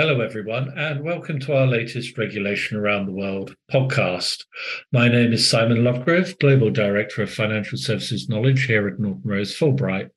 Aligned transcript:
Hello, 0.00 0.20
everyone, 0.20 0.72
and 0.76 1.02
welcome 1.02 1.40
to 1.40 1.56
our 1.56 1.66
latest 1.66 2.16
Regulation 2.16 2.76
Around 2.76 3.06
the 3.06 3.12
World 3.12 3.56
podcast. 3.68 4.44
My 4.92 5.08
name 5.08 5.32
is 5.32 5.50
Simon 5.50 5.78
Lovegrove, 5.78 6.38
Global 6.38 6.70
Director 6.70 7.20
of 7.22 7.32
Financial 7.32 7.76
Services 7.76 8.28
Knowledge 8.28 8.66
here 8.66 8.86
at 8.86 9.00
Norton 9.00 9.22
Rose 9.24 9.58
Fulbright. 9.58 10.10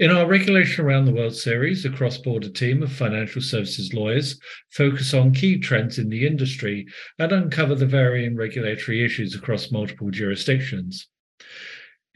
In 0.00 0.10
our 0.10 0.26
Regulation 0.26 0.84
Around 0.84 1.04
the 1.04 1.12
World 1.12 1.36
series, 1.36 1.84
a 1.84 1.90
cross 1.90 2.18
border 2.18 2.50
team 2.50 2.82
of 2.82 2.92
financial 2.92 3.40
services 3.40 3.94
lawyers 3.94 4.40
focus 4.72 5.14
on 5.14 5.32
key 5.32 5.60
trends 5.60 6.00
in 6.00 6.08
the 6.08 6.26
industry 6.26 6.84
and 7.20 7.30
uncover 7.30 7.76
the 7.76 7.86
varying 7.86 8.34
regulatory 8.34 9.04
issues 9.04 9.36
across 9.36 9.70
multiple 9.70 10.10
jurisdictions. 10.10 11.06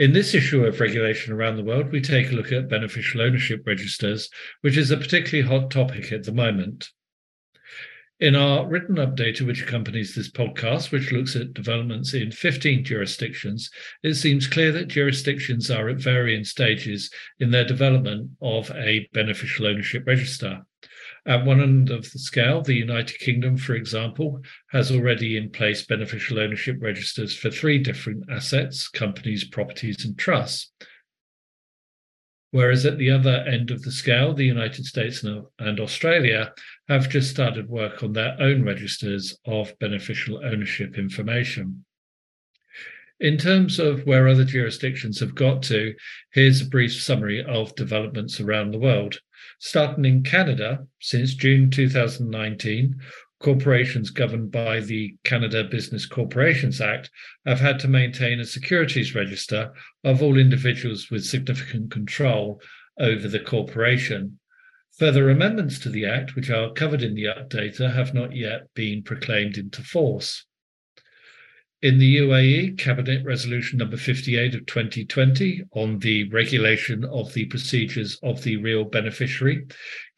In 0.00 0.14
this 0.14 0.32
issue 0.32 0.64
of 0.64 0.80
regulation 0.80 1.34
around 1.34 1.56
the 1.56 1.62
world, 1.62 1.92
we 1.92 2.00
take 2.00 2.32
a 2.32 2.34
look 2.34 2.52
at 2.52 2.70
beneficial 2.70 3.20
ownership 3.20 3.66
registers, 3.66 4.30
which 4.62 4.78
is 4.78 4.90
a 4.90 4.96
particularly 4.96 5.46
hot 5.46 5.70
topic 5.70 6.10
at 6.10 6.22
the 6.22 6.32
moment. 6.32 6.88
In 8.18 8.34
our 8.34 8.66
written 8.66 8.96
update, 8.96 9.42
which 9.42 9.60
accompanies 9.60 10.14
this 10.14 10.30
podcast, 10.30 10.90
which 10.90 11.12
looks 11.12 11.36
at 11.36 11.52
developments 11.52 12.14
in 12.14 12.32
15 12.32 12.82
jurisdictions, 12.82 13.70
it 14.02 14.14
seems 14.14 14.46
clear 14.46 14.72
that 14.72 14.88
jurisdictions 14.88 15.70
are 15.70 15.90
at 15.90 15.98
varying 15.98 16.44
stages 16.44 17.10
in 17.38 17.50
their 17.50 17.66
development 17.66 18.30
of 18.40 18.70
a 18.70 19.06
beneficial 19.12 19.66
ownership 19.66 20.06
register. 20.06 20.62
At 21.26 21.44
one 21.44 21.60
end 21.60 21.90
of 21.90 22.10
the 22.10 22.18
scale, 22.18 22.62
the 22.62 22.74
United 22.74 23.18
Kingdom, 23.18 23.56
for 23.56 23.74
example, 23.74 24.40
has 24.70 24.90
already 24.90 25.36
in 25.36 25.50
place 25.50 25.84
beneficial 25.84 26.38
ownership 26.38 26.76
registers 26.80 27.36
for 27.36 27.50
three 27.50 27.78
different 27.78 28.24
assets 28.30 28.88
companies, 28.88 29.44
properties, 29.44 30.04
and 30.04 30.18
trusts. 30.18 30.72
Whereas 32.52 32.84
at 32.84 32.98
the 32.98 33.10
other 33.10 33.44
end 33.46 33.70
of 33.70 33.82
the 33.82 33.92
scale, 33.92 34.34
the 34.34 34.44
United 34.44 34.84
States 34.84 35.22
and 35.22 35.80
Australia 35.80 36.52
have 36.88 37.08
just 37.08 37.30
started 37.30 37.68
work 37.68 38.02
on 38.02 38.12
their 38.12 38.36
own 38.40 38.64
registers 38.64 39.38
of 39.44 39.78
beneficial 39.78 40.44
ownership 40.44 40.98
information. 40.98 41.84
In 43.20 43.36
terms 43.36 43.78
of 43.78 44.06
where 44.06 44.26
other 44.26 44.44
jurisdictions 44.44 45.20
have 45.20 45.34
got 45.34 45.62
to, 45.64 45.94
here's 46.32 46.62
a 46.62 46.66
brief 46.66 46.94
summary 46.94 47.44
of 47.44 47.74
developments 47.76 48.40
around 48.40 48.72
the 48.72 48.78
world. 48.78 49.20
Starting 49.62 50.06
in 50.06 50.22
Canada, 50.22 50.86
since 51.00 51.34
June 51.34 51.70
2019, 51.70 52.98
corporations 53.40 54.08
governed 54.08 54.50
by 54.50 54.80
the 54.80 55.14
Canada 55.22 55.62
Business 55.64 56.06
Corporations 56.06 56.80
Act 56.80 57.10
have 57.44 57.60
had 57.60 57.78
to 57.80 57.86
maintain 57.86 58.40
a 58.40 58.44
securities 58.46 59.14
register 59.14 59.70
of 60.02 60.22
all 60.22 60.38
individuals 60.38 61.10
with 61.10 61.26
significant 61.26 61.90
control 61.90 62.58
over 62.98 63.28
the 63.28 63.38
corporation. 63.38 64.38
Further 64.98 65.28
amendments 65.28 65.78
to 65.80 65.90
the 65.90 66.06
Act, 66.06 66.34
which 66.34 66.48
are 66.48 66.72
covered 66.72 67.02
in 67.02 67.14
the 67.14 67.24
updater, 67.24 67.92
have 67.92 68.14
not 68.14 68.34
yet 68.34 68.72
been 68.72 69.02
proclaimed 69.02 69.58
into 69.58 69.82
force. 69.82 70.46
In 71.82 71.96
the 71.96 72.18
UAE, 72.18 72.76
Cabinet 72.76 73.24
Resolution 73.24 73.78
number 73.78 73.96
58 73.96 74.54
of 74.54 74.66
2020 74.66 75.62
on 75.72 75.98
the 76.00 76.28
regulation 76.28 77.06
of 77.06 77.32
the 77.32 77.46
procedures 77.46 78.18
of 78.22 78.42
the 78.42 78.58
real 78.58 78.84
beneficiary 78.84 79.64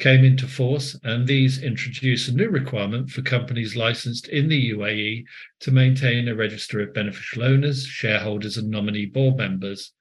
came 0.01 0.25
into 0.25 0.49
force, 0.49 0.99
and 1.05 1.25
these 1.25 1.63
introduce 1.63 2.27
a 2.27 2.35
new 2.35 2.49
requirement 2.49 3.11
for 3.11 3.23
companies 3.23 3.77
licensed 3.77 4.27
in 4.27 4.49
the 4.49 4.73
UAE 4.73 5.23
to 5.61 5.71
maintain 5.71 6.27
a 6.27 6.35
register 6.35 6.81
of 6.81 6.95
beneficial 6.95 7.45
owners, 7.45 7.87
shareholders, 7.87 8.57
and 8.57 8.69
nominee 8.69 9.07
board 9.07 9.37
members. 9.37 9.93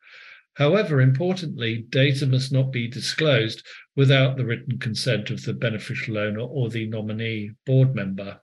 However, 0.55 0.99
importantly, 0.99 1.85
data 1.89 2.25
must 2.25 2.51
not 2.51 2.71
be 2.71 2.87
disclosed 2.87 3.63
without 3.95 4.35
the 4.35 4.45
written 4.45 4.79
consent 4.79 5.29
of 5.29 5.43
the 5.43 5.53
beneficial 5.53 6.17
owner 6.17 6.41
or 6.41 6.71
the 6.71 6.87
nominee 6.87 7.51
board 7.67 7.93
member. 7.93 8.41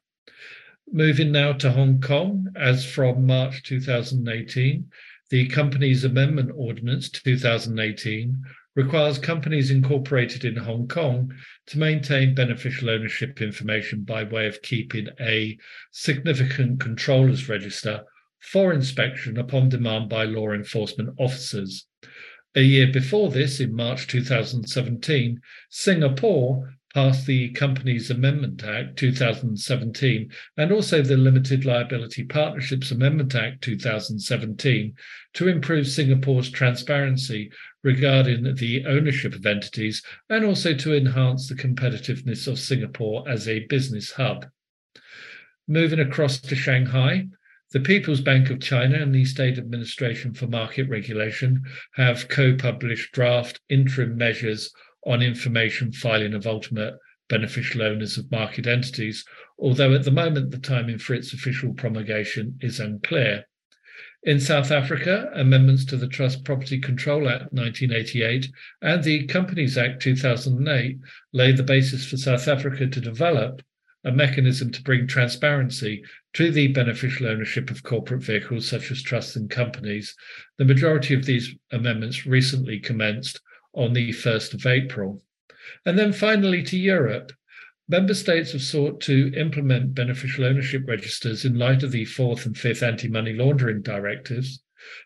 Moving 0.92 1.32
now 1.32 1.52
to 1.52 1.70
Hong 1.70 2.00
Kong, 2.00 2.48
as 2.56 2.86
from 2.86 3.26
March 3.26 3.62
2018, 3.64 4.90
the 5.28 5.46
Companies 5.48 6.02
Amendment 6.02 6.50
Ordinance 6.54 7.10
2018 7.10 8.42
requires 8.74 9.18
companies 9.18 9.70
incorporated 9.70 10.46
in 10.46 10.56
Hong 10.56 10.88
Kong 10.88 11.30
to 11.66 11.78
maintain 11.78 12.34
beneficial 12.34 12.88
ownership 12.88 13.42
information 13.42 14.04
by 14.04 14.24
way 14.24 14.46
of 14.46 14.62
keeping 14.62 15.08
a 15.20 15.58
significant 15.90 16.80
controllers 16.80 17.50
register 17.50 18.04
for 18.40 18.72
inspection 18.72 19.36
upon 19.36 19.68
demand 19.68 20.08
by 20.08 20.24
law 20.24 20.52
enforcement 20.52 21.10
officers. 21.18 21.86
A 22.54 22.62
year 22.62 22.86
before 22.86 23.30
this, 23.30 23.60
in 23.60 23.76
March 23.76 24.06
2017, 24.06 25.38
Singapore 25.68 26.77
passed 26.98 27.26
the 27.26 27.48
Companies 27.50 28.10
Amendment 28.10 28.64
Act 28.64 28.98
2017 28.98 30.32
and 30.56 30.72
also 30.72 31.00
the 31.00 31.16
Limited 31.16 31.64
Liability 31.64 32.24
Partnerships 32.24 32.90
Amendment 32.90 33.36
Act 33.36 33.62
2017 33.62 34.94
to 35.34 35.46
improve 35.46 35.86
Singapore's 35.86 36.50
transparency 36.50 37.52
regarding 37.84 38.52
the 38.56 38.84
ownership 38.84 39.36
of 39.36 39.46
entities 39.46 40.02
and 40.28 40.44
also 40.44 40.74
to 40.74 40.96
enhance 40.96 41.48
the 41.48 41.54
competitiveness 41.54 42.48
of 42.48 42.58
Singapore 42.58 43.22
as 43.28 43.46
a 43.46 43.64
business 43.66 44.10
hub. 44.10 44.46
Moving 45.68 46.00
across 46.00 46.40
to 46.40 46.56
Shanghai, 46.56 47.28
the 47.70 47.78
People's 47.78 48.22
Bank 48.22 48.50
of 48.50 48.60
China 48.60 48.96
and 48.96 49.14
the 49.14 49.24
State 49.24 49.56
Administration 49.56 50.34
for 50.34 50.48
Market 50.48 50.88
Regulation 50.88 51.62
have 51.94 52.28
co 52.28 52.56
published 52.56 53.12
draft 53.12 53.60
interim 53.68 54.16
measures 54.16 54.72
on 55.08 55.22
information 55.22 55.90
filing 55.90 56.34
of 56.34 56.46
ultimate 56.46 56.94
beneficial 57.28 57.82
owners 57.82 58.18
of 58.18 58.30
market 58.30 58.66
entities, 58.66 59.24
although 59.58 59.94
at 59.94 60.04
the 60.04 60.10
moment 60.10 60.50
the 60.50 60.58
timing 60.58 60.98
for 60.98 61.14
its 61.14 61.32
official 61.32 61.72
promulgation 61.72 62.58
is 62.60 62.78
unclear. 62.78 63.44
In 64.24 64.38
South 64.38 64.70
Africa, 64.70 65.30
amendments 65.34 65.84
to 65.86 65.96
the 65.96 66.08
Trust 66.08 66.44
Property 66.44 66.78
Control 66.78 67.28
Act 67.28 67.52
1988 67.52 68.50
and 68.82 69.02
the 69.02 69.26
Companies 69.26 69.78
Act 69.78 70.02
2008 70.02 70.98
laid 71.32 71.56
the 71.56 71.62
basis 71.62 72.04
for 72.06 72.16
South 72.16 72.46
Africa 72.46 72.86
to 72.86 73.00
develop 73.00 73.62
a 74.04 74.12
mechanism 74.12 74.70
to 74.72 74.82
bring 74.82 75.06
transparency 75.06 76.02
to 76.34 76.50
the 76.50 76.68
beneficial 76.68 77.28
ownership 77.28 77.70
of 77.70 77.82
corporate 77.82 78.22
vehicles 78.22 78.68
such 78.68 78.90
as 78.90 79.02
trusts 79.02 79.36
and 79.36 79.50
companies. 79.50 80.14
The 80.58 80.64
majority 80.64 81.14
of 81.14 81.24
these 81.24 81.54
amendments 81.72 82.26
recently 82.26 82.78
commenced 82.78 83.40
on 83.78 83.92
the 83.92 84.10
1st 84.10 84.54
of 84.54 84.66
April. 84.66 85.22
And 85.86 85.98
then 85.98 86.12
finally 86.12 86.62
to 86.64 86.76
Europe. 86.76 87.32
Member 87.88 88.12
states 88.12 88.52
have 88.52 88.62
sought 88.62 89.00
to 89.02 89.32
implement 89.34 89.94
beneficial 89.94 90.44
ownership 90.44 90.82
registers 90.86 91.46
in 91.46 91.58
light 91.58 91.82
of 91.82 91.90
the 91.90 92.04
fourth 92.04 92.44
and 92.44 92.56
fifth 92.56 92.82
anti 92.82 93.08
money 93.08 93.32
laundering 93.32 93.80
directives. 93.80 94.60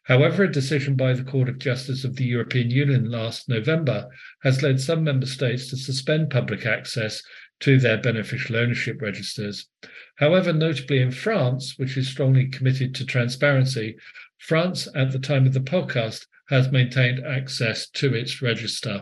However, 0.05 0.45
a 0.45 0.53
decision 0.53 0.97
by 0.97 1.13
the 1.13 1.23
Court 1.23 1.49
of 1.49 1.59
Justice 1.59 2.05
of 2.05 2.17
the 2.17 2.25
European 2.25 2.71
Union 2.71 3.11
last 3.11 3.49
November 3.49 4.09
has 4.43 4.63
led 4.63 4.81
some 4.81 5.05
member 5.05 5.27
states 5.27 5.69
to 5.71 5.77
suspend 5.77 6.31
public 6.31 6.67
access 6.67 7.23
to 7.61 7.79
their 7.79 7.99
beneficial 7.99 8.57
ownership 8.57 9.01
registers. 9.01 9.69
However, 10.17 10.53
notably 10.53 11.01
in 11.01 11.13
France, 11.13 11.79
which 11.79 11.97
is 11.97 12.09
strongly 12.09 12.49
committed 12.49 12.95
to 12.97 13.07
transparency, 13.07 13.97
France, 14.39 14.89
at 14.95 15.13
the 15.13 15.21
time 15.21 15.47
of 15.47 15.53
the 15.53 15.61
podcast, 15.61 16.27
has 16.53 16.71
maintained 16.71 17.25
access 17.27 17.89
to 17.89 18.15
its 18.15 18.43
register. 18.43 19.01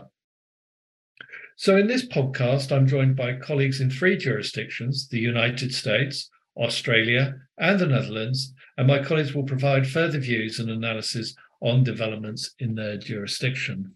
So, 1.57 1.75
in 1.75 1.85
this 1.85 2.07
podcast, 2.07 2.71
I'm 2.71 2.87
joined 2.87 3.17
by 3.17 3.33
colleagues 3.33 3.81
in 3.81 3.89
three 3.89 4.15
jurisdictions 4.15 5.09
the 5.09 5.19
United 5.19 5.73
States, 5.73 6.29
Australia, 6.55 7.35
and 7.57 7.77
the 7.77 7.87
Netherlands, 7.87 8.53
and 8.77 8.87
my 8.87 9.03
colleagues 9.03 9.35
will 9.35 9.43
provide 9.43 9.85
further 9.85 10.17
views 10.17 10.59
and 10.59 10.69
analysis 10.69 11.35
on 11.61 11.83
developments 11.83 12.55
in 12.59 12.73
their 12.73 12.95
jurisdiction. 12.95 13.95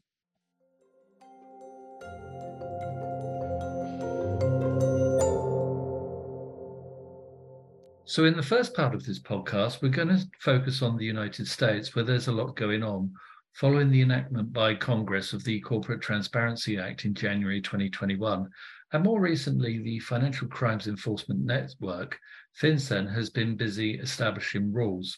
So, 8.03 8.25
in 8.25 8.35
the 8.35 8.43
first 8.45 8.75
part 8.75 8.93
of 8.93 9.05
this 9.05 9.19
podcast, 9.19 9.81
we're 9.81 9.87
going 9.87 10.09
to 10.09 10.27
focus 10.41 10.81
on 10.81 10.97
the 10.97 11.05
United 11.05 11.47
States, 11.47 11.95
where 11.95 12.03
there's 12.03 12.27
a 12.27 12.33
lot 12.33 12.57
going 12.57 12.83
on 12.83 13.11
following 13.55 13.89
the 13.89 14.01
enactment 14.01 14.51
by 14.51 14.75
Congress 14.75 15.31
of 15.31 15.41
the 15.45 15.61
Corporate 15.61 16.01
Transparency 16.01 16.77
Act 16.77 17.05
in 17.05 17.13
January 17.13 17.61
2021. 17.61 18.49
And 18.91 19.03
more 19.03 19.21
recently, 19.21 19.81
the 19.81 19.99
Financial 19.99 20.49
Crimes 20.49 20.87
Enforcement 20.87 21.39
Network, 21.39 22.19
FinCEN, 22.61 23.13
has 23.13 23.29
been 23.29 23.55
busy 23.55 23.93
establishing 23.93 24.73
rules. 24.73 25.17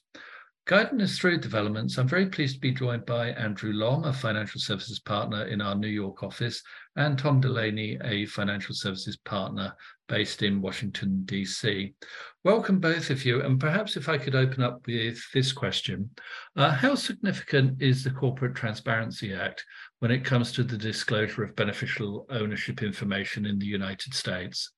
Guiding 0.68 1.02
us 1.02 1.18
through 1.18 1.38
developments, 1.38 1.98
I'm 1.98 2.10
very 2.10 2.26
pleased 2.26 2.56
to 2.56 2.60
be 2.60 2.74
joined 2.74 3.06
by 3.06 3.30
Andrew 3.30 3.72
Lom, 3.72 4.04
a 4.04 4.12
financial 4.12 4.60
services 4.60 5.00
partner 5.00 5.46
in 5.46 5.62
our 5.62 5.76
New 5.76 5.88
York 5.88 6.24
office, 6.24 6.62
and 6.98 7.18
Tom 7.18 7.40
Delaney, 7.40 7.98
a 8.04 8.26
financial 8.26 8.76
services 8.76 9.16
partner 9.16 9.74
based 10.10 10.44
in 10.44 10.62
Washington, 10.62 11.22
D.C. 11.24 11.94
Welcome, 12.44 12.82
both 12.82 13.10
of 13.10 13.24
you. 13.24 13.42
And 13.44 13.62
perhaps 13.62 13.96
if 13.96 14.10
I 14.10 14.18
could 14.18 14.36
open 14.36 14.62
up 14.62 14.86
with 14.86 15.18
this 15.34 15.54
question 15.54 16.10
uh, 16.58 16.72
How 16.72 16.96
significant 16.96 17.82
is 17.82 18.04
the 18.04 18.12
Corporate 18.12 18.56
Transparency 18.56 19.34
Act 19.34 19.64
when 20.00 20.12
it 20.12 20.26
comes 20.26 20.52
to 20.52 20.64
the 20.66 20.78
disclosure 20.78 21.46
of 21.46 21.56
beneficial 21.56 22.26
ownership 22.30 22.84
information 22.84 23.46
in 23.46 23.58
the 23.58 23.66
United 23.66 24.14
States? 24.14 24.74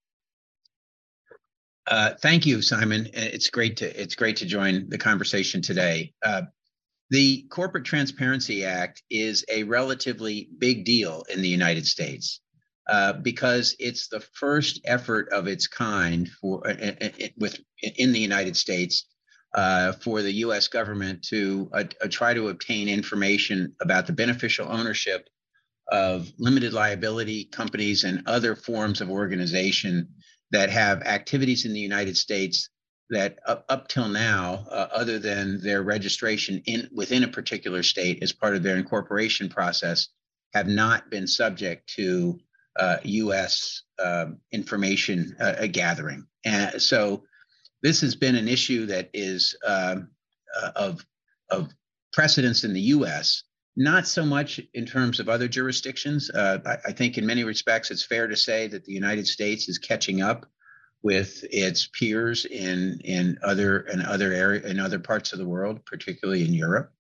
Uh, 1.90 2.12
thank 2.22 2.46
you, 2.46 2.62
Simon. 2.62 3.10
It's 3.14 3.50
great 3.50 3.78
to 3.78 4.02
it's 4.02 4.14
great 4.14 4.38
to 4.38 4.46
join 4.46 4.88
the 4.90 4.98
conversation 4.98 5.60
today. 5.62 6.14
Uh, 6.24 6.44
the 7.10 7.48
Corporate 7.50 7.86
Transparency 7.86 8.64
Act 8.64 9.02
is 9.10 9.44
a 9.52 9.64
relatively 9.64 10.50
big 10.60 10.86
deal 10.86 11.24
in 11.34 11.42
the 11.42 11.50
United 11.50 11.88
States 11.88 12.42
uh, 12.88 13.14
because 13.14 13.76
it's 13.80 14.08
the 14.08 14.20
first 14.20 14.82
effort 14.86 15.30
of 15.30 15.48
its 15.48 15.66
kind 15.66 16.30
for 16.30 16.66
uh, 16.68 16.74
uh, 16.74 17.06
uh, 17.06 17.28
with 17.38 17.60
in 17.98 18.14
the 18.14 18.20
United 18.20 18.56
States 18.56 19.06
for 20.04 20.22
the 20.22 20.34
U.S. 20.46 20.68
government 20.68 21.24
to 21.30 21.72
try 22.12 22.36
to 22.36 22.50
obtain 22.50 22.88
information 22.88 23.74
about 23.82 24.06
the 24.06 24.14
beneficial 24.14 24.68
ownership 24.70 25.28
of 25.92 26.32
limited 26.38 26.72
liability 26.72 27.46
companies 27.46 28.04
and 28.04 28.22
other 28.28 28.56
forms 28.56 29.02
of 29.02 29.10
organization 29.10 30.08
that 30.52 30.70
have 30.70 31.02
activities 31.04 31.66
in 31.66 31.74
the 31.74 31.80
United 31.80 32.18
States 32.18 32.70
that 33.10 33.40
up, 33.46 33.66
up 33.70 33.88
till 33.88 34.08
now, 34.08 34.66
uh, 34.70 34.88
other 34.92 35.20
than 35.20 35.62
their 35.62 35.82
registration 35.82 36.62
in 36.66 36.88
within 36.94 37.24
a 37.24 37.28
particular 37.28 37.84
state 37.84 38.22
as 38.22 38.32
part 38.32 38.56
of 38.56 38.64
their 38.64 38.78
incorporation 38.78 39.50
process, 39.50 40.10
have 40.54 40.68
not 40.68 41.10
been 41.10 41.28
subject 41.28 41.90
to 41.96 42.40
uh, 42.80 42.98
U.S. 43.04 43.84
Um, 44.04 44.38
information 44.52 45.36
uh, 45.40 45.68
gathering. 45.68 46.26
And 46.46 46.82
so, 46.82 47.24
this 47.82 48.02
has 48.02 48.16
been 48.16 48.36
an 48.36 48.48
issue 48.48 48.86
that 48.88 49.10
is 49.14 49.56
um, 49.66 50.10
uh, 50.62 50.72
of 50.76 51.06
of 51.50 51.70
precedence 52.14 52.64
in 52.64 52.74
the 52.74 52.82
U.S. 52.82 53.44
Not 53.80 54.10
so 54.10 54.26
much 54.26 54.60
in 54.74 54.86
terms 54.86 55.22
of 55.22 55.30
other 55.30 55.48
jurisdictions. 55.48 56.30
Uh, 56.30 56.58
I, 56.66 56.90
I 56.90 56.92
think, 56.92 57.18
in 57.18 57.26
many 57.26 57.46
respects, 57.46 57.92
it's 57.92 58.06
fair 58.06 58.28
to 58.28 58.36
say 58.36 58.68
that 58.68 58.84
the 58.84 58.92
United 58.92 59.26
States 59.26 59.70
is 59.70 59.78
catching 59.78 60.22
up 60.22 60.46
with 61.02 61.46
its 61.50 61.88
peers 61.88 62.44
in 62.44 63.00
in 63.06 63.38
other 63.42 63.80
in 63.80 64.02
other 64.02 64.34
area 64.34 64.68
in 64.68 64.82
other 64.82 65.00
parts 65.00 65.32
of 65.32 65.40
the 65.40 65.48
world, 65.48 65.86
particularly 65.86 66.44
in 66.44 66.54
Europe, 66.54 66.92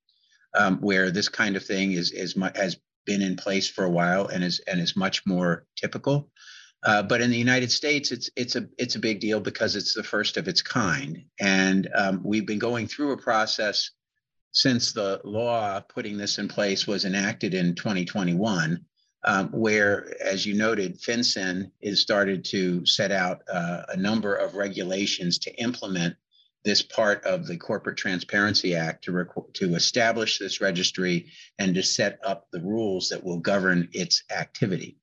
um, 0.57 0.77
where 0.77 1.11
this 1.11 1.27
kind 1.27 1.57
of 1.57 1.65
thing 1.65 1.91
is 1.91 2.11
is 2.13 2.33
has 2.55 2.77
been 3.05 3.21
in 3.21 3.35
place 3.35 3.67
for 3.67 3.83
a 3.83 3.91
while 3.91 4.27
and 4.27 4.41
is 4.41 4.61
and 4.65 4.79
is 4.79 4.95
much 4.95 5.25
more 5.25 5.65
typical. 5.75 6.31
Uh, 6.85 7.03
but 7.03 7.19
in 7.19 7.29
the 7.29 7.37
United 7.37 7.73
States, 7.73 8.13
it's 8.13 8.29
it's 8.37 8.55
a 8.55 8.69
it's 8.77 8.95
a 8.95 8.99
big 8.99 9.19
deal 9.19 9.41
because 9.41 9.75
it's 9.75 9.93
the 9.93 10.03
first 10.03 10.37
of 10.37 10.47
its 10.47 10.61
kind, 10.61 11.25
and 11.41 11.89
um, 11.93 12.21
we've 12.23 12.47
been 12.47 12.57
going 12.57 12.87
through 12.87 13.11
a 13.11 13.17
process 13.17 13.91
since 14.51 14.91
the 14.91 15.21
law 15.23 15.79
putting 15.79 16.17
this 16.17 16.37
in 16.37 16.47
place 16.47 16.87
was 16.87 17.05
enacted 17.05 17.53
in 17.53 17.75
2021 17.75 18.85
um, 19.25 19.49
where, 19.49 20.15
as 20.23 20.45
you 20.45 20.53
noted, 20.53 21.01
FinCEN 21.01 21.71
has 21.83 21.99
started 21.99 22.45
to 22.45 22.85
set 22.85 23.11
out 23.11 23.41
uh, 23.51 23.83
a 23.89 23.97
number 23.97 24.33
of 24.33 24.55
regulations 24.55 25.39
to 25.39 25.55
implement 25.61 26.15
this 26.63 26.81
part 26.81 27.23
of 27.25 27.45
the 27.45 27.57
Corporate 27.57 27.97
Transparency 27.97 28.75
Act 28.75 29.03
to, 29.05 29.11
rec- 29.11 29.53
to 29.53 29.75
establish 29.75 30.39
this 30.39 30.61
registry 30.61 31.31
and 31.57 31.75
to 31.75 31.83
set 31.83 32.19
up 32.25 32.47
the 32.51 32.61
rules 32.61 33.09
that 33.09 33.23
will 33.23 33.39
govern 33.39 33.89
its 33.91 34.23
activity. 34.31 34.97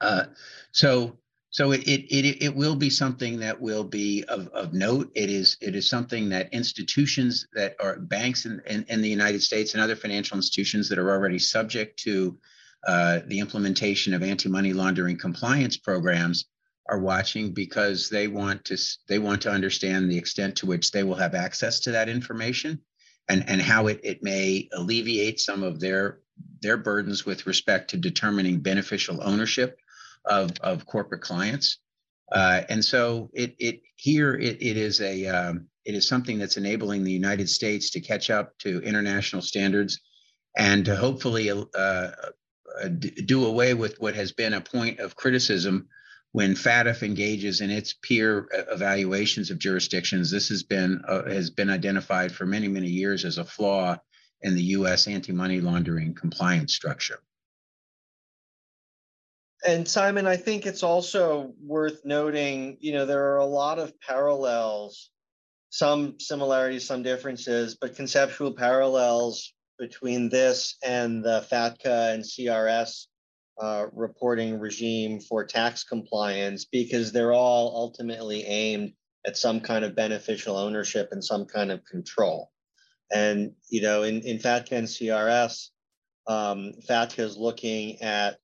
Uh, 0.00 0.24
so, 0.72 1.18
so 1.50 1.72
it, 1.72 1.80
it, 1.88 2.04
it, 2.14 2.42
it 2.42 2.54
will 2.54 2.76
be 2.76 2.90
something 2.90 3.38
that 3.40 3.58
will 3.60 3.84
be 3.84 4.22
of, 4.28 4.48
of 4.48 4.74
note. 4.74 5.10
It 5.14 5.30
is 5.30 5.56
it 5.60 5.74
is 5.74 5.88
something 5.88 6.28
that 6.28 6.52
institutions 6.52 7.46
that 7.54 7.74
are 7.80 7.98
banks 7.98 8.44
in, 8.44 8.60
in, 8.66 8.84
in 8.88 9.00
the 9.00 9.08
United 9.08 9.42
States 9.42 9.72
and 9.72 9.82
other 9.82 9.96
financial 9.96 10.36
institutions 10.36 10.88
that 10.88 10.98
are 10.98 11.10
already 11.10 11.38
subject 11.38 11.98
to 12.00 12.38
uh, 12.86 13.20
the 13.26 13.40
implementation 13.40 14.14
of 14.14 14.22
anti-money 14.22 14.72
laundering 14.72 15.16
compliance 15.16 15.76
programs 15.76 16.44
are 16.88 17.00
watching 17.00 17.52
because 17.52 18.08
they 18.08 18.28
want 18.28 18.64
to 18.66 18.78
they 19.08 19.18
want 19.18 19.42
to 19.42 19.50
understand 19.50 20.10
the 20.10 20.18
extent 20.18 20.56
to 20.56 20.66
which 20.66 20.90
they 20.90 21.02
will 21.02 21.14
have 21.14 21.34
access 21.34 21.80
to 21.80 21.92
that 21.92 22.08
information 22.08 22.80
and 23.28 23.48
and 23.48 23.60
how 23.60 23.86
it, 23.86 24.00
it 24.02 24.22
may 24.22 24.68
alleviate 24.72 25.40
some 25.40 25.62
of 25.62 25.80
their 25.80 26.20
their 26.60 26.76
burdens 26.76 27.24
with 27.24 27.46
respect 27.46 27.90
to 27.90 27.96
determining 27.96 28.60
beneficial 28.60 29.22
ownership 29.22 29.78
of, 30.24 30.52
of 30.60 30.86
corporate 30.86 31.22
clients 31.22 31.78
uh, 32.32 32.62
and 32.68 32.84
so 32.84 33.30
it 33.32 33.54
it 33.58 33.80
here 33.96 34.34
it, 34.34 34.60
it 34.60 34.76
is 34.76 35.00
a 35.00 35.26
um, 35.26 35.66
it 35.84 35.94
is 35.94 36.06
something 36.06 36.38
that's 36.38 36.56
enabling 36.56 37.04
the 37.04 37.12
United 37.12 37.48
States 37.48 37.90
to 37.90 38.00
catch 38.00 38.28
up 38.30 38.56
to 38.58 38.82
international 38.82 39.42
standards 39.42 40.00
and 40.56 40.84
to 40.84 40.94
hopefully 40.94 41.50
uh, 41.50 41.64
uh, 41.74 42.10
do 43.24 43.46
away 43.46 43.72
with 43.74 43.98
what 44.00 44.14
has 44.14 44.32
been 44.32 44.52
a 44.52 44.60
point 44.60 45.00
of 45.00 45.16
criticism 45.16 45.88
when 46.32 46.54
FATF 46.54 47.02
engages 47.02 47.62
in 47.62 47.70
its 47.70 47.94
peer 47.94 48.46
uh, 48.54 48.74
evaluations 48.74 49.50
of 49.50 49.58
jurisdictions. 49.58 50.30
This 50.30 50.48
has 50.50 50.62
been 50.62 51.00
uh, 51.08 51.24
has 51.24 51.48
been 51.48 51.70
identified 51.70 52.32
for 52.32 52.44
many 52.44 52.68
many 52.68 52.88
years 52.88 53.24
as 53.24 53.38
a 53.38 53.44
flaw 53.44 53.96
in 54.42 54.54
the 54.54 54.62
U.S. 54.64 55.08
anti-money 55.08 55.60
laundering 55.60 56.14
compliance 56.14 56.74
structure. 56.74 57.20
And 59.68 59.86
Simon, 59.86 60.26
I 60.26 60.38
think 60.38 60.64
it's 60.64 60.82
also 60.82 61.52
worth 61.62 62.02
noting, 62.02 62.78
you 62.80 62.94
know, 62.94 63.04
there 63.04 63.34
are 63.34 63.36
a 63.36 63.44
lot 63.44 63.78
of 63.78 63.92
parallels, 64.00 65.10
some 65.68 66.18
similarities, 66.18 66.86
some 66.86 67.02
differences, 67.02 67.76
but 67.78 67.94
conceptual 67.94 68.54
parallels 68.54 69.52
between 69.78 70.30
this 70.30 70.78
and 70.82 71.22
the 71.22 71.46
FATCA 71.52 72.14
and 72.14 72.24
CRS 72.24 73.08
uh, 73.60 73.88
reporting 73.92 74.58
regime 74.58 75.20
for 75.20 75.44
tax 75.44 75.84
compliance 75.84 76.64
because 76.64 77.12
they're 77.12 77.34
all 77.34 77.76
ultimately 77.76 78.44
aimed 78.44 78.94
at 79.26 79.36
some 79.36 79.60
kind 79.60 79.84
of 79.84 79.94
beneficial 79.94 80.56
ownership 80.56 81.10
and 81.12 81.22
some 81.22 81.44
kind 81.44 81.70
of 81.70 81.84
control. 81.84 82.50
And, 83.12 83.52
you 83.68 83.82
know, 83.82 84.02
in, 84.02 84.22
in 84.22 84.38
FATCA 84.38 84.72
and 84.72 84.88
CRS, 84.88 85.68
um, 86.26 86.72
FATCA 86.88 87.18
is 87.18 87.36
looking 87.36 88.00
at 88.00 88.38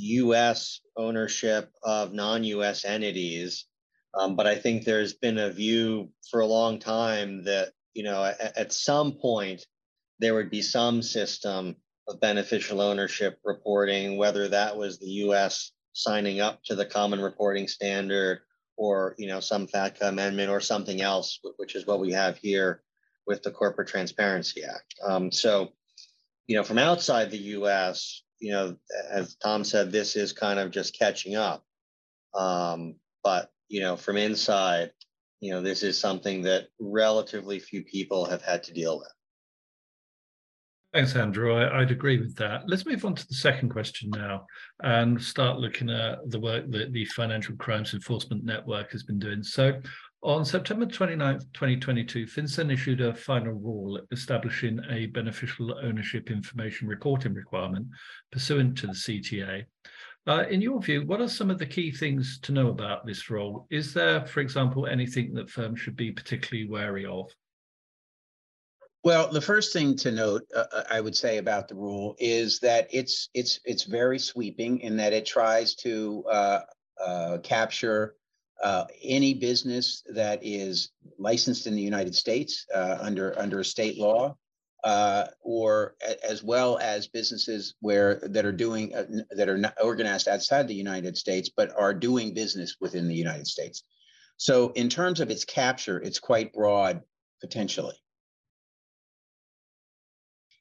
US 0.00 0.80
ownership 0.96 1.70
of 1.82 2.12
non 2.12 2.44
US 2.44 2.84
entities. 2.84 3.66
Um, 4.14 4.36
but 4.36 4.46
I 4.46 4.56
think 4.56 4.84
there's 4.84 5.14
been 5.14 5.38
a 5.38 5.50
view 5.50 6.10
for 6.30 6.40
a 6.40 6.46
long 6.46 6.78
time 6.78 7.44
that, 7.44 7.72
you 7.94 8.02
know, 8.02 8.24
at, 8.24 8.56
at 8.56 8.72
some 8.72 9.12
point, 9.12 9.64
there 10.18 10.34
would 10.34 10.50
be 10.50 10.62
some 10.62 11.02
system 11.02 11.76
of 12.08 12.20
beneficial 12.20 12.80
ownership 12.80 13.38
reporting, 13.44 14.16
whether 14.16 14.48
that 14.48 14.76
was 14.76 14.98
the 14.98 15.10
US 15.26 15.72
signing 15.92 16.40
up 16.40 16.62
to 16.64 16.74
the 16.74 16.86
common 16.86 17.20
reporting 17.20 17.68
standard 17.68 18.40
or 18.76 19.14
you 19.18 19.28
know 19.28 19.40
some 19.40 19.66
FATCA 19.66 20.08
amendment 20.08 20.50
or 20.50 20.60
something 20.60 21.00
else, 21.00 21.38
which 21.56 21.74
is 21.74 21.86
what 21.86 22.00
we 22.00 22.12
have 22.12 22.38
here 22.38 22.82
with 23.26 23.42
the 23.42 23.50
Corporate 23.50 23.88
Transparency 23.88 24.64
Act. 24.64 24.94
Um, 25.06 25.30
so, 25.30 25.72
you 26.46 26.56
know, 26.56 26.64
from 26.64 26.78
outside 26.78 27.30
the 27.30 27.54
US, 27.58 28.22
you 28.40 28.52
know, 28.52 28.76
as 29.10 29.36
Tom 29.36 29.64
said, 29.64 29.92
this 29.92 30.16
is 30.16 30.32
kind 30.32 30.58
of 30.58 30.70
just 30.70 30.98
catching 30.98 31.36
up. 31.36 31.64
Um, 32.34 32.96
but 33.22 33.50
you 33.68 33.80
know, 33.80 33.96
from 33.96 34.16
inside, 34.16 34.90
you 35.40 35.52
know, 35.52 35.62
this 35.62 35.82
is 35.82 35.98
something 35.98 36.42
that 36.42 36.68
relatively 36.80 37.58
few 37.58 37.84
people 37.84 38.24
have 38.24 38.42
had 38.42 38.62
to 38.64 38.72
deal 38.72 38.98
with. 38.98 39.12
Thanks, 40.92 41.14
Andrew. 41.14 41.54
I, 41.54 41.78
would 41.78 41.92
agree 41.92 42.18
with 42.18 42.34
that. 42.36 42.62
Let's 42.66 42.84
move 42.84 43.04
on 43.04 43.14
to 43.14 43.28
the 43.28 43.34
second 43.34 43.68
question 43.68 44.10
now 44.10 44.44
and 44.82 45.22
start 45.22 45.58
looking 45.58 45.88
at 45.88 46.18
the 46.28 46.40
work 46.40 46.68
that 46.72 46.92
the 46.92 47.04
Financial 47.04 47.54
Crimes 47.56 47.94
Enforcement 47.94 48.44
Network 48.44 48.90
has 48.90 49.04
been 49.04 49.20
doing. 49.20 49.44
So, 49.44 49.80
on 50.22 50.44
September 50.44 50.84
29th, 50.84 51.52
2022, 51.54 52.26
FinCEN 52.26 52.72
issued 52.72 53.00
a 53.00 53.14
final 53.14 53.52
rule 53.52 54.00
establishing 54.12 54.80
a 54.90 55.06
beneficial 55.06 55.74
ownership 55.82 56.30
information 56.30 56.88
reporting 56.88 57.32
requirement 57.32 57.86
pursuant 58.30 58.76
to 58.78 58.86
the 58.86 58.92
CTA. 58.92 59.64
Uh, 60.26 60.44
in 60.50 60.60
your 60.60 60.80
view, 60.80 61.06
what 61.06 61.22
are 61.22 61.28
some 61.28 61.50
of 61.50 61.58
the 61.58 61.66
key 61.66 61.90
things 61.90 62.38
to 62.42 62.52
know 62.52 62.68
about 62.68 63.06
this 63.06 63.30
rule? 63.30 63.66
Is 63.70 63.94
there, 63.94 64.26
for 64.26 64.40
example, 64.40 64.86
anything 64.86 65.32
that 65.34 65.48
firms 65.48 65.80
should 65.80 65.96
be 65.96 66.12
particularly 66.12 66.68
wary 66.68 67.06
of? 67.06 67.30
Well, 69.02 69.32
the 69.32 69.40
first 69.40 69.72
thing 69.72 69.96
to 69.96 70.12
note, 70.12 70.42
uh, 70.54 70.64
uh, 70.70 70.84
I 70.90 71.00
would 71.00 71.16
say 71.16 71.38
about 71.38 71.68
the 71.68 71.74
rule 71.74 72.16
is 72.18 72.58
that 72.60 72.86
it's 72.92 73.30
it's 73.32 73.58
it's 73.64 73.84
very 73.84 74.18
sweeping 74.18 74.80
in 74.80 74.98
that 74.98 75.14
it 75.14 75.24
tries 75.24 75.74
to 75.76 76.22
uh, 76.30 76.60
uh, 77.02 77.38
capture 77.38 78.16
uh, 78.62 78.84
any 79.02 79.34
business 79.34 80.02
that 80.14 80.40
is 80.42 80.90
licensed 81.18 81.66
in 81.66 81.74
the 81.74 81.82
United 81.82 82.14
States 82.14 82.66
uh, 82.74 82.98
under 83.00 83.38
under 83.38 83.60
a 83.60 83.64
state 83.64 83.98
law, 83.98 84.36
or 85.42 85.94
as 86.28 86.42
well 86.42 86.78
as 86.78 87.08
businesses 87.08 87.74
where 87.80 88.20
that 88.22 88.44
are 88.44 88.52
doing 88.52 88.90
that 89.30 89.48
are 89.48 89.58
not 89.58 89.74
organized 89.82 90.28
outside 90.28 90.68
the 90.68 90.74
United 90.74 91.16
States 91.16 91.50
but 91.56 91.72
are 91.78 91.94
doing 91.94 92.34
business 92.34 92.76
within 92.80 93.08
the 93.08 93.14
United 93.14 93.46
States. 93.46 93.84
So, 94.36 94.70
in 94.70 94.88
terms 94.88 95.20
of 95.20 95.30
its 95.30 95.44
capture, 95.44 96.00
it's 96.00 96.18
quite 96.18 96.52
broad 96.54 97.02
potentially. 97.40 97.96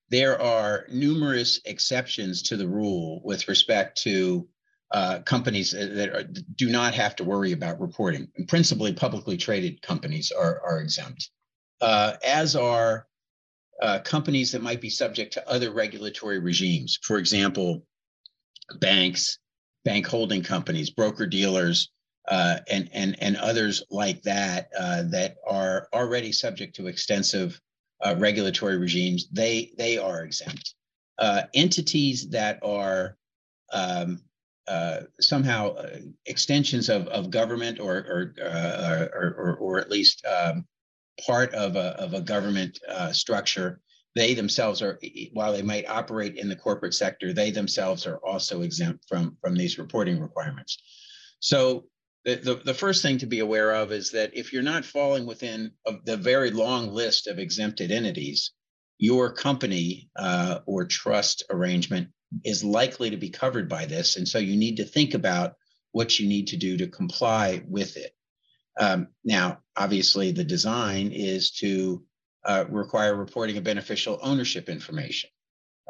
There 0.09 0.41
are 0.41 0.85
numerous 0.89 1.61
exceptions 1.65 2.41
to 2.43 2.57
the 2.57 2.67
rule 2.67 3.21
with 3.23 3.47
respect 3.47 4.01
to 4.03 4.47
uh, 4.91 5.19
companies 5.19 5.71
that 5.71 6.09
are, 6.09 6.23
do 6.55 6.69
not 6.69 6.93
have 6.93 7.15
to 7.17 7.23
worry 7.23 7.51
about 7.51 7.79
reporting. 7.79 8.27
And 8.37 8.47
principally, 8.47 8.93
publicly 8.93 9.37
traded 9.37 9.81
companies 9.81 10.31
are, 10.31 10.61
are 10.65 10.79
exempt, 10.79 11.29
uh, 11.81 12.13
as 12.25 12.55
are 12.55 13.07
uh, 13.81 13.99
companies 13.99 14.51
that 14.51 14.61
might 14.61 14.81
be 14.81 14.89
subject 14.89 15.33
to 15.33 15.49
other 15.49 15.71
regulatory 15.71 16.39
regimes. 16.39 16.97
For 17.03 17.17
example, 17.17 17.83
banks, 18.79 19.39
bank 19.85 20.07
holding 20.07 20.43
companies, 20.43 20.89
broker 20.89 21.27
dealers, 21.27 21.91
uh, 22.27 22.59
and 22.69 22.89
and 22.93 23.15
and 23.21 23.37
others 23.37 23.83
like 23.89 24.21
that 24.23 24.69
uh, 24.77 25.03
that 25.03 25.35
are 25.47 25.87
already 25.93 26.31
subject 26.31 26.75
to 26.75 26.87
extensive 26.87 27.59
uh, 28.01 28.15
regulatory 28.17 28.77
regimes. 28.77 29.27
They 29.31 29.71
they 29.77 29.97
are 29.97 30.23
exempt. 30.23 30.75
Uh, 31.17 31.43
entities 31.53 32.29
that 32.29 32.59
are 32.63 33.17
um, 33.73 34.21
uh, 34.69 35.01
somehow 35.19 35.73
uh, 35.73 35.97
extensions 36.25 36.89
of, 36.89 37.07
of 37.07 37.31
government 37.31 37.79
or 37.79 37.97
or, 37.97 38.33
or, 39.13 39.35
or, 39.37 39.57
or 39.59 39.79
at 39.79 39.89
least 39.89 40.25
um, 40.25 40.65
part 41.25 41.53
of 41.53 41.75
a, 41.75 41.99
of 41.99 42.13
a 42.13 42.21
government 42.21 42.79
structure 43.11 43.81
they 44.15 44.33
themselves 44.33 44.81
are 44.81 44.99
while 45.33 45.53
they 45.53 45.61
might 45.61 45.89
operate 45.89 46.37
in 46.37 46.49
the 46.49 46.55
corporate 46.55 46.93
sector 46.93 47.33
they 47.33 47.51
themselves 47.51 48.05
are 48.07 48.17
also 48.17 48.61
exempt 48.61 49.03
from 49.07 49.37
from 49.41 49.55
these 49.55 49.77
reporting 49.77 50.19
requirements. 50.19 50.77
So 51.39 51.85
the, 52.25 52.35
the, 52.35 52.55
the 52.55 52.73
first 52.73 53.01
thing 53.01 53.17
to 53.19 53.25
be 53.25 53.39
aware 53.39 53.71
of 53.71 53.91
is 53.91 54.11
that 54.11 54.35
if 54.35 54.51
you're 54.51 54.61
not 54.61 54.83
falling 54.85 55.25
within 55.25 55.71
the 56.05 56.17
very 56.17 56.51
long 56.51 56.93
list 56.93 57.27
of 57.27 57.39
exempted 57.39 57.91
entities 57.91 58.51
your 58.97 59.31
company 59.31 60.09
uh, 60.17 60.59
or 60.65 60.85
trust 60.85 61.43
arrangement 61.49 62.09
is 62.43 62.63
likely 62.63 63.09
to 63.09 63.17
be 63.17 63.29
covered 63.29 63.67
by 63.67 63.85
this 63.85 64.15
and 64.15 64.27
so 64.27 64.37
you 64.37 64.55
need 64.55 64.77
to 64.77 64.85
think 64.85 65.13
about 65.13 65.53
what 65.91 66.19
you 66.19 66.27
need 66.27 66.47
to 66.47 66.57
do 66.57 66.77
to 66.77 66.87
comply 66.87 67.61
with 67.67 67.97
it 67.97 68.13
um, 68.79 69.07
now 69.23 69.59
obviously 69.75 70.31
the 70.31 70.43
design 70.43 71.11
is 71.11 71.51
to 71.51 72.03
uh, 72.45 72.65
require 72.69 73.15
reporting 73.15 73.57
of 73.57 73.63
beneficial 73.63 74.19
ownership 74.21 74.69
information. 74.69 75.29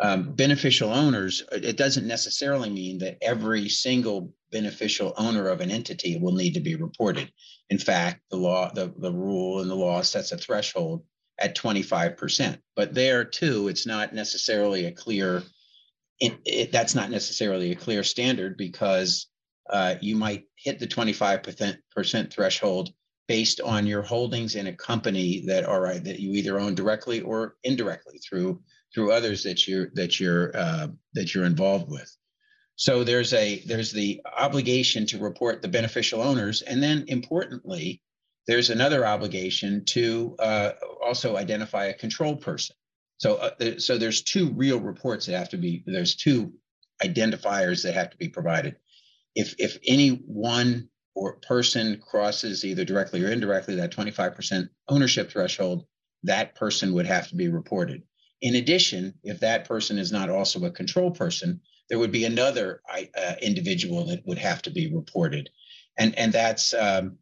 Um, 0.01 0.33
beneficial 0.33 0.91
owners, 0.91 1.43
it 1.51 1.75
doesn't 1.75 2.07
necessarily 2.07 2.69
mean 2.69 2.99
that 2.99 3.17
every 3.21 3.67
single 3.67 4.33
beneficial 4.51 5.13
owner 5.17 5.49
of 5.49 5.59
an 5.59 5.69
entity 5.69 6.17
will 6.17 6.31
need 6.31 6.53
to 6.53 6.61
be 6.61 6.75
reported. 6.75 7.31
In 7.69 7.77
fact, 7.77 8.21
the 8.31 8.37
law, 8.37 8.71
the, 8.73 8.93
the 8.97 9.11
rule 9.11 9.59
and 9.59 9.69
the 9.69 9.75
law 9.75 10.01
sets 10.01 10.31
a 10.31 10.37
threshold 10.37 11.03
at 11.37 11.55
25%. 11.55 12.59
But 12.75 12.93
there 12.93 13.25
too, 13.25 13.67
it's 13.67 13.85
not 13.85 14.13
necessarily 14.13 14.85
a 14.85 14.91
clear, 14.91 15.43
it, 16.19 16.39
it, 16.45 16.71
that's 16.71 16.95
not 16.95 17.09
necessarily 17.09 17.71
a 17.71 17.75
clear 17.75 18.03
standard 18.03 18.57
because 18.57 19.27
uh, 19.69 19.95
you 20.01 20.15
might 20.15 20.45
hit 20.55 20.79
the 20.79 20.87
25% 20.87 22.33
threshold 22.33 22.89
based 23.27 23.61
on 23.61 23.85
your 23.85 24.01
holdings 24.01 24.55
in 24.55 24.67
a 24.67 24.75
company 24.75 25.43
that 25.45 25.63
are 25.63 25.81
right 25.81 26.03
that 26.03 26.19
you 26.19 26.33
either 26.33 26.59
own 26.59 26.73
directly 26.73 27.21
or 27.21 27.55
indirectly 27.63 28.17
through 28.17 28.59
through 28.93 29.11
others 29.11 29.43
that 29.43 29.67
you're 29.67 29.91
that 29.93 30.19
you're 30.19 30.55
uh, 30.57 30.87
that 31.13 31.33
you're 31.33 31.45
involved 31.45 31.89
with. 31.89 32.11
So 32.75 33.03
there's 33.03 33.33
a 33.33 33.59
there's 33.67 33.91
the 33.91 34.21
obligation 34.37 35.05
to 35.07 35.19
report 35.19 35.61
the 35.61 35.67
beneficial 35.67 36.21
owners, 36.21 36.63
and 36.63 36.81
then 36.81 37.05
importantly, 37.07 38.01
there's 38.47 38.71
another 38.71 39.05
obligation 39.05 39.85
to 39.85 40.35
uh, 40.39 40.71
also 41.05 41.37
identify 41.37 41.85
a 41.85 41.93
control 41.93 42.35
person. 42.35 42.75
So 43.19 43.35
uh, 43.35 43.79
so 43.79 43.97
there's 43.97 44.23
two 44.23 44.51
real 44.51 44.79
reports 44.79 45.25
that 45.25 45.37
have 45.37 45.49
to 45.49 45.57
be 45.57 45.83
there's 45.85 46.15
two 46.15 46.53
identifiers 47.03 47.83
that 47.83 47.93
have 47.93 48.09
to 48.09 48.17
be 48.17 48.29
provided. 48.29 48.77
If 49.35 49.55
if 49.59 49.77
any 49.85 50.09
one 50.25 50.89
or 51.15 51.35
person 51.35 51.99
crosses 51.99 52.63
either 52.63 52.85
directly 52.85 53.23
or 53.23 53.29
indirectly 53.29 53.75
that 53.75 53.91
25% 53.91 54.69
ownership 54.87 55.29
threshold, 55.29 55.85
that 56.23 56.55
person 56.55 56.93
would 56.93 57.05
have 57.05 57.27
to 57.27 57.35
be 57.35 57.49
reported. 57.49 58.03
In 58.41 58.55
addition, 58.55 59.13
if 59.23 59.41
that 59.41 59.65
person 59.65 59.97
is 59.97 60.13
not 60.13 60.29
also 60.29 60.63
a 60.63 60.71
control 60.71 61.11
person, 61.11 61.59
there 61.89 61.99
would 61.99 62.13
be 62.13 62.23
another 62.23 62.81
uh, 62.89 63.35
individual 63.41 64.05
that 64.05 64.25
would 64.25 64.37
have 64.37 64.61
to 64.61 64.71
be 64.71 64.93
reported, 64.93 65.49
and 65.97 66.17
and 66.17 66.31
that's 66.31 66.73
um, 66.73 67.17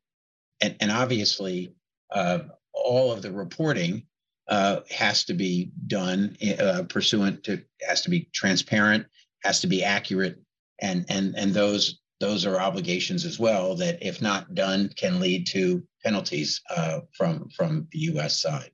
and 0.61 0.75
and 0.79 0.91
obviously 0.91 1.73
uh, 2.11 2.39
all 2.73 3.11
of 3.11 3.23
the 3.23 3.31
reporting 3.31 4.03
uh, 4.47 4.81
has 4.89 5.23
to 5.25 5.33
be 5.33 5.71
done 5.87 6.37
uh, 6.59 6.83
pursuant 6.89 7.43
to 7.43 7.61
has 7.87 8.01
to 8.01 8.09
be 8.09 8.29
transparent, 8.33 9.05
has 9.43 9.59
to 9.61 9.67
be 9.67 9.83
accurate, 9.83 10.37
and 10.81 11.05
and 11.09 11.35
and 11.35 11.53
those 11.53 11.99
those 12.19 12.45
are 12.45 12.59
obligations 12.59 13.25
as 13.25 13.37
well 13.37 13.75
that, 13.75 13.99
if 14.01 14.21
not 14.21 14.55
done, 14.55 14.89
can 14.95 15.19
lead 15.19 15.45
to 15.47 15.83
penalties 16.03 16.61
uh, 16.75 17.01
from 17.15 17.49
from 17.55 17.87
the 17.91 17.99
U.S. 17.99 18.41
side. 18.41 18.71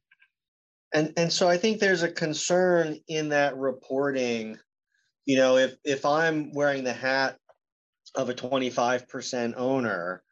And 0.93 1.11
and 1.17 1.31
so 1.31 1.49
I 1.49 1.57
think 1.57 1.79
there's 1.79 2.03
a 2.03 2.11
concern 2.11 2.99
in 3.07 3.29
that 3.29 3.57
reporting. 3.57 4.57
You 5.25 5.37
know, 5.37 5.57
if 5.57 5.75
if 5.83 6.05
I'm 6.05 6.53
wearing 6.53 6.83
the 6.83 6.93
hat 6.93 7.37
of 8.15 8.29
a 8.29 8.33
25% 8.33 9.53
owner, 9.57 10.23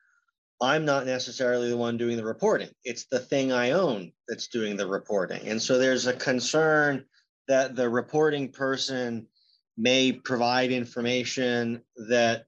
I'm 0.62 0.86
not 0.86 1.08
necessarily 1.08 1.70
the 1.70 1.78
one 1.78 1.98
doing 1.98 2.18
the 2.18 2.24
reporting. 2.24 2.70
It's 2.84 3.06
the 3.06 3.20
thing 3.20 3.52
I 3.52 3.72
own 3.72 4.12
that's 4.28 4.48
doing 4.48 4.78
the 4.78 4.86
reporting. 4.86 5.48
And 5.48 5.60
so 5.60 5.80
there's 5.80 6.06
a 6.06 6.14
concern 6.14 7.06
that 7.48 7.76
the 7.76 7.90
reporting 7.90 8.50
person 8.50 9.28
may 9.76 10.12
provide 10.12 10.72
information 10.72 11.82
that 12.10 12.46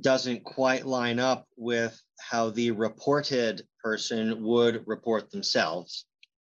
doesn't 0.00 0.44
quite 0.44 0.86
line 0.86 1.18
up 1.18 1.46
with 1.56 2.00
how 2.20 2.50
the 2.50 2.70
reported 2.72 3.66
person 3.82 4.42
would 4.44 4.84
report 4.86 5.30
themselves 5.30 6.04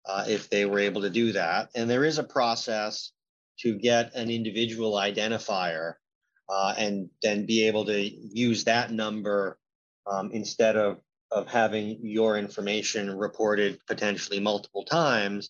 uh, 0.05 0.25
if 0.27 0.49
they 0.49 0.65
were 0.65 0.79
able 0.79 1.01
to 1.01 1.09
do 1.09 1.31
that. 1.31 1.69
And 1.75 1.89
there 1.89 2.03
is 2.03 2.17
a 2.17 2.23
process 2.23 3.11
to 3.59 3.77
get 3.77 4.13
an 4.15 4.29
individual 4.29 4.93
identifier 4.93 5.93
uh, 6.49 6.73
and 6.77 7.09
then 7.21 7.45
be 7.45 7.67
able 7.67 7.85
to 7.85 8.01
use 8.01 8.65
that 8.65 8.91
number 8.91 9.58
um, 10.09 10.31
instead 10.31 10.75
of, 10.75 10.99
of 11.31 11.47
having 11.47 11.99
your 12.01 12.37
information 12.37 13.15
reported 13.15 13.79
potentially 13.87 14.39
multiple 14.39 14.83
times. 14.83 15.49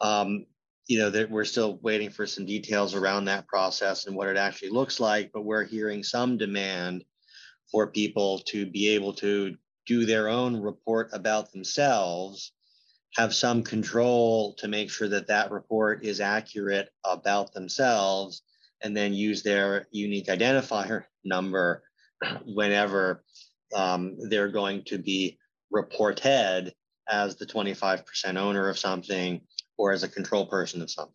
Um, 0.00 0.46
you 0.88 0.98
know 0.98 1.10
that 1.10 1.30
we're 1.30 1.44
still 1.44 1.78
waiting 1.82 2.08
for 2.08 2.26
some 2.26 2.46
details 2.46 2.94
around 2.94 3.26
that 3.26 3.46
process 3.46 4.06
and 4.06 4.16
what 4.16 4.28
it 4.28 4.38
actually 4.38 4.70
looks 4.70 4.98
like, 4.98 5.30
but 5.32 5.44
we're 5.44 5.64
hearing 5.64 6.02
some 6.02 6.38
demand 6.38 7.04
for 7.70 7.86
people 7.88 8.38
to 8.46 8.64
be 8.64 8.88
able 8.88 9.12
to 9.12 9.54
do 9.86 10.06
their 10.06 10.28
own 10.28 10.56
report 10.56 11.10
about 11.12 11.52
themselves, 11.52 12.52
have 13.16 13.34
some 13.34 13.62
control 13.62 14.54
to 14.54 14.66
make 14.66 14.90
sure 14.90 15.08
that 15.08 15.26
that 15.26 15.50
report 15.50 16.04
is 16.04 16.20
accurate 16.20 16.88
about 17.04 17.52
themselves, 17.52 18.42
and 18.82 18.96
then 18.96 19.12
use 19.12 19.42
their 19.42 19.88
unique 19.90 20.28
identifier 20.28 21.04
number 21.22 21.82
whenever 22.46 23.24
um, 23.74 24.16
they're 24.28 24.48
going 24.48 24.82
to 24.86 24.98
be 24.98 25.38
reported 25.70 26.72
as 27.10 27.36
the 27.36 27.46
25% 27.46 28.36
owner 28.36 28.68
of 28.68 28.78
something 28.78 29.40
or 29.76 29.92
as 29.92 30.02
a 30.02 30.08
control 30.08 30.46
person 30.46 30.82
of 30.82 30.90
something. 30.90 31.14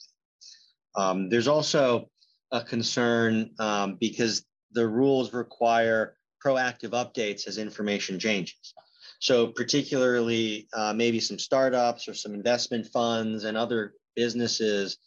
Um, 0.96 1.30
there's 1.30 1.48
also 1.48 2.10
a 2.52 2.62
concern 2.64 3.52
um, 3.60 3.98
because 4.00 4.46
the 4.72 4.88
rules 4.88 5.34
require 5.34 6.16
proactive 6.44 6.92
updates 6.92 7.48
as 7.48 7.58
information 7.58 8.20
changes. 8.20 8.74
So 9.20 9.48
particularly 9.48 10.68
uh, 10.74 10.94
maybe 10.94 11.20
some 11.20 11.40
startups 11.40 12.08
or 12.08 12.14
some 12.14 12.34
investment 12.34 12.88
funds 12.88 13.46
and 13.46 13.56
other 13.56 13.94
businesses 14.16 14.98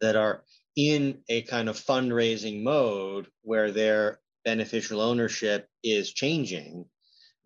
that 0.00 0.16
are 0.16 0.44
in 0.76 1.18
a 1.28 1.42
kind 1.42 1.68
of 1.68 1.76
fundraising 1.76 2.62
mode 2.62 3.26
where 3.42 3.70
their 3.70 4.20
beneficial 4.44 5.00
ownership 5.00 5.68
is 5.82 6.12
changing, 6.12 6.84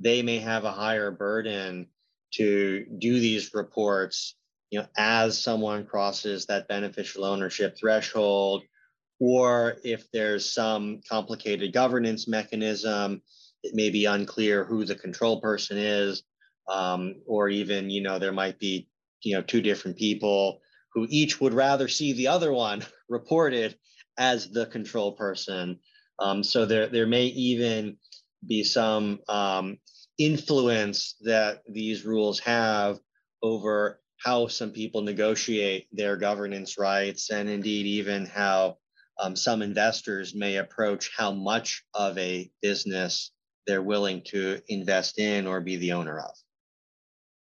they 0.01 0.23
may 0.23 0.39
have 0.39 0.65
a 0.65 0.73
higher 0.73 1.11
burden 1.11 1.87
to 2.35 2.87
do 2.99 3.21
these 3.21 3.53
reports 3.53 4.37
you 4.71 4.79
know 4.79 4.87
as 4.97 5.39
someone 5.39 5.85
crosses 5.85 6.47
that 6.47 6.67
beneficial 6.67 7.27
ownership 7.27 7.77
threshold 7.79 8.63
or 9.25 9.77
if 9.85 10.11
there's 10.11 10.53
some 10.53 11.01
complicated 11.09 11.73
governance 11.73 12.27
mechanism, 12.27 13.23
it 13.63 13.73
may 13.73 13.89
be 13.89 14.05
unclear 14.05 14.65
who 14.65 14.85
the 14.85 14.97
control 14.97 15.41
person 15.41 15.79
is, 15.79 16.25
um, 16.69 17.15
or 17.25 17.49
even, 17.49 17.89
you 17.89 18.03
know, 18.03 18.19
there 18.19 18.33
might 18.33 18.59
be, 18.59 18.89
you 19.23 19.37
know, 19.37 19.43
two 19.43 19.63
different 19.63 19.97
people 19.97 20.61
who 20.93 21.07
each 21.09 21.41
would 21.41 21.55
rather 21.55 21.87
see 21.87 22.13
the 22.15 22.27
other 22.27 22.53
one 22.53 22.85
reported 23.09 23.79
as 24.19 24.51
the 24.51 24.67
control 24.67 25.13
person. 25.13 25.79
Um, 26.23 26.45
so 26.45 26.67
there, 26.67 26.87
there 26.87 27.07
may 27.07 27.25
even 27.27 27.97
be 28.47 28.63
some 28.63 29.21
um, 29.29 29.79
influence 30.19 31.17
that 31.23 31.63
these 31.69 32.05
rules 32.05 32.39
have 32.41 32.99
over 33.43 34.01
how 34.19 34.47
some 34.47 34.71
people 34.71 35.03
negotiate 35.03 35.89
their 35.91 36.17
governance 36.17 36.79
rights 36.79 37.31
and 37.31 37.49
indeed 37.49 37.87
even 37.87 38.27
how 38.27 38.77
um, 39.21 39.35
some 39.35 39.63
investors 39.63 40.35
may 40.35 40.57
approach 40.57 41.11
how 41.17 41.33
much 41.33 41.85
of 41.93 42.17
a 42.19 42.51
business 42.63 43.33
they're 43.67 43.83
willing 43.83 44.23
to 44.27 44.61
invest 44.69 45.19
in 45.19 45.47
or 45.47 45.61
be 45.61 45.77
the 45.77 45.93
owner 45.93 46.21
of. 46.21 46.31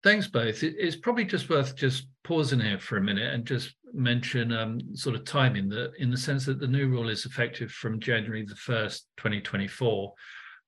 Thanks 0.06 0.28
both. 0.28 0.62
It's 0.62 0.94
probably 0.94 1.24
just 1.24 1.50
worth 1.50 1.74
just 1.74 2.06
pausing 2.22 2.60
here 2.60 2.78
for 2.78 2.96
a 2.96 3.02
minute 3.02 3.34
and 3.34 3.44
just 3.44 3.74
mention 3.92 4.52
um, 4.52 4.78
sort 4.94 5.16
of 5.16 5.24
timing 5.24 5.68
that 5.70 5.94
in 5.98 6.12
the 6.12 6.16
sense 6.16 6.46
that 6.46 6.60
the 6.60 6.68
new 6.68 6.86
rule 6.86 7.08
is 7.08 7.26
effective 7.26 7.72
from 7.72 7.98
January 7.98 8.46
the 8.46 8.54
1st, 8.54 9.00
2024. 9.16 10.14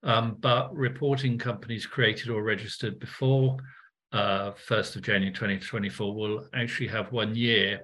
Um, 0.02 0.38
but 0.40 0.74
reporting 0.74 1.38
companies 1.38 1.86
created 1.86 2.30
or 2.30 2.42
registered 2.42 2.98
before 2.98 3.58
uh, 4.10 4.50
1st 4.68 4.96
of 4.96 5.02
January 5.02 5.32
2024 5.32 6.16
will 6.16 6.48
actually 6.52 6.88
have 6.88 7.12
one 7.12 7.36
year 7.36 7.82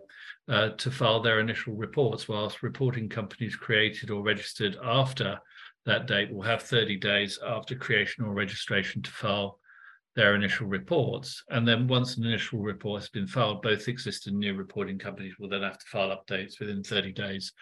uh, 0.48 0.70
to 0.70 0.90
file 0.90 1.22
their 1.22 1.38
initial 1.38 1.74
reports, 1.74 2.26
whilst 2.26 2.64
reporting 2.64 3.08
companies 3.08 3.54
created 3.54 4.10
or 4.10 4.24
registered 4.24 4.76
after 4.82 5.38
that 5.86 6.08
date 6.08 6.34
will 6.34 6.42
have 6.42 6.62
30 6.62 6.96
days 6.96 7.38
after 7.46 7.76
creation 7.76 8.24
or 8.24 8.34
registration 8.34 9.02
to 9.02 9.10
file 9.12 9.60
their 10.16 10.34
initial 10.34 10.66
reports. 10.66 11.42
And 11.50 11.66
then 11.66 11.88
once 11.88 12.16
an 12.16 12.24
initial 12.24 12.60
report 12.60 13.02
has 13.02 13.10
been 13.10 13.26
filed, 13.26 13.62
both 13.62 13.88
existing 13.88 14.32
and 14.32 14.40
new 14.40 14.54
reporting 14.54 14.98
companies 14.98 15.34
will 15.38 15.48
then 15.48 15.62
have 15.62 15.78
to 15.78 15.86
file 15.86 16.16
updates 16.16 16.60
within 16.60 16.82
30 16.82 17.12
days 17.12 17.52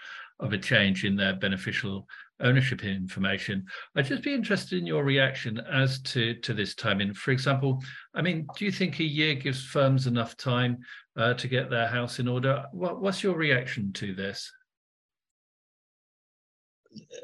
of 0.41 0.53
a 0.53 0.59
change 0.59 1.05
in 1.05 1.17
their 1.17 1.35
beneficial 1.35 2.07
ownership 2.41 2.85
information. 2.85 3.65
I'd 3.97 4.07
just 4.07 4.23
be 4.23 4.35
interested 4.35 4.79
in 4.79 4.87
your 4.87 5.05
reaction 5.05 5.61
as 5.71 6.01
to, 6.03 6.35
to 6.35 6.53
this 6.53 6.75
timing. 6.75 7.15
For 7.15 7.31
example, 7.31 7.83
I 8.15 8.23
mean, 8.23 8.47
do 8.57 8.65
you 8.65 8.73
think 8.73 8.99
a 8.99 9.05
year 9.05 9.35
gives 9.35 9.65
firms 9.65 10.07
enough 10.07 10.37
time 10.37 10.79
uh, 11.17 11.35
to 11.35 11.49
get 11.49 11.71
their 11.71 11.87
house 11.87 12.19
in 12.19 12.29
order? 12.29 12.65
What, 12.73 13.01
what's 13.01 13.23
your 13.23 13.37
reaction 13.37 13.93
to 13.95 14.15
this? 14.15 14.51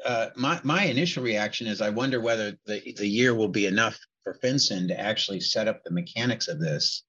Uh, 0.03 0.29
my 0.35 0.59
my 0.63 0.85
initial 0.85 1.21
reaction 1.21 1.67
is 1.67 1.79
I 1.79 1.91
wonder 1.91 2.19
whether 2.19 2.57
the, 2.65 2.93
the 2.97 3.07
year 3.07 3.35
will 3.35 3.49
be 3.49 3.67
enough 3.67 3.99
for 4.23 4.37
FinCEN 4.43 4.87
to 4.89 4.99
actually 4.99 5.39
set 5.39 5.67
up 5.67 5.83
the 5.83 5.91
mechanics 5.91 6.47
of 6.47 6.59
this 6.59 7.03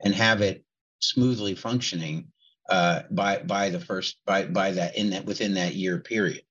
and 0.00 0.14
have 0.14 0.40
it 0.40 0.64
smoothly 1.00 1.54
functioning 1.54 2.28
uh, 2.68 3.02
by 3.10 3.38
by 3.38 3.70
the 3.70 3.80
first 3.80 4.16
by 4.24 4.46
by 4.46 4.72
that 4.72 4.96
in 4.96 5.10
that 5.10 5.24
within 5.24 5.54
that 5.54 5.74
year 5.74 5.98
period. 5.98 6.42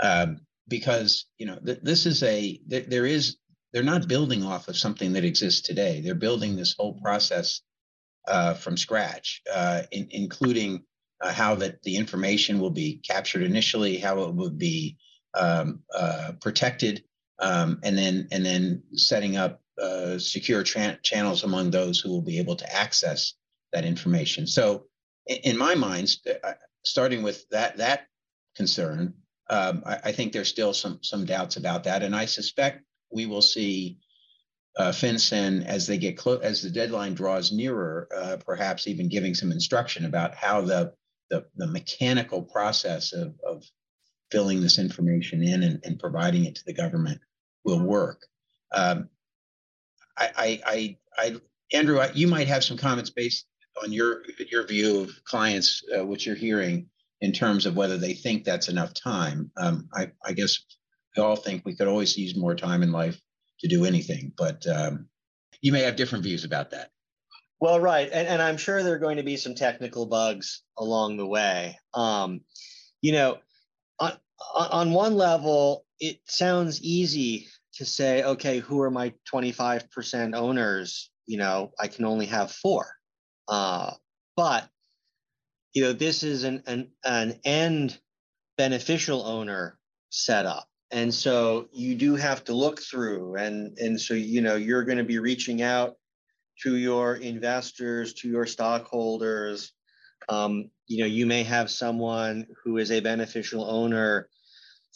Um, 0.00 0.40
because 0.68 1.26
you 1.38 1.46
know 1.46 1.58
th- 1.64 1.80
this 1.82 2.06
is 2.06 2.22
a 2.22 2.58
th- 2.68 2.86
there 2.86 3.06
is 3.06 3.36
they're 3.72 3.82
not 3.82 4.08
building 4.08 4.42
off 4.42 4.68
of 4.68 4.76
something 4.76 5.12
that 5.14 5.24
exists 5.24 5.62
today. 5.62 6.00
They're 6.00 6.14
building 6.14 6.56
this 6.56 6.74
whole 6.78 6.94
process 7.00 7.62
uh, 8.28 8.54
from 8.54 8.76
scratch 8.76 9.42
uh, 9.52 9.82
in, 9.90 10.08
including 10.10 10.84
uh, 11.20 11.32
how 11.32 11.54
that 11.56 11.82
the 11.82 11.96
information 11.96 12.60
will 12.60 12.70
be 12.70 13.00
captured 13.06 13.42
initially 13.42 13.98
how 13.98 14.22
it 14.24 14.34
would 14.34 14.58
be 14.58 14.96
um, 15.34 15.80
uh, 15.94 16.32
protected 16.40 17.04
um, 17.42 17.80
and 17.82 17.98
then 17.98 18.28
and 18.30 18.46
then 18.46 18.82
setting 18.94 19.36
up 19.36 19.60
uh, 19.80 20.18
secure 20.18 20.62
tra- 20.62 20.98
channels 21.02 21.44
among 21.44 21.70
those 21.70 21.98
who 21.98 22.08
will 22.08 22.22
be 22.22 22.38
able 22.38 22.56
to 22.56 22.74
access 22.74 23.34
that 23.72 23.84
information. 23.84 24.46
So 24.46 24.84
in 25.26 25.58
my 25.58 25.74
mind, 25.74 26.10
uh, 26.44 26.52
starting 26.84 27.22
with 27.22 27.48
that 27.50 27.78
that 27.78 28.06
concern, 28.56 29.14
um, 29.50 29.82
I, 29.84 29.98
I, 30.04 30.12
think 30.12 30.32
there's 30.32 30.48
still 30.48 30.72
some 30.72 31.00
some 31.02 31.24
doubts 31.24 31.56
about 31.56 31.84
that, 31.84 32.02
and 32.02 32.14
I 32.14 32.26
suspect 32.26 32.84
we 33.10 33.26
will 33.26 33.42
see 33.42 33.98
uh, 34.78 34.92
FinCEN 34.92 35.66
as 35.66 35.86
they 35.86 35.98
get 35.98 36.16
close 36.16 36.42
as 36.42 36.62
the 36.62 36.70
deadline 36.70 37.14
draws 37.14 37.50
nearer, 37.50 38.08
uh, 38.16 38.36
perhaps 38.44 38.86
even 38.86 39.08
giving 39.08 39.34
some 39.34 39.50
instruction 39.50 40.04
about 40.04 40.34
how 40.34 40.60
the 40.60 40.92
the, 41.30 41.44
the 41.56 41.66
mechanical 41.66 42.42
process 42.42 43.12
of, 43.12 43.34
of 43.44 43.64
filling 44.30 44.60
this 44.60 44.78
information 44.78 45.42
in 45.42 45.62
and, 45.62 45.80
and 45.82 45.98
providing 45.98 46.44
it 46.44 46.54
to 46.54 46.64
the 46.66 46.74
government 46.74 47.20
will 47.64 47.80
work. 47.80 48.26
Um, 48.72 49.08
I, 50.16 50.30
I, 50.36 50.60
I, 50.66 50.96
I, 51.18 51.40
Andrew, 51.72 52.00
I, 52.00 52.10
you 52.12 52.26
might 52.26 52.48
have 52.48 52.64
some 52.64 52.76
comments 52.76 53.10
based 53.10 53.46
on 53.82 53.92
your 53.92 54.22
your 54.50 54.66
view 54.66 55.00
of 55.00 55.24
clients, 55.24 55.82
uh, 55.96 56.04
what 56.04 56.26
you're 56.26 56.34
hearing 56.34 56.88
in 57.20 57.32
terms 57.32 57.66
of 57.66 57.76
whether 57.76 57.96
they 57.96 58.12
think 58.12 58.44
that's 58.44 58.68
enough 58.68 58.92
time. 58.94 59.50
Um, 59.56 59.88
I, 59.94 60.10
I, 60.24 60.32
guess 60.32 60.58
we 61.16 61.22
all 61.22 61.36
think 61.36 61.64
we 61.64 61.76
could 61.76 61.86
always 61.86 62.18
use 62.18 62.36
more 62.36 62.54
time 62.54 62.82
in 62.82 62.90
life 62.90 63.18
to 63.60 63.68
do 63.68 63.84
anything, 63.84 64.32
but 64.36 64.66
um, 64.66 65.06
you 65.60 65.70
may 65.70 65.82
have 65.82 65.96
different 65.96 66.24
views 66.24 66.44
about 66.44 66.70
that. 66.72 66.90
Well, 67.60 67.78
right, 67.78 68.10
and, 68.12 68.26
and 68.26 68.42
I'm 68.42 68.56
sure 68.56 68.82
there 68.82 68.94
are 68.94 68.98
going 68.98 69.18
to 69.18 69.22
be 69.22 69.36
some 69.36 69.54
technical 69.54 70.04
bugs 70.04 70.62
along 70.76 71.16
the 71.16 71.26
way. 71.26 71.78
Um, 71.94 72.40
you 73.00 73.12
know, 73.12 73.38
on 74.00 74.12
on 74.54 74.92
one 74.92 75.14
level, 75.14 75.84
it 76.02 76.18
sounds 76.26 76.82
easy 76.82 77.46
to 77.74 77.86
say, 77.86 78.24
okay, 78.24 78.58
who 78.58 78.82
are 78.82 78.90
my 78.90 79.14
25% 79.32 80.34
owners? 80.34 81.10
You 81.26 81.38
know, 81.38 81.70
I 81.80 81.86
can 81.86 82.04
only 82.04 82.26
have 82.26 82.50
four. 82.50 82.90
Uh, 83.46 83.92
but 84.36 84.68
you 85.72 85.82
know, 85.82 85.92
this 85.92 86.22
is 86.24 86.44
an 86.44 86.64
an, 86.66 86.90
an 87.04 87.40
end 87.44 87.98
beneficial 88.58 89.24
owner 89.24 89.78
setup. 90.10 90.66
And 90.90 91.14
so 91.14 91.68
you 91.72 91.94
do 91.94 92.16
have 92.16 92.44
to 92.44 92.52
look 92.52 92.80
through 92.82 93.36
and 93.36 93.78
and 93.78 93.98
so 93.98 94.14
you 94.14 94.42
know 94.42 94.56
you're 94.56 94.84
going 94.84 94.98
to 94.98 95.04
be 95.04 95.20
reaching 95.20 95.62
out 95.62 95.94
to 96.64 96.76
your 96.76 97.14
investors, 97.14 98.12
to 98.14 98.28
your 98.28 98.44
stockholders. 98.44 99.72
Um, 100.28 100.70
you 100.88 100.98
know, 100.98 101.06
you 101.06 101.26
may 101.26 101.44
have 101.44 101.70
someone 101.70 102.46
who 102.62 102.78
is 102.78 102.90
a 102.90 103.00
beneficial 103.00 103.64
owner 103.64 104.28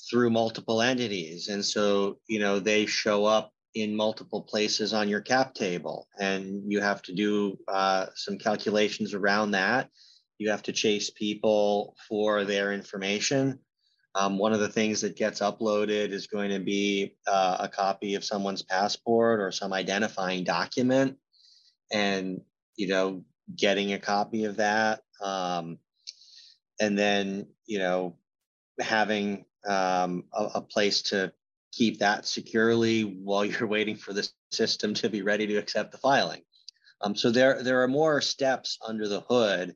through 0.09 0.30
multiple 0.30 0.82
entities. 0.82 1.48
And 1.48 1.64
so, 1.64 2.18
you 2.28 2.38
know, 2.38 2.59
they 2.59 2.87
show 2.87 3.24
up 3.24 3.52
in 3.74 3.94
multiple 3.94 4.42
places 4.42 4.94
on 4.94 5.09
your 5.09 5.20
cap 5.20 5.54
table 5.54 6.09
and 6.18 6.62
you 6.70 6.80
have 6.80 7.02
to 7.02 7.14
do 7.14 7.59
uh, 7.68 8.06
some 8.14 8.38
calculations 8.38 9.14
around 9.14 9.52
that. 9.52 9.90
You 10.38 10.50
have 10.50 10.62
to 10.64 10.72
chase 10.72 11.11
people 11.11 11.94
for 12.09 12.44
their 12.44 12.72
information. 12.72 13.59
Um, 14.14 14.38
one 14.38 14.52
of 14.52 14.61
the 14.61 14.68
things 14.68 15.02
that 15.02 15.16
gets 15.16 15.40
uploaded 15.40 16.11
is 16.11 16.26
going 16.26 16.50
to 16.50 16.59
be 16.59 17.14
uh, 17.26 17.59
a 17.61 17.68
copy 17.68 18.14
of 18.14 18.24
someone's 18.24 18.62
passport 18.62 19.40
or 19.40 19.50
some 19.50 19.72
identifying 19.72 20.44
document. 20.44 21.18
And 21.92 22.40
you 22.76 22.88
know 22.88 23.24
getting 23.56 23.92
a 23.92 23.98
copy 23.98 24.44
of 24.44 24.56
that 24.56 25.00
um, 25.22 25.78
and 26.80 26.98
then 26.98 27.46
you 27.66 27.78
know 27.78 28.16
having 28.80 29.44
um, 29.66 30.24
a, 30.33 30.44
a 30.57 30.61
place 30.61 31.02
to 31.02 31.33
keep 31.72 31.98
that 31.98 32.26
securely 32.26 33.02
while 33.02 33.44
you're 33.44 33.68
waiting 33.68 33.96
for 33.96 34.12
the 34.12 34.29
system 34.50 34.94
to 34.94 35.09
be 35.09 35.22
ready 35.22 35.46
to 35.46 35.57
accept 35.57 35.92
the 35.92 35.98
filing. 35.98 36.42
Um, 37.02 37.14
so 37.14 37.31
there, 37.31 37.62
there 37.62 37.83
are 37.83 37.88
more 37.88 38.20
steps 38.20 38.79
under 38.87 39.07
the 39.07 39.20
hood 39.20 39.74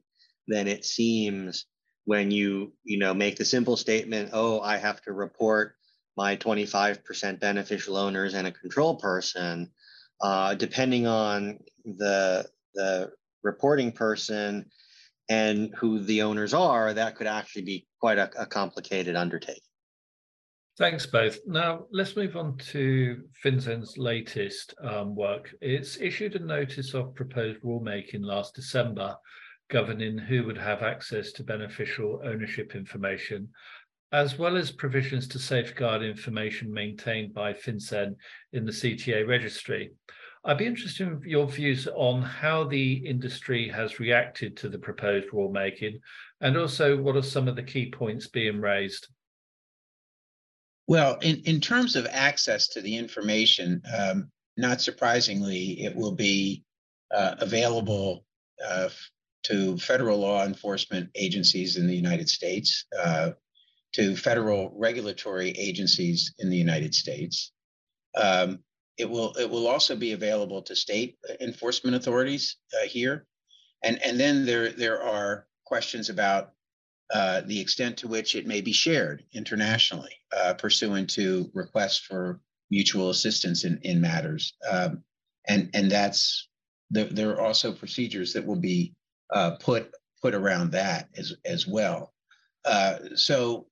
than 0.48 0.66
it 0.66 0.85
seems 0.85 1.66
when 2.05 2.31
you, 2.31 2.72
you 2.83 2.98
know, 2.98 3.12
make 3.12 3.37
the 3.37 3.44
simple 3.44 3.76
statement, 3.76 4.31
oh, 4.33 4.61
I 4.61 4.79
have 4.79 5.03
to 5.03 5.12
report 5.12 5.74
my 6.16 6.37
25% 6.37 7.40
beneficial 7.40 7.96
owners 7.96 8.35
and 8.35 8.46
a 8.46 8.53
control 8.53 8.96
person. 8.96 9.70
Uh, 10.20 10.55
depending 10.55 11.07
on 11.07 11.59
the, 11.85 12.46
the 12.74 13.11
reporting 13.42 13.92
person 13.92 14.70
and 15.31 15.72
who 15.76 16.00
the 16.00 16.22
owners 16.22 16.53
are, 16.53 16.92
that 16.92 17.16
could 17.16 17.26
actually 17.26 17.62
be 17.62 17.87
quite 18.00 18.18
a, 18.18 18.31
a 18.42 18.46
complicated 18.46 19.16
undertaking. 19.16 19.62
Thanks, 20.78 21.04
both. 21.04 21.38
Now, 21.46 21.85
let's 21.92 22.16
move 22.16 22.37
on 22.37 22.56
to 22.72 23.22
FinCEN's 23.44 23.98
latest 23.98 24.74
um, 24.83 25.14
work. 25.14 25.54
It's 25.61 25.98
issued 25.98 26.37
a 26.37 26.38
notice 26.38 26.94
of 26.94 27.14
proposed 27.14 27.61
rulemaking 27.61 28.24
last 28.24 28.54
December 28.54 29.16
governing 29.70 30.18
who 30.18 30.44
would 30.44 30.59
have 30.59 30.83
access 30.83 31.33
to 31.33 31.44
beneficial 31.44 32.20
ownership 32.24 32.74
information, 32.74 33.48
as 34.12 34.38
well 34.38 34.56
as 34.56 34.70
provisions 34.70 35.28
to 35.28 35.38
safeguard 35.38 36.02
information 36.02 36.72
maintained 36.72 37.33
by 37.33 37.52
FinCEN 37.52 38.16
in 38.52 38.66
the 38.66 38.72
CTA 38.72 39.26
registry. 39.26 39.92
I'd 40.44 40.59
be 40.59 40.66
interested 40.66 41.06
in 41.06 41.20
your 41.24 41.46
views 41.46 41.87
on 41.94 42.22
how 42.22 42.64
the 42.64 42.94
industry 42.94 43.68
has 43.68 44.00
reacted 44.00 44.56
to 44.59 44.68
the 44.68 44.78
proposed 44.78 45.28
rulemaking, 45.28 46.00
and 46.40 46.56
also 46.56 46.96
what 46.96 47.16
are 47.16 47.22
some 47.22 47.46
of 47.46 47.56
the 47.56 47.62
key 47.62 47.90
points 47.90 48.26
being 48.26 48.61
raised. 48.61 49.09
Well, 50.90 51.18
in, 51.22 51.37
in 51.44 51.61
terms 51.61 51.94
of 51.94 52.09
access 52.11 52.66
to 52.70 52.81
the 52.81 52.96
information, 52.96 53.81
um, 53.96 54.29
not 54.57 54.81
surprisingly, 54.81 55.85
it 55.85 55.94
will 55.94 56.16
be 56.16 56.64
uh, 57.14 57.37
available 57.38 58.24
uh, 58.68 58.88
to 59.44 59.79
federal 59.79 60.18
law 60.18 60.44
enforcement 60.44 61.11
agencies 61.14 61.76
in 61.76 61.87
the 61.87 61.94
United 61.94 62.29
States, 62.29 62.87
uh, 63.00 63.31
to 63.92 64.16
federal 64.16 64.72
regulatory 64.74 65.50
agencies 65.50 66.35
in 66.40 66.50
the 66.50 66.57
United 66.57 66.92
States. 66.92 67.53
Um, 68.16 68.59
it 68.98 69.09
will 69.09 69.33
it 69.35 69.48
will 69.48 69.68
also 69.68 69.94
be 69.94 70.11
available 70.11 70.61
to 70.62 70.74
state 70.74 71.18
enforcement 71.40 71.94
authorities 71.94 72.57
uh, 72.74 72.88
here, 72.88 73.26
and 73.85 74.03
and 74.03 74.18
then 74.18 74.44
there 74.44 74.72
there 74.72 75.00
are 75.00 75.46
questions 75.64 76.11
about 76.11 76.50
uh, 77.12 77.42
the 77.46 77.61
extent 77.61 77.96
to 77.96 78.09
which 78.09 78.37
it 78.37 78.46
may 78.46 78.61
be 78.61 78.73
shared 78.73 79.25
internationally 79.33 80.14
uh, 80.37 80.55
pursuant 80.55 81.11
to 81.11 81.51
requests 81.55 81.99
for 81.99 82.40
mutual 82.70 83.11
assistance 83.11 83.64
in, 83.64 83.79
in 83.83 84.01
matters. 84.01 84.55
Um, 84.70 85.03
and, 85.49 85.70
and 85.75 85.90
that's, 85.90 86.49
the, 86.90 87.05
there 87.05 87.31
are 87.31 87.40
also 87.40 87.73
procedures 87.73 88.33
that 88.33 88.46
will 88.46 88.61
be 88.61 88.94
uh, 89.33 89.53
put, 89.61 89.92
put 90.23 90.35
around 90.35 90.70
that 90.73 91.09
as, 91.16 91.35
as 91.44 91.66
well. 91.66 92.12
Uh, 92.64 92.96
so, 93.14 93.66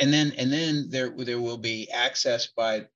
and 0.00 0.12
then, 0.12 0.32
and 0.38 0.52
then 0.52 0.86
there, 0.88 1.10
there 1.18 1.40
will 1.40 1.58
be 1.58 1.90
access 1.90 2.48
by 2.56 2.86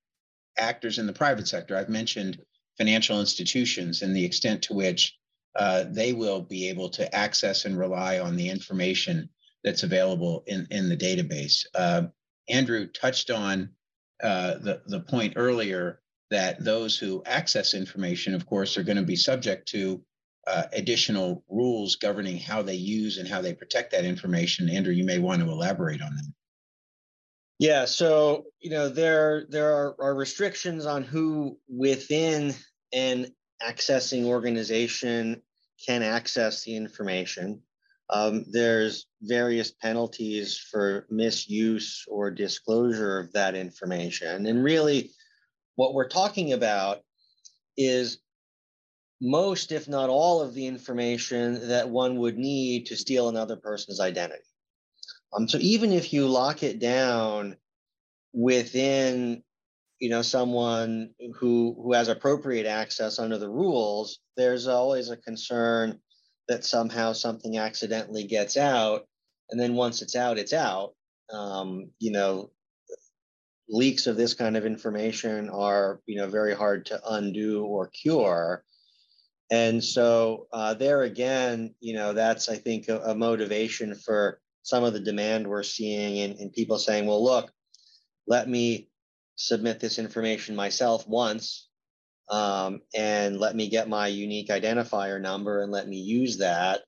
actors 0.59 0.99
in 0.99 1.07
the 1.07 1.13
private 1.13 1.49
sector. 1.49 1.77
I've 1.77 1.89
mentioned 1.89 2.39
financial 2.79 3.21
institutions 3.21 4.03
and 4.03 4.15
the 4.15 4.25
extent 4.25 4.63
to 4.63 4.75
which 4.75 5.17
uh, 5.57 5.85
they 5.89 6.13
will 6.13 6.41
be 6.41 6.69
able 6.69 6.89
to 6.89 7.15
access 7.15 7.65
and 7.65 7.79
rely 7.79 8.21
on 8.21 8.37
the 8.37 8.49
information 8.49 9.29
that's 9.65 9.83
available 9.83 10.45
in, 10.47 10.67
in 10.71 10.89
the 10.89 10.97
database. 10.97 11.65
Uh, 11.75 12.03
Andrew 12.49 12.87
touched 12.87 13.31
on 13.31 13.71
uh, 14.23 14.55
the, 14.59 14.83
the 14.87 15.01
point 15.01 15.35
earlier 15.37 16.01
that 16.31 16.63
those 16.63 16.97
who 16.97 17.23
access 17.27 17.75
information, 17.75 18.35
of 18.35 18.47
course, 18.47 18.77
are 18.77 18.83
going 18.83 18.97
to 18.97 19.03
be 19.03 19.17
subject 19.17 19.69
to 19.69 20.03
uh, 20.47 20.65
additional 20.73 21.45
rules 21.49 21.97
governing 21.97 22.39
how 22.39 22.63
they 22.63 22.75
use 22.75 23.19
and 23.19 23.29
how 23.29 23.41
they 23.41 23.53
protect 23.53 23.93
that 23.93 24.05
information. 24.05 24.71
Andrew, 24.71 24.93
you 24.93 25.05
may 25.05 25.19
want 25.19 25.43
to 25.43 25.51
elaborate 25.51 26.01
on 26.01 26.15
that. 26.15 26.33
Yeah, 27.59 27.85
so 27.85 28.47
you 28.61 28.71
know 28.71 28.89
there 28.89 29.45
there 29.51 29.75
are, 29.75 29.95
are 30.01 30.15
restrictions 30.15 30.87
on 30.87 31.03
who 31.03 31.59
within 31.69 32.55
an 32.95 33.35
accessing 33.63 34.25
organization 34.25 35.43
can 35.87 36.03
access 36.03 36.65
the 36.65 36.75
information. 36.75 37.61
Um, 38.13 38.45
there's 38.51 39.07
various 39.23 39.71
penalties 39.71 40.59
for 40.59 41.07
misuse 41.11 42.05
or 42.09 42.31
disclosure 42.31 43.21
of 43.21 43.33
that 43.33 43.55
information. 43.55 44.47
And 44.47 44.65
really, 44.65 45.11
what 45.77 45.95
we're 45.95 46.09
talking 46.09 46.53
about 46.53 47.01
is 47.77 48.19
most, 49.21 49.71
if 49.71 49.89
not 49.89 50.11
all, 50.11 50.41
of 50.43 50.55
the 50.55 50.67
information 50.67 51.69
that 51.69 51.89
one 51.89 52.19
would 52.19 52.37
need 52.37 52.87
to 52.87 52.97
steal 52.97 53.29
another 53.29 53.57
person's 53.57 54.01
identity. 54.01 54.43
Um, 55.33 55.49
so 55.49 55.59
even 55.59 55.93
if 55.93 56.13
you 56.13 56.27
lock 56.27 56.63
it 56.63 56.81
down 56.81 57.57
within 58.33 59.43
you 60.01 60.09
know 60.09 60.23
someone 60.23 61.11
who 61.35 61.77
who 61.83 61.93
has 61.93 62.09
appropriate 62.09 62.67
access 62.67 63.19
under 63.19 63.39
the 63.39 63.49
rules 63.49 64.21
there's 64.37 64.67
always 64.67 65.11
a 65.11 65.17
concern 65.17 65.99
that 66.51 66.65
somehow 66.65 67.13
something 67.13 67.59
accidentally 67.59 68.25
gets 68.25 68.57
out 68.57 69.07
and 69.51 69.61
then 69.61 69.75
once 69.75 70.03
it's 70.03 70.17
out 70.17 70.37
it's 70.37 70.53
out. 70.53 70.95
Um, 71.33 71.91
you 72.01 72.11
know 72.11 72.51
leaks 73.69 74.09
of 74.09 74.17
this 74.17 74.35
kind 74.35 74.57
of 74.57 74.67
information 74.67 75.49
are 75.49 76.01
you 76.07 76.17
know 76.17 76.29
very 76.29 76.55
hard 76.55 76.87
to 76.87 77.01
undo 77.09 77.65
or 77.65 77.87
cure. 77.87 78.65
And 79.53 79.83
so 79.83 80.49
uh, 80.53 80.75
there 80.75 81.03
again 81.03 81.75
you 81.81 81.95
know 81.95 82.13
that's 82.13 82.49
i 82.49 82.57
think 82.57 82.89
a, 82.89 82.99
a, 83.01 83.15
motivation 83.15 83.95
for 83.95 84.41
some 84.63 84.85
of 84.85 84.93
the 84.93 85.01
demand 85.01 85.47
we're 85.47 85.63
seeing 85.63 86.17
in, 86.17 86.33
in 86.39 86.51
people 86.51 86.79
saying 86.79 87.07
well 87.07 87.23
look 87.23 87.51
let 88.27 88.49
me 88.49 88.89
submit 89.37 89.81
this 89.81 89.99
information 89.99 90.55
myself 90.55 91.07
once 91.09 91.70
um, 92.31 92.81
and 92.95 93.39
let 93.39 93.57
me 93.57 93.69
get 93.69 93.89
my 93.89 94.07
unique 94.07 94.49
identifier 94.49 95.21
number 95.21 95.63
and 95.63 95.73
let 95.73 95.89
me 95.89 95.97
use 95.97 96.39
that. 96.39 96.83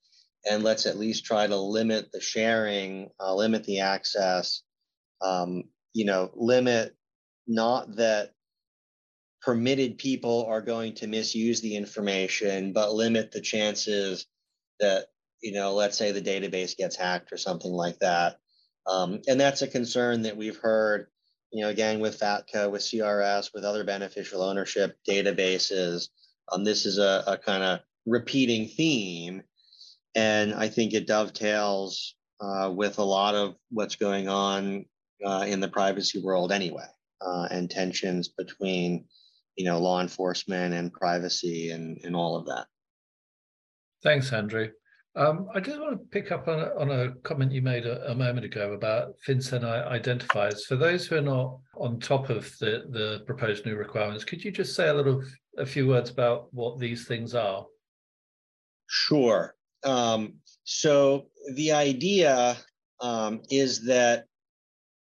And 0.48 0.62
let's 0.62 0.86
at 0.86 0.98
least 0.98 1.24
try 1.24 1.46
to 1.46 1.56
limit 1.56 2.10
the 2.12 2.20
sharing, 2.20 3.10
uh, 3.20 3.34
limit 3.34 3.64
the 3.64 3.80
access, 3.80 4.62
um, 5.20 5.64
you 5.92 6.04
know, 6.04 6.30
limit 6.34 6.96
not 7.46 7.96
that 7.96 8.30
permitted 9.40 9.98
people 9.98 10.46
are 10.48 10.62
going 10.62 10.94
to 10.94 11.08
misuse 11.08 11.60
the 11.60 11.76
information, 11.76 12.72
but 12.72 12.94
limit 12.94 13.32
the 13.32 13.40
chances 13.40 14.26
that, 14.78 15.06
you 15.40 15.52
know, 15.52 15.74
let's 15.74 15.98
say 15.98 16.12
the 16.12 16.22
database 16.22 16.76
gets 16.76 16.96
hacked 16.96 17.32
or 17.32 17.36
something 17.36 17.72
like 17.72 17.98
that. 17.98 18.36
Um, 18.86 19.20
and 19.28 19.40
that's 19.40 19.62
a 19.62 19.68
concern 19.68 20.22
that 20.22 20.36
we've 20.36 20.56
heard 20.56 21.08
you 21.52 21.62
know, 21.62 21.68
again, 21.68 22.00
with 22.00 22.18
FATCA, 22.18 22.70
with 22.70 22.82
CRS, 22.82 23.52
with 23.52 23.64
other 23.64 23.84
beneficial 23.84 24.42
ownership 24.42 24.96
databases, 25.08 26.08
um, 26.50 26.64
this 26.64 26.86
is 26.86 26.98
a, 26.98 27.22
a 27.26 27.36
kind 27.36 27.62
of 27.62 27.80
repeating 28.06 28.68
theme. 28.68 29.42
And 30.14 30.54
I 30.54 30.68
think 30.68 30.94
it 30.94 31.06
dovetails 31.06 32.14
uh, 32.40 32.72
with 32.74 32.98
a 32.98 33.04
lot 33.04 33.34
of 33.34 33.54
what's 33.70 33.96
going 33.96 34.28
on 34.28 34.86
uh, 35.24 35.44
in 35.46 35.60
the 35.60 35.68
privacy 35.68 36.20
world 36.20 36.52
anyway, 36.52 36.86
uh, 37.20 37.48
and 37.50 37.70
tensions 37.70 38.28
between, 38.28 39.04
you 39.56 39.66
know, 39.66 39.78
law 39.78 40.00
enforcement 40.00 40.74
and 40.74 40.92
privacy 40.92 41.70
and, 41.70 41.98
and 42.02 42.16
all 42.16 42.36
of 42.36 42.46
that. 42.46 42.66
Thanks, 44.02 44.32
Andrew. 44.32 44.70
Um, 45.14 45.48
I 45.54 45.60
just 45.60 45.78
want 45.78 45.92
to 45.92 46.06
pick 46.06 46.32
up 46.32 46.48
on 46.48 46.58
a, 46.58 46.74
on 46.78 46.90
a 46.90 47.12
comment 47.22 47.52
you 47.52 47.60
made 47.60 47.84
a, 47.84 48.10
a, 48.10 48.14
moment 48.14 48.46
ago 48.46 48.72
about 48.72 49.14
FinCEN 49.26 49.62
identifiers. 49.62 50.62
For 50.64 50.76
those 50.76 51.06
who 51.06 51.16
are 51.16 51.20
not 51.20 51.58
on 51.76 52.00
top 52.00 52.30
of 52.30 52.50
the, 52.60 52.84
the 52.88 53.22
proposed 53.26 53.66
new 53.66 53.76
requirements, 53.76 54.24
could 54.24 54.42
you 54.42 54.50
just 54.50 54.74
say 54.74 54.88
a 54.88 54.94
little, 54.94 55.22
a 55.58 55.66
few 55.66 55.86
words 55.86 56.08
about 56.08 56.52
what 56.54 56.78
these 56.78 57.06
things 57.06 57.34
are? 57.34 57.66
Sure. 58.88 59.54
Um, 59.84 60.36
so 60.64 61.26
the 61.56 61.72
idea 61.72 62.56
um, 63.02 63.42
is 63.50 63.84
that 63.86 64.24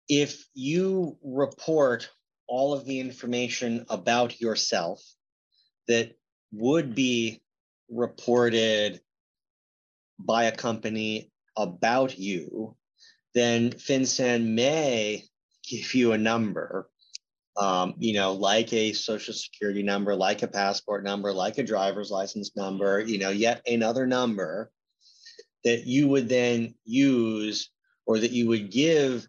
if 0.10 0.44
you 0.56 1.18
report 1.24 2.10
all 2.48 2.74
of 2.74 2.86
the 2.86 3.00
information 3.00 3.86
about 3.90 4.42
yourself 4.42 5.04
that 5.88 6.14
would 6.52 6.96
be 6.96 7.42
reported 7.90 9.00
by 10.19 10.45
a 10.45 10.56
company 10.56 11.32
about 11.58 12.17
you, 12.17 12.76
then 13.34 13.71
FinCEN 13.71 14.54
may 14.54 15.23
give 15.67 15.93
you 15.93 16.12
a 16.12 16.17
number, 16.17 16.89
um, 17.58 17.95
you 17.97 18.13
know, 18.13 18.34
like 18.34 18.71
a 18.73 18.93
social 18.93 19.34
security 19.34 19.84
number, 19.84 20.15
like 20.15 20.41
a 20.41 20.47
passport 20.47 21.04
number, 21.04 21.32
like 21.32 21.58
a 21.58 21.63
driver's 21.63 22.12
license 22.12 22.56
number, 22.56 22.99
you 22.99 23.17
know, 23.17 23.30
yet 23.30 23.62
another 23.67 24.06
number 24.06 24.71
that 25.63 25.86
you 25.86 26.08
would 26.08 26.30
then 26.30 26.76
use 26.84 27.69
or 28.06 28.19
that 28.19 28.32
you 28.32 28.47
would 28.47 28.71
give 28.71 29.28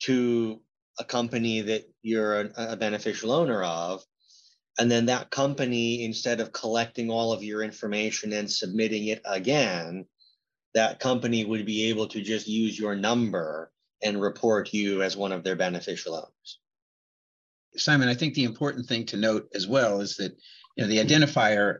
to 0.00 0.60
a 0.98 1.04
company 1.04 1.60
that 1.60 1.84
you're 2.02 2.40
a, 2.40 2.50
a 2.56 2.76
beneficial 2.76 3.32
owner 3.32 3.62
of. 3.62 4.02
And 4.78 4.90
then 4.90 5.06
that 5.06 5.30
company, 5.30 6.04
instead 6.04 6.40
of 6.40 6.52
collecting 6.52 7.10
all 7.10 7.32
of 7.32 7.44
your 7.44 7.62
information 7.62 8.32
and 8.32 8.50
submitting 8.50 9.06
it 9.06 9.22
again, 9.24 10.06
that 10.74 11.00
company 11.00 11.44
would 11.44 11.64
be 11.64 11.88
able 11.88 12.08
to 12.08 12.20
just 12.20 12.48
use 12.48 12.78
your 12.78 12.94
number 12.94 13.70
and 14.02 14.20
report 14.20 14.72
you 14.72 15.02
as 15.02 15.16
one 15.16 15.32
of 15.32 15.44
their 15.44 15.56
beneficial 15.56 16.14
owners. 16.14 16.58
Simon, 17.76 18.08
I 18.08 18.14
think 18.14 18.34
the 18.34 18.44
important 18.44 18.86
thing 18.86 19.06
to 19.06 19.16
note 19.16 19.48
as 19.54 19.66
well 19.66 20.00
is 20.00 20.16
that 20.16 20.36
you 20.76 20.84
know 20.84 20.88
the 20.88 20.98
identifier 20.98 21.78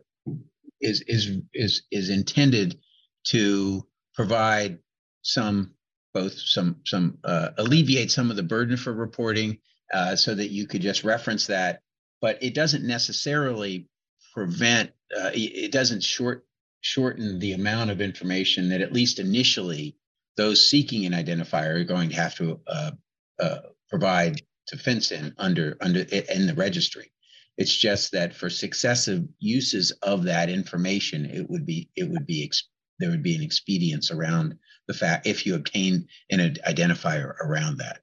is 0.81 1.03
is 1.07 1.37
is 1.53 1.83
is 1.91 2.09
intended 2.09 2.79
to 3.25 3.85
provide 4.13 4.79
some 5.21 5.71
both 6.13 6.37
some 6.37 6.77
some 6.85 7.17
uh, 7.23 7.49
alleviate 7.57 8.11
some 8.11 8.29
of 8.29 8.35
the 8.35 8.43
burden 8.43 8.77
for 8.77 8.93
reporting 8.93 9.59
uh, 9.93 10.15
so 10.15 10.33
that 10.33 10.49
you 10.49 10.67
could 10.67 10.81
just 10.81 11.03
reference 11.03 11.47
that, 11.47 11.81
but 12.21 12.41
it 12.41 12.53
doesn't 12.53 12.85
necessarily 12.85 13.87
prevent 14.33 14.91
uh, 15.15 15.31
it 15.33 15.71
doesn't 15.71 16.03
short 16.03 16.44
shorten 16.85 17.39
the 17.39 17.53
amount 17.53 17.89
of 17.89 17.99
information 17.99 18.69
that 18.69 18.79
at 18.79 18.93
least 18.93 19.17
initially 19.17 19.97
those 20.37 20.69
seeking 20.69 21.03
an 21.07 21.13
identifier 21.13 21.81
are 21.81 21.83
going 21.83 22.09
to 22.09 22.15
have 22.15 22.35
to 22.35 22.59
uh, 22.67 22.91
uh, 23.39 23.57
provide 23.89 24.39
to 24.67 24.77
FinCEN 24.77 25.33
under 25.39 25.77
under 25.81 26.01
in 26.01 26.45
the 26.45 26.53
registry. 26.53 27.11
It's 27.57 27.75
just 27.75 28.11
that 28.11 28.35
for 28.35 28.51
successive 28.51 29.23
uses 29.39 29.91
of 30.03 30.23
that 30.25 30.47
information, 30.47 31.25
it 31.25 31.49
would 31.49 31.65
be 31.65 31.89
it 31.95 32.07
would 32.07 32.27
be 32.27 32.51
there 32.99 33.09
would 33.09 33.23
be 33.23 33.35
an 33.35 33.41
expedience 33.41 34.11
around 34.11 34.53
the 34.87 34.93
fact 34.93 35.25
if 35.25 35.43
you 35.43 35.55
obtain 35.55 36.07
an 36.29 36.39
identifier 36.67 37.33
around 37.39 37.79
that. 37.79 38.01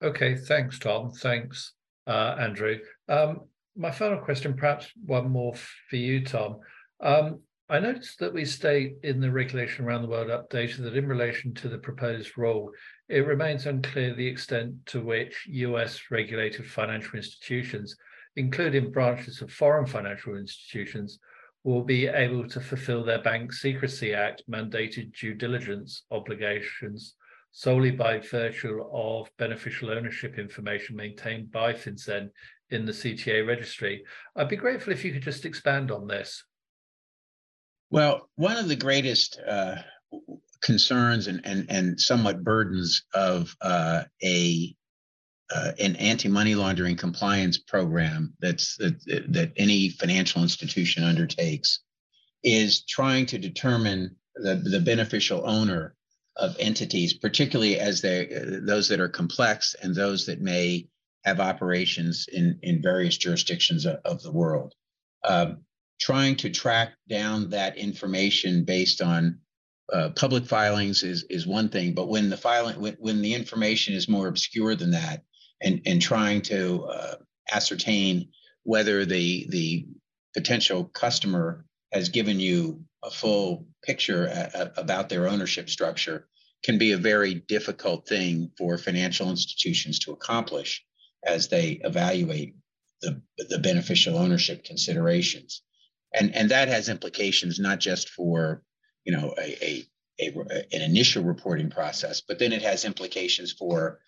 Okay, 0.00 0.36
thanks, 0.36 0.78
Tom. 0.78 1.10
Thanks, 1.10 1.72
uh, 2.06 2.36
Andrew. 2.38 2.78
Um, 3.08 3.40
my 3.76 3.90
final 3.90 4.18
question, 4.18 4.54
perhaps 4.54 4.86
one 5.04 5.28
more 5.28 5.54
for 5.90 5.96
you, 5.96 6.24
Tom. 6.24 6.60
Um, 7.04 7.40
I 7.68 7.80
noticed 7.80 8.18
that 8.20 8.32
we 8.32 8.46
state 8.46 8.94
in 9.02 9.20
the 9.20 9.30
regulation 9.30 9.84
around 9.84 10.02
the 10.02 10.08
world 10.08 10.28
update 10.28 10.78
that 10.78 10.96
in 10.96 11.06
relation 11.06 11.52
to 11.54 11.68
the 11.68 11.76
proposed 11.76 12.38
rule, 12.38 12.70
it 13.10 13.26
remains 13.26 13.66
unclear 13.66 14.14
the 14.14 14.26
extent 14.26 14.74
to 14.86 15.02
which 15.02 15.46
US 15.48 16.00
regulated 16.10 16.66
financial 16.66 17.16
institutions, 17.16 17.94
including 18.36 18.90
branches 18.90 19.42
of 19.42 19.52
foreign 19.52 19.86
financial 19.86 20.36
institutions, 20.36 21.18
will 21.62 21.82
be 21.82 22.06
able 22.06 22.48
to 22.48 22.60
fulfill 22.60 23.04
their 23.04 23.22
Bank 23.22 23.52
Secrecy 23.52 24.14
Act 24.14 24.42
mandated 24.50 25.14
due 25.14 25.34
diligence 25.34 26.04
obligations 26.10 27.16
solely 27.52 27.90
by 27.90 28.18
virtue 28.18 28.82
of 28.92 29.30
beneficial 29.38 29.90
ownership 29.90 30.38
information 30.38 30.96
maintained 30.96 31.52
by 31.52 31.74
FinCEN 31.74 32.30
in 32.70 32.86
the 32.86 32.92
CTA 32.92 33.46
registry. 33.46 34.04
I'd 34.34 34.48
be 34.48 34.56
grateful 34.56 34.92
if 34.92 35.04
you 35.04 35.12
could 35.12 35.22
just 35.22 35.44
expand 35.44 35.90
on 35.90 36.06
this. 36.06 36.42
Well, 37.94 38.28
one 38.34 38.56
of 38.56 38.66
the 38.66 38.74
greatest 38.74 39.38
uh, 39.38 39.76
concerns 40.60 41.28
and, 41.28 41.40
and, 41.44 41.70
and 41.70 42.00
somewhat 42.00 42.42
burdens 42.42 43.04
of 43.14 43.54
uh, 43.60 44.02
a 44.20 44.74
uh, 45.54 45.70
an 45.78 45.94
anti-money 45.94 46.56
laundering 46.56 46.96
compliance 46.96 47.56
program 47.56 48.34
that's 48.40 48.76
that, 48.78 48.98
that 49.28 49.52
any 49.56 49.90
financial 49.90 50.42
institution 50.42 51.04
undertakes 51.04 51.84
is 52.42 52.82
trying 52.84 53.26
to 53.26 53.38
determine 53.38 54.16
the, 54.34 54.56
the 54.56 54.80
beneficial 54.80 55.48
owner 55.48 55.94
of 56.34 56.56
entities, 56.58 57.14
particularly 57.14 57.78
as 57.78 58.00
they 58.00 58.26
those 58.60 58.88
that 58.88 58.98
are 58.98 59.08
complex 59.08 59.76
and 59.80 59.94
those 59.94 60.26
that 60.26 60.40
may 60.40 60.88
have 61.24 61.38
operations 61.38 62.26
in, 62.32 62.58
in 62.62 62.82
various 62.82 63.16
jurisdictions 63.16 63.86
of, 63.86 64.00
of 64.04 64.20
the 64.24 64.32
world. 64.32 64.74
Um, 65.22 65.58
trying 66.00 66.36
to 66.36 66.50
track 66.50 66.92
down 67.08 67.50
that 67.50 67.76
information 67.76 68.64
based 68.64 69.00
on 69.00 69.38
uh, 69.92 70.10
public 70.16 70.46
filings 70.46 71.02
is 71.02 71.24
is 71.28 71.46
one 71.46 71.68
thing, 71.68 71.94
but 71.94 72.08
when 72.08 72.30
the 72.30 72.36
filing 72.36 72.80
when, 72.80 72.96
when 72.98 73.22
the 73.22 73.34
information 73.34 73.94
is 73.94 74.08
more 74.08 74.28
obscure 74.28 74.74
than 74.74 74.92
that, 74.92 75.22
and 75.60 75.82
and 75.86 76.00
trying 76.00 76.40
to 76.42 76.84
uh, 76.84 77.14
ascertain 77.52 78.30
whether 78.62 79.04
the 79.04 79.46
the 79.50 79.86
potential 80.34 80.84
customer 80.84 81.64
has 81.92 82.08
given 82.08 82.40
you 82.40 82.82
a 83.04 83.10
full 83.10 83.66
picture 83.84 84.26
a, 84.26 84.50
a, 84.54 84.80
about 84.80 85.08
their 85.08 85.28
ownership 85.28 85.68
structure 85.68 86.26
can 86.64 86.78
be 86.78 86.92
a 86.92 86.98
very 86.98 87.34
difficult 87.34 88.08
thing 88.08 88.50
for 88.56 88.78
financial 88.78 89.28
institutions 89.30 89.98
to 90.00 90.12
accomplish 90.12 90.82
as 91.24 91.48
they 91.48 91.72
evaluate 91.84 92.54
the, 93.02 93.20
the 93.50 93.58
beneficial 93.58 94.16
ownership 94.16 94.64
considerations. 94.64 95.62
And, 96.14 96.34
and 96.34 96.50
that 96.50 96.68
has 96.68 96.88
implications 96.88 97.58
not 97.58 97.80
just 97.80 98.08
for 98.10 98.62
you 99.04 99.12
know 99.12 99.34
a, 99.38 99.64
a, 99.64 99.86
a 100.20 100.66
an 100.72 100.82
initial 100.82 101.24
reporting 101.24 101.70
process, 101.70 102.22
but 102.26 102.38
then 102.38 102.52
it 102.52 102.62
has 102.62 102.84
implications 102.84 103.52
for 103.52 104.00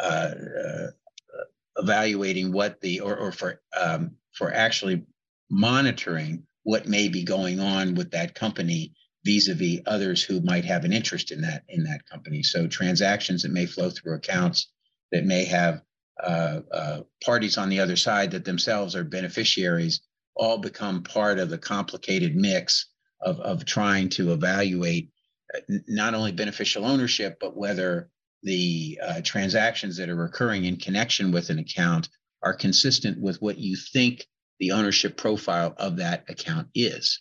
uh, 0.00 0.32
uh, 0.64 0.86
evaluating 1.76 2.52
what 2.52 2.80
the 2.80 3.00
or, 3.00 3.16
or 3.16 3.32
for 3.32 3.60
um, 3.80 4.12
for 4.32 4.52
actually 4.52 5.04
monitoring 5.50 6.44
what 6.62 6.86
may 6.86 7.08
be 7.08 7.24
going 7.24 7.60
on 7.60 7.94
with 7.94 8.10
that 8.12 8.34
company 8.34 8.94
vis-a-vis 9.24 9.80
others 9.86 10.22
who 10.22 10.40
might 10.40 10.64
have 10.64 10.84
an 10.84 10.92
interest 10.92 11.30
in 11.30 11.40
that 11.42 11.62
in 11.68 11.84
that 11.84 12.06
company. 12.06 12.42
So 12.42 12.66
transactions 12.66 13.42
that 13.42 13.52
may 13.52 13.66
flow 13.66 13.90
through 13.90 14.14
accounts 14.14 14.72
that 15.12 15.24
may 15.24 15.44
have 15.44 15.82
uh, 16.22 16.60
uh, 16.72 17.00
parties 17.24 17.58
on 17.58 17.68
the 17.68 17.80
other 17.80 17.96
side 17.96 18.30
that 18.30 18.44
themselves 18.44 18.94
are 18.94 19.04
beneficiaries 19.04 20.00
all 20.36 20.58
become 20.58 21.02
part 21.02 21.38
of 21.38 21.50
the 21.50 21.58
complicated 21.58 22.34
mix 22.34 22.86
of, 23.20 23.40
of 23.40 23.64
trying 23.64 24.08
to 24.08 24.32
evaluate 24.32 25.10
uh, 25.54 25.60
not 25.88 26.14
only 26.14 26.32
beneficial 26.32 26.84
ownership, 26.84 27.38
but 27.40 27.56
whether 27.56 28.10
the 28.42 28.98
uh, 29.02 29.20
transactions 29.22 29.96
that 29.96 30.08
are 30.08 30.24
occurring 30.24 30.64
in 30.64 30.76
connection 30.76 31.30
with 31.30 31.50
an 31.50 31.58
account 31.58 32.08
are 32.42 32.54
consistent 32.54 33.20
with 33.20 33.40
what 33.42 33.58
you 33.58 33.76
think 33.76 34.26
the 34.58 34.72
ownership 34.72 35.16
profile 35.16 35.74
of 35.78 35.96
that 35.96 36.24
account 36.28 36.68
is. 36.74 37.20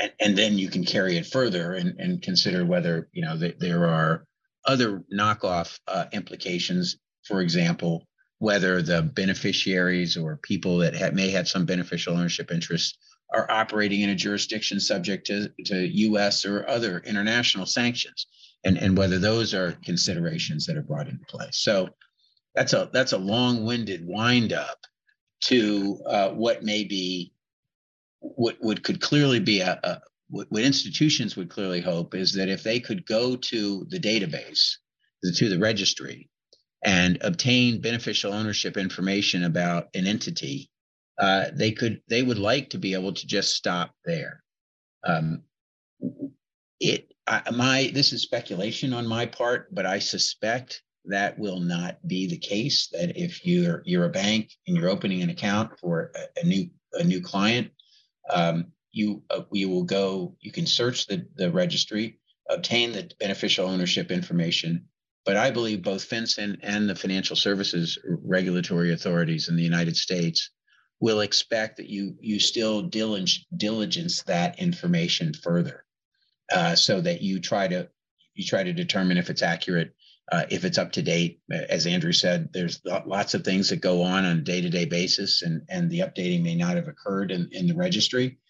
And, 0.00 0.12
and 0.20 0.38
then 0.38 0.58
you 0.58 0.68
can 0.68 0.84
carry 0.84 1.16
it 1.16 1.26
further 1.26 1.74
and, 1.74 1.98
and 2.00 2.22
consider 2.22 2.64
whether 2.64 3.08
you 3.12 3.22
know 3.22 3.36
th- 3.38 3.58
there 3.58 3.86
are 3.86 4.24
other 4.64 5.02
knockoff 5.12 5.78
uh, 5.86 6.06
implications. 6.12 6.96
For 7.24 7.42
example, 7.42 8.06
whether 8.40 8.80
the 8.80 9.02
beneficiaries 9.02 10.16
or 10.16 10.38
people 10.38 10.78
that 10.78 11.14
may 11.14 11.30
have 11.30 11.46
some 11.46 11.66
beneficial 11.66 12.16
ownership 12.16 12.50
interests 12.50 12.96
are 13.32 13.48
operating 13.50 14.00
in 14.00 14.08
a 14.08 14.14
jurisdiction 14.14 14.80
subject 14.80 15.26
to, 15.26 15.50
to 15.66 15.86
U.S. 15.86 16.46
or 16.46 16.66
other 16.66 17.00
international 17.00 17.66
sanctions, 17.66 18.26
and, 18.64 18.78
and 18.78 18.96
whether 18.96 19.18
those 19.18 19.52
are 19.52 19.78
considerations 19.84 20.64
that 20.66 20.78
are 20.78 20.82
brought 20.82 21.06
into 21.06 21.24
play. 21.26 21.48
So 21.52 21.90
that's 22.54 22.72
a 22.72 22.88
that's 22.92 23.12
a 23.12 23.18
long-winded 23.18 24.00
windup 24.04 24.86
to 25.42 26.00
uh, 26.06 26.30
what 26.30 26.64
may 26.64 26.84
be 26.84 27.32
what 28.20 28.56
what 28.60 28.82
could 28.82 29.02
clearly 29.02 29.38
be 29.38 29.60
a, 29.60 29.78
a 29.84 30.00
what, 30.30 30.46
what 30.50 30.62
institutions 30.62 31.36
would 31.36 31.50
clearly 31.50 31.82
hope 31.82 32.14
is 32.14 32.32
that 32.34 32.48
if 32.48 32.62
they 32.62 32.80
could 32.80 33.04
go 33.04 33.36
to 33.36 33.86
the 33.90 34.00
database 34.00 34.76
to 35.36 35.50
the 35.50 35.58
registry 35.58 36.30
and 36.82 37.18
obtain 37.20 37.80
beneficial 37.80 38.32
ownership 38.32 38.76
information 38.76 39.44
about 39.44 39.88
an 39.94 40.06
entity, 40.06 40.70
uh, 41.18 41.46
they 41.52 41.72
could 41.72 42.00
they 42.08 42.22
would 42.22 42.38
like 42.38 42.70
to 42.70 42.78
be 42.78 42.94
able 42.94 43.12
to 43.12 43.26
just 43.26 43.54
stop 43.54 43.92
there. 44.04 44.42
Um, 45.04 45.42
it 46.80 47.12
I, 47.26 47.42
my 47.50 47.90
this 47.94 48.12
is 48.12 48.22
speculation 48.22 48.92
on 48.92 49.06
my 49.06 49.26
part, 49.26 49.74
but 49.74 49.86
I 49.86 49.98
suspect 49.98 50.82
that 51.04 51.38
will 51.38 51.60
not 51.60 51.96
be 52.06 52.26
the 52.26 52.38
case. 52.38 52.88
That 52.92 53.16
if 53.16 53.44
you're 53.46 53.82
you're 53.84 54.06
a 54.06 54.10
bank 54.10 54.50
and 54.66 54.76
you're 54.76 54.88
opening 54.88 55.22
an 55.22 55.30
account 55.30 55.78
for 55.78 56.12
a, 56.14 56.40
a 56.40 56.46
new 56.46 56.70
a 56.94 57.04
new 57.04 57.20
client, 57.20 57.70
um, 58.30 58.72
you 58.92 59.22
uh, 59.30 59.42
you 59.52 59.68
will 59.68 59.84
go. 59.84 60.36
You 60.40 60.52
can 60.52 60.66
search 60.66 61.06
the 61.06 61.26
the 61.36 61.50
registry, 61.50 62.18
obtain 62.48 62.92
the 62.92 63.10
beneficial 63.20 63.68
ownership 63.68 64.10
information, 64.10 64.86
but 65.30 65.36
I 65.36 65.52
believe 65.52 65.84
both 65.84 66.10
FinCEN 66.10 66.58
and 66.60 66.90
the 66.90 66.96
financial 66.96 67.36
services 67.36 67.96
regulatory 68.04 68.92
authorities 68.92 69.48
in 69.48 69.54
the 69.54 69.62
United 69.62 69.96
States 69.96 70.50
will 70.98 71.20
expect 71.20 71.76
that 71.76 71.88
you 71.88 72.16
you 72.20 72.40
still 72.40 72.82
diligence 72.82 74.22
that 74.24 74.58
information 74.58 75.32
further, 75.32 75.84
uh, 76.52 76.74
so 76.74 77.00
that 77.00 77.22
you 77.22 77.38
try 77.38 77.68
to 77.68 77.88
you 78.34 78.44
try 78.44 78.64
to 78.64 78.72
determine 78.72 79.18
if 79.18 79.30
it's 79.30 79.42
accurate, 79.42 79.94
uh, 80.32 80.46
if 80.50 80.64
it's 80.64 80.78
up 80.78 80.90
to 80.90 81.02
date. 81.02 81.38
As 81.48 81.86
Andrew 81.86 82.12
said, 82.12 82.48
there's 82.52 82.80
lots 83.06 83.34
of 83.34 83.44
things 83.44 83.68
that 83.68 83.80
go 83.80 84.02
on 84.02 84.24
on 84.24 84.38
a 84.38 84.40
day-to-day 84.40 84.86
basis, 84.86 85.42
and 85.42 85.62
and 85.68 85.88
the 85.88 86.00
updating 86.00 86.42
may 86.42 86.56
not 86.56 86.74
have 86.74 86.88
occurred 86.88 87.30
in, 87.30 87.48
in 87.52 87.68
the 87.68 87.76
registry. 87.76 88.40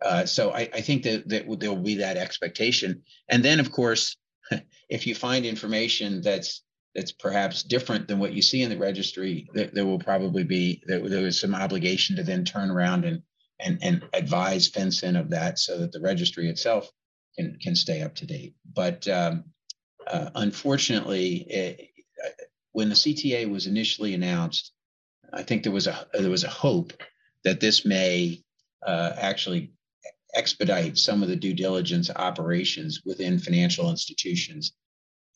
Uh, 0.00 0.24
so 0.24 0.50
I, 0.50 0.62
I 0.72 0.80
think 0.80 1.02
that, 1.02 1.28
that 1.28 1.60
there 1.60 1.70
will 1.70 1.82
be 1.82 1.96
that 1.96 2.16
expectation, 2.16 3.02
and 3.28 3.44
then 3.44 3.60
of 3.60 3.70
course 3.70 4.16
if 4.88 5.06
you 5.06 5.14
find 5.14 5.44
information 5.44 6.20
that's 6.22 6.62
that's 6.94 7.12
perhaps 7.12 7.62
different 7.62 8.06
than 8.06 8.18
what 8.18 8.34
you 8.34 8.42
see 8.42 8.62
in 8.62 8.68
the 8.68 8.76
registry, 8.76 9.48
there, 9.54 9.70
there 9.72 9.86
will 9.86 9.98
probably 9.98 10.44
be 10.44 10.82
there, 10.86 11.08
there 11.08 11.26
is 11.26 11.40
some 11.40 11.54
obligation 11.54 12.16
to 12.16 12.22
then 12.22 12.44
turn 12.44 12.70
around 12.70 13.04
and 13.04 13.22
and 13.60 13.78
and 13.82 14.02
advise 14.12 14.70
FinCEN 14.70 15.18
of 15.18 15.30
that 15.30 15.58
so 15.58 15.78
that 15.78 15.92
the 15.92 16.00
registry 16.00 16.48
itself 16.48 16.90
can 17.38 17.58
can 17.62 17.74
stay 17.74 18.02
up 18.02 18.14
to 18.16 18.26
date. 18.26 18.54
But 18.74 19.08
um, 19.08 19.44
uh, 20.06 20.30
unfortunately, 20.34 21.46
it, 21.48 21.88
uh, 22.24 22.28
when 22.72 22.88
the 22.88 22.94
CTA 22.94 23.50
was 23.50 23.66
initially 23.66 24.14
announced, 24.14 24.72
I 25.32 25.42
think 25.42 25.62
there 25.62 25.72
was 25.72 25.86
a 25.86 26.06
there 26.12 26.30
was 26.30 26.44
a 26.44 26.50
hope 26.50 26.92
that 27.44 27.60
this 27.60 27.84
may 27.84 28.42
uh, 28.86 29.12
actually 29.16 29.72
expedite 30.34 30.98
some 30.98 31.22
of 31.22 31.28
the 31.28 31.36
due 31.36 31.54
diligence 31.54 32.10
operations 32.10 33.02
within 33.04 33.38
financial 33.38 33.90
institutions. 33.90 34.72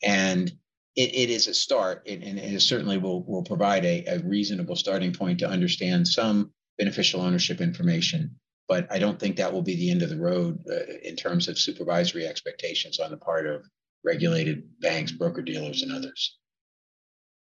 And 0.02 0.48
it, 0.96 1.14
it 1.14 1.30
is 1.30 1.46
a 1.46 1.54
start, 1.54 2.06
and, 2.06 2.22
and 2.22 2.38
it 2.38 2.60
certainly 2.60 2.98
will, 2.98 3.24
will 3.24 3.42
provide 3.42 3.84
a, 3.84 4.04
a 4.06 4.18
reasonable 4.20 4.76
starting 4.76 5.12
point 5.12 5.38
to 5.40 5.48
understand 5.48 6.08
some 6.08 6.52
beneficial 6.78 7.20
ownership 7.20 7.60
information. 7.60 8.36
But 8.68 8.90
I 8.90 8.98
don't 8.98 9.18
think 9.18 9.36
that 9.36 9.52
will 9.52 9.62
be 9.62 9.76
the 9.76 9.90
end 9.90 10.02
of 10.02 10.08
the 10.08 10.18
road 10.18 10.58
uh, 10.70 10.92
in 11.04 11.14
terms 11.16 11.48
of 11.48 11.58
supervisory 11.58 12.26
expectations 12.26 12.98
on 12.98 13.10
the 13.10 13.16
part 13.16 13.46
of 13.46 13.64
regulated 14.04 14.64
banks, 14.80 15.12
broker 15.12 15.42
dealers, 15.42 15.82
and 15.82 15.92
others. 15.92 16.38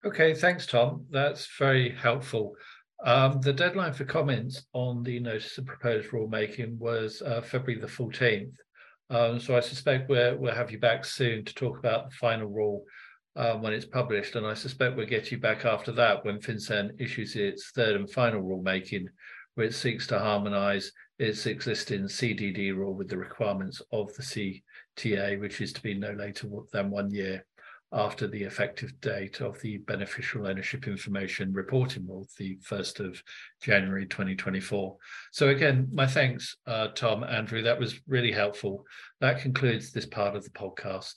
Okay, 0.04 0.34
thanks, 0.34 0.66
Tom. 0.66 1.06
That's 1.10 1.48
very 1.58 1.90
helpful. 1.90 2.54
Um, 3.04 3.40
the 3.40 3.52
deadline 3.52 3.92
for 3.92 4.04
comments 4.04 4.64
on 4.72 5.02
the 5.02 5.18
notice 5.18 5.58
of 5.58 5.66
proposed 5.66 6.10
rulemaking 6.10 6.78
was 6.78 7.20
uh, 7.22 7.42
February 7.42 7.80
the 7.80 7.86
14th. 7.88 8.52
Um, 9.10 9.40
so 9.40 9.56
I 9.56 9.60
suspect 9.60 10.08
we'll, 10.08 10.36
we'll 10.36 10.54
have 10.54 10.70
you 10.70 10.78
back 10.78 11.04
soon 11.04 11.44
to 11.44 11.54
talk 11.54 11.78
about 11.78 12.08
the 12.08 12.16
final 12.16 12.46
rule 12.46 12.84
um, 13.34 13.60
when 13.60 13.72
it's 13.72 13.84
published. 13.84 14.36
And 14.36 14.46
I 14.46 14.54
suspect 14.54 14.96
we'll 14.96 15.06
get 15.06 15.32
you 15.32 15.38
back 15.38 15.64
after 15.64 15.90
that 15.92 16.24
when 16.24 16.38
FinCEN 16.38 17.00
issues 17.00 17.34
its 17.34 17.72
third 17.72 17.96
and 17.96 18.08
final 18.08 18.42
rulemaking, 18.42 19.06
where 19.54 19.66
it 19.66 19.74
seeks 19.74 20.06
to 20.06 20.18
harmonise 20.20 20.92
its 21.18 21.46
existing 21.46 22.04
CDD 22.04 22.74
rule 22.74 22.94
with 22.94 23.08
the 23.08 23.18
requirements 23.18 23.82
of 23.90 24.14
the 24.14 24.22
CTA, 24.22 25.40
which 25.40 25.60
is 25.60 25.72
to 25.72 25.82
be 25.82 25.94
no 25.94 26.12
later 26.12 26.48
than 26.72 26.90
one 26.90 27.10
year 27.10 27.44
after 27.92 28.26
the 28.26 28.42
effective 28.42 28.98
date 29.00 29.40
of 29.40 29.60
the 29.60 29.78
beneficial 29.78 30.46
ownership 30.46 30.86
information 30.86 31.52
reporting 31.52 32.06
rule, 32.06 32.26
the 32.38 32.56
1st 32.68 33.00
of 33.00 33.22
January 33.60 34.06
2024. 34.06 34.96
So 35.32 35.48
again, 35.48 35.88
my 35.92 36.06
thanks, 36.06 36.56
uh, 36.66 36.88
Tom, 36.88 37.22
Andrew, 37.22 37.62
that 37.62 37.78
was 37.78 38.00
really 38.08 38.32
helpful. 38.32 38.84
That 39.20 39.40
concludes 39.40 39.92
this 39.92 40.06
part 40.06 40.36
of 40.36 40.44
the 40.44 40.50
podcast. 40.50 41.14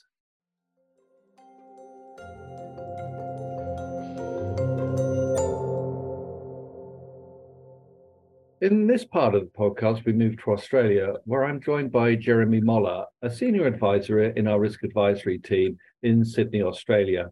In 8.66 8.88
this 8.88 9.04
part 9.04 9.36
of 9.36 9.42
the 9.42 9.56
podcast, 9.56 10.04
we 10.04 10.12
move 10.12 10.42
to 10.42 10.50
Australia, 10.50 11.14
where 11.24 11.44
I'm 11.44 11.60
joined 11.60 11.92
by 11.92 12.16
Jeremy 12.16 12.60
Moller, 12.60 13.04
a 13.22 13.30
senior 13.30 13.64
advisor 13.64 14.20
in 14.20 14.48
our 14.48 14.58
risk 14.58 14.82
advisory 14.82 15.38
team 15.38 15.78
in 16.02 16.24
Sydney, 16.24 16.62
Australia. 16.62 17.30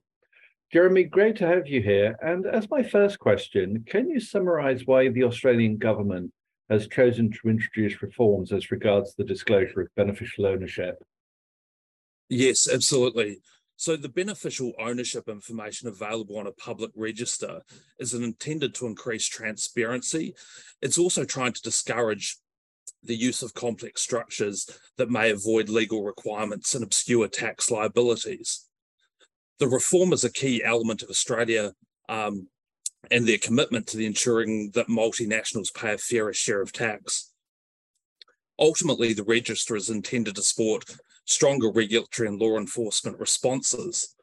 Jeremy, 0.72 1.02
great 1.02 1.34
to 1.38 1.46
have 1.48 1.66
you 1.66 1.82
here. 1.82 2.16
And 2.22 2.46
as 2.46 2.70
my 2.70 2.84
first 2.84 3.18
question, 3.18 3.82
can 3.84 4.08
you 4.08 4.20
summarize 4.20 4.86
why 4.86 5.08
the 5.08 5.24
Australian 5.24 5.76
government 5.76 6.30
has 6.70 6.86
chosen 6.86 7.32
to 7.32 7.48
introduce 7.48 8.00
reforms 8.00 8.52
as 8.52 8.70
regards 8.70 9.16
the 9.16 9.24
disclosure 9.24 9.80
of 9.80 9.88
beneficial 9.96 10.46
ownership? 10.46 11.02
Yes, 12.28 12.68
absolutely. 12.72 13.38
So 13.76 13.96
the 13.96 14.08
beneficial 14.08 14.72
ownership 14.78 15.28
information 15.28 15.88
available 15.88 16.38
on 16.38 16.46
a 16.46 16.52
public 16.52 16.90
register 16.94 17.60
is 17.98 18.14
intended 18.14 18.74
to 18.76 18.86
increase 18.86 19.26
transparency. 19.26 20.34
It's 20.80 20.98
also 20.98 21.24
trying 21.24 21.52
to 21.54 21.62
discourage 21.62 22.36
the 23.02 23.16
use 23.16 23.42
of 23.42 23.54
complex 23.54 24.00
structures 24.00 24.68
that 24.96 25.10
may 25.10 25.30
avoid 25.30 25.68
legal 25.68 26.04
requirements 26.04 26.74
and 26.74 26.84
obscure 26.84 27.28
tax 27.28 27.70
liabilities. 27.70 28.66
The 29.58 29.68
reform 29.68 30.12
is 30.12 30.24
a 30.24 30.32
key 30.32 30.62
element 30.64 31.02
of 31.02 31.10
Australia 31.10 31.72
um, 32.08 32.48
and 33.10 33.26
their 33.26 33.38
commitment 33.38 33.86
to 33.88 33.96
the 33.96 34.06
ensuring 34.06 34.70
that 34.74 34.88
multinationals 34.88 35.74
pay 35.74 35.94
a 35.94 35.98
fairer 35.98 36.32
share 36.32 36.62
of 36.62 36.72
tax. 36.72 37.32
Ultimately, 38.58 39.12
the 39.12 39.24
register 39.24 39.76
is 39.76 39.90
intended 39.90 40.36
to 40.36 40.42
support 40.42 40.84
stronger 41.24 41.70
regulatory 41.70 42.28
and 42.28 42.40
law 42.40 42.56
enforcement 42.56 43.18
responses. 43.18 44.14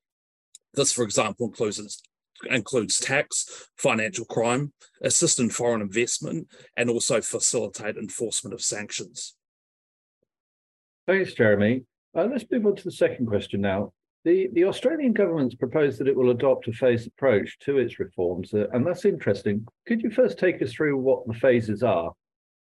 This, 0.73 0.93
for 0.93 1.03
example, 1.03 1.47
includes 1.47 2.01
includes 2.49 2.99
tax, 2.99 3.67
financial 3.77 4.25
crime, 4.25 4.73
assist 5.01 5.39
in 5.39 5.49
foreign 5.49 5.81
investment, 5.81 6.47
and 6.75 6.89
also 6.89 7.21
facilitate 7.21 7.97
enforcement 7.97 8.53
of 8.53 8.61
sanctions. 8.61 9.35
Thanks, 11.07 11.33
Jeremy. 11.33 11.83
Uh, 12.15 12.27
let's 12.31 12.45
move 12.51 12.65
on 12.65 12.75
to 12.75 12.83
the 12.83 12.91
second 12.91 13.27
question 13.27 13.61
now. 13.61 13.93
The, 14.23 14.49
the 14.53 14.65
Australian 14.65 15.13
government's 15.13 15.55
proposed 15.55 15.99
that 15.99 16.07
it 16.07 16.15
will 16.15 16.29
adopt 16.29 16.67
a 16.67 16.73
phased 16.73 17.07
approach 17.07 17.57
to 17.59 17.79
its 17.79 17.99
reforms, 17.99 18.53
uh, 18.53 18.67
and 18.71 18.85
that's 18.85 19.05
interesting. 19.05 19.65
Could 19.87 20.01
you 20.01 20.11
first 20.11 20.37
take 20.37 20.61
us 20.61 20.73
through 20.73 20.97
what 20.97 21.25
the 21.25 21.33
phases 21.33 21.81
are? 21.81 22.11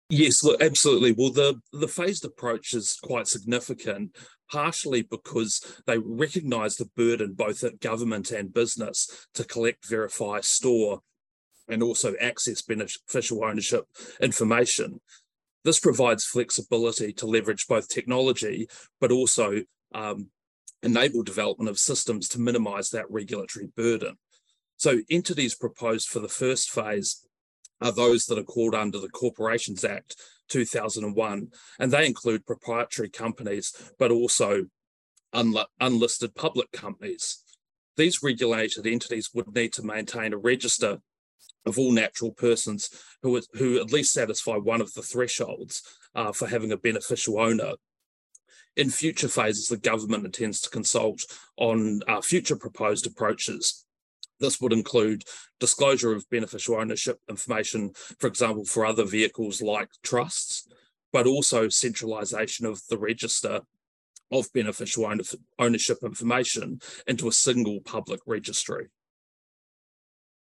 Yes, 0.09 0.45
look, 0.45 0.63
absolutely. 0.63 1.13
Well, 1.13 1.31
the, 1.33 1.61
the 1.73 1.89
phased 1.89 2.25
approach 2.25 2.75
is 2.75 2.99
quite 3.03 3.27
significant, 3.27 4.17
partially 4.51 5.03
because 5.03 5.81
they 5.87 5.99
recognise 5.99 6.77
the 6.77 6.89
burden 6.97 7.35
both 7.35 7.65
at 7.65 7.81
government 7.81 8.31
and 8.31 8.55
business 8.55 9.27
to 9.35 9.43
collect, 9.45 9.89
verify, 9.89 10.41
store, 10.43 11.01
and 11.69 11.83
also 11.83 12.15
access 12.21 12.63
beneficial 12.63 13.45
ownership 13.45 13.87
information. 14.21 15.01
This 15.65 15.81
provides 15.81 16.25
flexibility 16.25 17.13
to 17.15 17.27
leverage 17.27 17.67
both 17.67 17.89
technology, 17.89 18.69
but 19.01 19.11
also 19.11 19.63
um, 19.93 20.29
enable 20.85 21.25
development 21.25 21.69
of 21.69 21.81
systems 21.81 22.29
to 22.29 22.41
minimise 22.41 22.91
that 22.91 23.11
regulatory 23.11 23.67
burden. 23.77 24.17
So 24.77 25.01
entities 25.11 25.57
proposed 25.57 26.09
for 26.09 26.21
the 26.21 26.29
first 26.29 26.71
phase 26.71 27.26
are 27.81 27.93
those 27.93 28.27
that 28.27 28.39
are 28.39 28.45
called 28.45 28.75
under 28.75 28.99
the 28.99 29.09
Corporations 29.09 29.85
Act 29.85 30.17
2001, 30.49 31.49
and 31.79 31.93
they 31.93 32.07
include 32.07 32.47
proprietary 32.47 33.11
companies, 33.11 33.73
but 33.99 34.11
also 34.11 34.67
unli- 35.35 35.67
unlisted 35.81 36.35
public 36.35 36.71
companies. 36.73 37.43
These 37.97 38.23
regulated 38.23 38.87
entities 38.87 39.31
would 39.35 39.55
need 39.55 39.73
to 39.75 39.83
maintain 39.83 40.33
a 40.33 40.39
register 40.39 40.99
of 41.65 41.79
all 41.79 41.93
natural 41.93 42.31
persons 42.31 42.91
who, 43.23 43.41
who 43.55 43.79
at 43.81 43.93
least 43.93 44.13
satisfy 44.13 44.57
one 44.57 44.81
of 44.81 44.93
the 44.95 45.03
thresholds 45.03 45.83
uh, 46.15 46.33
for 46.33 46.47
having 46.47 46.73
a 46.73 46.77
beneficial 46.77 47.41
owner. 47.41 47.73
In 48.77 48.91
future 48.91 49.29
phases, 49.29 49.69
the 49.69 49.79
government 49.79 50.27
intends 50.27 50.61
to 50.61 50.71
consult 50.71 51.23
on 51.57 52.03
uh, 52.07 52.21
future 52.21 52.57
proposed 52.57 53.07
approaches 53.07 53.86
this 54.41 54.61
would 54.61 54.73
include 54.73 55.25
disclosure 55.61 56.13
of 56.13 56.29
beneficial 56.31 56.77
ownership 56.77 57.19
information, 57.29 57.93
for 58.19 58.27
example, 58.27 58.65
for 58.65 58.85
other 58.85 59.05
vehicles 59.05 59.63
like 59.63 59.89
trusts, 60.03 60.69
but 61.13 61.27
also 61.27 61.69
centralisation 61.69 62.67
of 62.67 62.81
the 62.89 62.99
register 62.99 63.61
of 64.33 64.53
beneficial 64.53 65.11
ownership 65.59 65.99
information 66.03 66.81
into 67.07 67.29
a 67.29 67.33
single 67.33 67.81
public 67.81 68.21
registry. 68.27 68.89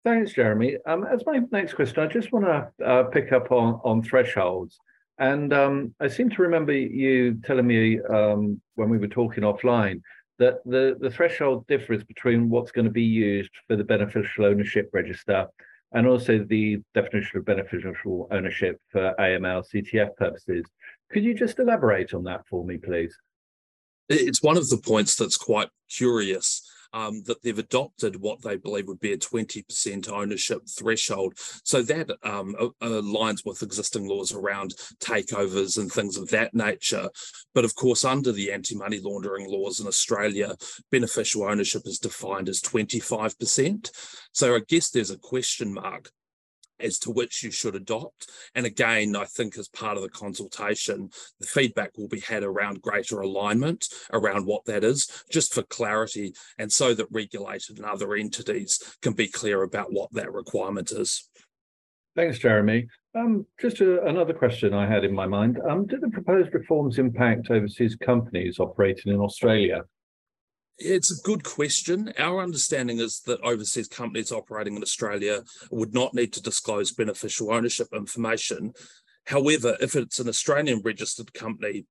Thanks, 0.05 0.33
Jeremy. 0.33 0.77
Um, 0.87 1.05
as 1.05 1.27
my 1.27 1.40
next 1.51 1.75
question, 1.75 2.03
I 2.03 2.07
just 2.07 2.33
want 2.33 2.44
to 2.44 2.85
uh, 2.85 3.03
pick 3.05 3.33
up 3.33 3.51
on, 3.51 3.81
on 3.85 4.03
thresholds. 4.03 4.79
And 5.18 5.53
um, 5.53 5.94
I 6.01 6.09
seem 6.09 6.31
to 6.31 6.42
remember 6.42 6.72
you 6.72 7.40
telling 7.44 7.66
me 7.66 8.01
um, 8.03 8.61
when 8.75 8.88
we 8.88 8.99
were 8.99 9.09
talking 9.09 9.42
offline 9.42 10.03
that 10.38 10.62
the, 10.64 10.96
the 11.01 11.11
threshold 11.11 11.66
differs 11.66 12.05
between 12.05 12.51
what's 12.51 12.72
going 12.72 12.85
to 12.85 12.90
be 12.90 13.03
used 13.03 13.51
for 13.66 13.77
the 13.77 13.85
beneficial 13.85 14.44
ownership 14.44 14.90
register 14.92 15.46
and 15.92 16.07
also 16.07 16.44
the 16.49 16.79
definition 16.94 17.38
of 17.38 17.44
beneficial 17.44 18.29
ownership 18.31 18.81
for 18.90 19.14
AML 19.18 19.64
CTF 19.72 20.14
purposes. 20.16 20.64
Could 21.11 21.25
you 21.25 21.35
just 21.35 21.59
elaborate 21.59 22.12
on 22.12 22.25
that 22.25 22.46
for 22.49 22.64
me, 22.64 22.77
please? 22.77 23.16
It's 24.09 24.42
one 24.42 24.57
of 24.57 24.68
the 24.68 24.79
points 24.79 25.16
that's 25.16 25.37
quite 25.37 25.68
curious 25.90 26.66
um, 26.92 27.22
that 27.25 27.42
they've 27.42 27.59
adopted 27.59 28.20
what 28.20 28.42
they 28.42 28.57
believe 28.57 28.88
would 28.88 29.01
be 29.01 29.12
a 29.12 29.18
20% 29.18 30.11
ownership 30.11 30.62
threshold. 30.68 31.35
So 31.64 31.83
that 31.83 32.11
um, 32.22 32.55
aligns 32.83 33.44
with 33.44 33.62
existing 33.62 34.09
laws 34.09 34.33
around 34.33 34.75
takeovers 35.01 35.79
and 35.79 35.90
things 35.90 36.16
of 36.16 36.29
that 36.31 36.55
nature. 36.55 37.09
But 37.55 37.64
of 37.64 37.75
course, 37.75 38.05
under 38.05 38.33
the 38.33 38.53
anti 38.53 38.77
money 38.77 39.01
laundering 39.01 39.51
laws 39.51 39.81
in 39.81 39.87
Australia, 39.87 40.55
beneficial 40.90 41.44
ownership 41.44 41.83
is 41.87 41.99
defined 41.99 42.49
as 42.49 42.61
25%. 42.61 43.90
So 44.33 44.55
I 44.55 44.61
guess 44.68 44.90
there's 44.90 45.11
a 45.11 45.18
question 45.18 45.72
mark 45.72 46.11
as 46.81 46.99
to 47.01 47.11
which 47.11 47.43
you 47.43 47.51
should 47.51 47.75
adopt. 47.75 48.29
And 48.55 48.67
again, 48.67 49.17
I 49.17 49.25
think 49.25 49.59
as 49.59 49.69
part 49.69 49.97
of 49.97 50.03
the 50.03 50.09
consultation, 50.09 51.11
the 51.41 51.47
feedback 51.47 51.97
will 51.97 52.09
be 52.09 52.21
had 52.21 52.43
around 52.43 52.83
greater 52.83 53.21
alignment 53.21 53.87
around 54.12 54.47
what 54.47 54.65
that 54.67 54.85
is, 54.85 55.25
just 55.31 55.55
for 55.55 55.62
clarity, 55.62 56.35
and 56.59 56.73
so 56.73 56.95
that 56.95 57.07
regulated 57.11 57.79
and 57.79 57.87
other 57.87 58.15
entities 58.15 58.97
can 59.03 59.12
be 59.12 59.29
clear 59.29 59.62
about 59.62 59.93
what 59.93 60.12
that 60.12 60.33
requirement 60.33 60.93
is. 60.93 61.29
Thanks, 62.15 62.39
Jeremy. 62.39 62.89
Um, 63.15 63.47
just 63.61 63.81
a, 63.81 64.05
another 64.07 64.33
question 64.33 64.73
I 64.75 64.87
had 64.87 65.05
in 65.05 65.15
my 65.15 65.27
mind. 65.27 65.59
Um, 65.69 65.87
do 65.87 65.99
the 65.99 66.09
proposed 66.09 66.53
reforms 66.55 66.99
impact 66.99 67.51
overseas 67.51 67.97
companies 67.97 68.59
operating 68.59 69.12
in 69.12 69.21
Australia? 69.21 69.83
It's 70.79 71.11
a 71.11 71.23
good 71.23 71.43
question. 71.43 72.12
Our 72.19 72.43
understanding 72.43 72.99
is 72.99 73.21
that 73.21 73.41
overseas 73.41 73.89
companies 73.89 74.31
operating 74.31 74.77
in 74.77 74.83
Australia 74.83 75.43
would 75.71 75.95
not 75.95 76.12
need 76.12 76.33
to 76.35 76.43
disclose 76.43 76.93
beneficial 76.93 77.53
ownership 77.53 77.89
information. 77.95 78.73
However, 79.25 79.77
if 79.81 79.97
it's 79.97 80.21
an 80.21 80.29
Australian 80.29 80.83
registered 80.85 81.33
company 81.33 81.87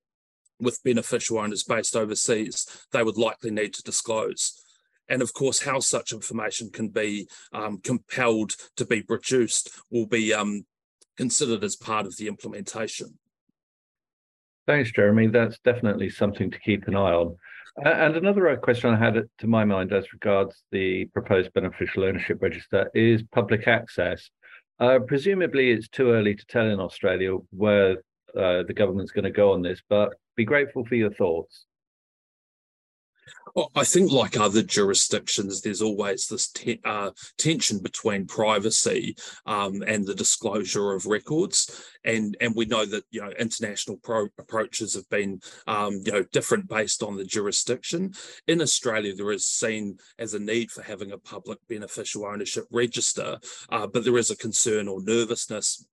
with 0.59 0.83
beneficial 0.83 1.39
owners 1.39 1.63
based 1.63 1.95
overseas, 1.95 2.67
they 2.91 3.03
would 3.03 3.17
likely 3.17 3.49
need 3.49 3.73
to 3.73 3.83
disclose. 3.83 4.61
And 5.09 5.21
of 5.21 5.33
course, 5.33 5.63
how 5.63 5.79
such 5.79 6.11
information 6.11 6.69
can 6.71 6.89
be 6.89 7.27
um, 7.53 7.79
compelled 7.83 8.55
to 8.77 8.85
be 8.85 9.01
produced 9.01 9.69
will 9.91 10.07
be 10.07 10.33
um, 10.33 10.65
considered 11.17 11.63
as 11.63 11.75
part 11.75 12.05
of 12.05 12.17
the 12.17 12.27
implementation. 12.27 13.17
Thanks, 14.67 14.91
Jeremy. 14.91 15.27
That's 15.27 15.59
definitely 15.59 16.09
something 16.09 16.49
to 16.49 16.59
keep 16.59 16.87
an 16.87 16.95
eye 16.95 17.13
on. 17.13 17.35
And 17.77 18.15
another 18.15 18.47
uh, 18.49 18.55
question 18.55 18.93
I 18.93 18.97
had 18.97 19.21
to 19.39 19.47
my 19.47 19.65
mind 19.65 19.91
as 19.91 20.13
regards 20.13 20.63
the 20.71 21.05
proposed 21.05 21.51
beneficial 21.53 22.05
ownership 22.05 22.41
register 22.41 22.89
is 22.93 23.21
public 23.33 23.67
access. 23.67 24.29
Uh, 24.79 24.99
presumably, 25.05 25.71
it's 25.71 25.89
too 25.89 26.11
early 26.11 26.35
to 26.35 26.45
tell 26.45 26.65
in 26.65 26.79
Australia 26.79 27.35
where 27.51 27.97
uh, 28.37 28.63
the 28.63 28.73
government's 28.73 29.11
going 29.11 29.25
to 29.25 29.31
go 29.31 29.51
on 29.51 29.61
this, 29.61 29.81
but 29.89 30.13
be 30.37 30.45
grateful 30.45 30.85
for 30.85 30.95
your 30.95 31.13
thoughts. 31.13 31.65
I 33.75 33.85
think, 33.85 34.11
like 34.11 34.37
other 34.37 34.61
jurisdictions, 34.61 35.61
there's 35.61 35.81
always 35.81 36.27
this 36.27 36.49
te- 36.49 36.81
uh, 36.83 37.11
tension 37.37 37.79
between 37.79 38.27
privacy 38.27 39.15
um, 39.45 39.81
and 39.87 40.05
the 40.05 40.13
disclosure 40.13 40.91
of 40.91 41.05
records, 41.05 41.83
and 42.03 42.35
and 42.41 42.53
we 42.53 42.65
know 42.65 42.85
that 42.85 43.05
you 43.11 43.21
know 43.21 43.31
international 43.39 43.97
pro- 43.97 44.27
approaches 44.37 44.93
have 44.95 45.09
been 45.09 45.39
um, 45.67 46.01
you 46.05 46.11
know 46.11 46.23
different 46.33 46.67
based 46.67 47.01
on 47.01 47.15
the 47.15 47.23
jurisdiction. 47.23 48.13
In 48.47 48.61
Australia, 48.61 49.15
there 49.15 49.31
is 49.31 49.45
seen 49.45 49.99
as 50.19 50.33
a 50.33 50.39
need 50.39 50.69
for 50.69 50.81
having 50.81 51.13
a 51.13 51.17
public 51.17 51.59
beneficial 51.69 52.25
ownership 52.25 52.65
register, 52.71 53.39
uh, 53.69 53.87
but 53.87 54.03
there 54.03 54.17
is 54.17 54.31
a 54.31 54.37
concern 54.37 54.89
or 54.89 55.01
nervousness 55.01 55.85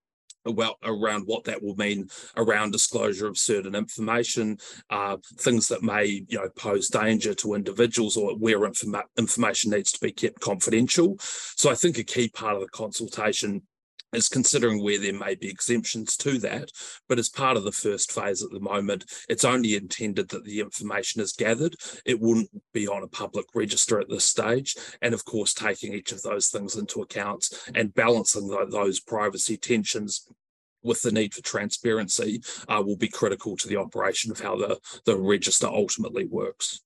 about 0.45 0.77
around 0.83 1.25
what 1.27 1.45
that 1.45 1.63
will 1.63 1.77
mean 1.77 2.09
around 2.37 2.73
disclosure 2.73 3.27
of 3.27 3.39
certain 3.39 3.75
information, 3.75 4.59
uh, 4.91 5.17
things 5.39 5.69
that 5.69 5.83
may 5.83 6.25
you 6.29 6.39
know 6.39 6.49
pose 6.57 6.89
danger 6.89 7.35
to 7.35 7.55
individuals 7.55 8.17
or 8.17 8.37
where 8.37 8.61
informa- 8.61 9.05
information 9.19 9.71
needs 9.71 9.93
to 9.93 10.01
be 10.01 10.13
kept 10.13 10.41
confidential. 10.41 11.17
So 11.21 11.71
I 11.71 11.75
think 11.75 11.99
a 11.99 12.05
key 12.05 12.29
part 12.29 12.55
of 12.55 12.63
the 12.63 12.69
consultation 12.69 13.63
is 14.13 14.29
considering 14.29 14.83
where 14.83 14.99
there 14.99 15.13
may 15.13 15.35
be 15.35 15.49
exemptions 15.49 16.17
to 16.19 16.39
that. 16.39 16.71
But 17.09 17.19
as 17.19 17.29
part 17.29 17.57
of 17.57 17.65
the 17.65 17.73
first 17.73 18.13
phase 18.13 18.43
at 18.43 18.51
the 18.51 18.61
moment, 18.61 19.05
it's 19.29 19.45
only 19.45 19.75
intended 19.75 20.29
that 20.29 20.45
the 20.45 20.61
information 20.61 21.21
is 21.21 21.33
gathered. 21.33 21.77
It 22.05 22.21
wouldn't 22.21 22.51
be 22.73 22.87
on 22.87 23.03
a 23.03 23.09
public 23.09 23.47
register 23.55 24.01
at 24.01 24.09
this 24.09 24.25
stage. 24.25 24.77
And 25.01 25.15
of 25.15 25.25
course, 25.25 25.55
taking 25.55 25.95
each 25.95 26.13
of 26.13 26.23
those 26.23 26.49
things 26.49 26.77
into 26.77 27.03
account 27.03 27.49
and 27.75 27.95
balancing 27.95 28.49
those 28.49 29.01
privacy 29.01 29.57
tensions 29.57 30.27
with 30.83 31.03
the 31.03 31.13
need 31.13 31.33
for 31.33 31.43
transparency 31.43 32.43
uh, 32.69 32.83
will 32.85 32.97
be 32.97 33.09
critical 33.09 33.57
to 33.57 33.69
the 33.69 33.77
operation 33.77 34.31
of 34.31 34.41
how 34.41 34.57
the, 34.57 34.79
the 35.07 35.17
register 35.17 35.67
ultimately 35.67 36.25
works. 36.25 36.81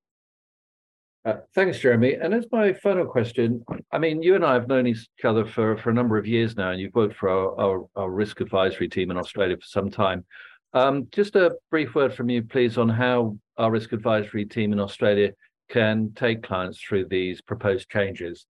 Uh, 1.27 1.39
thanks, 1.57 1.81
Jeremy. 1.81 2.15
And 2.15 2.33
as 2.33 2.47
my 2.53 2.73
final 2.73 3.05
question, 3.05 3.65
I 3.91 3.99
mean, 3.99 4.23
you 4.23 4.37
and 4.37 4.45
I 4.45 4.55
have 4.55 4.69
known 4.69 4.87
each 4.87 5.09
other 5.25 5.45
for, 5.45 5.77
for 5.77 5.91
a 5.91 5.95
number 5.95 6.17
of 6.17 6.25
years 6.25 6.57
now, 6.57 6.71
and 6.71 6.81
you've 6.81 6.95
worked 6.95 7.17
for 7.17 7.29
our, 7.29 7.61
our, 7.61 7.87
our 7.97 8.11
risk 8.11 8.41
advisory 8.41 8.89
team 8.89 9.11
in 9.11 9.17
Australia 9.17 9.57
for 9.57 9.67
some 9.67 9.91
time. 9.91 10.25
Um, 10.73 11.09
just 11.11 11.35
a 11.35 11.57
brief 11.69 11.97
word 11.97 12.15
from 12.15 12.31
you, 12.31 12.45
please, 12.45 12.79
on 12.79 12.89
how 12.89 13.37
our 13.57 13.73
risk 13.73 13.93
advisory 13.93 14.45
team 14.45 14.73
in 14.73 14.79
Australia 14.79 15.33
can 15.69 16.13
take 16.15 16.45
clients 16.45 16.81
through 16.81 17.07
these 17.07 17.41
proposed 17.41 17.91
changes. 17.91 18.47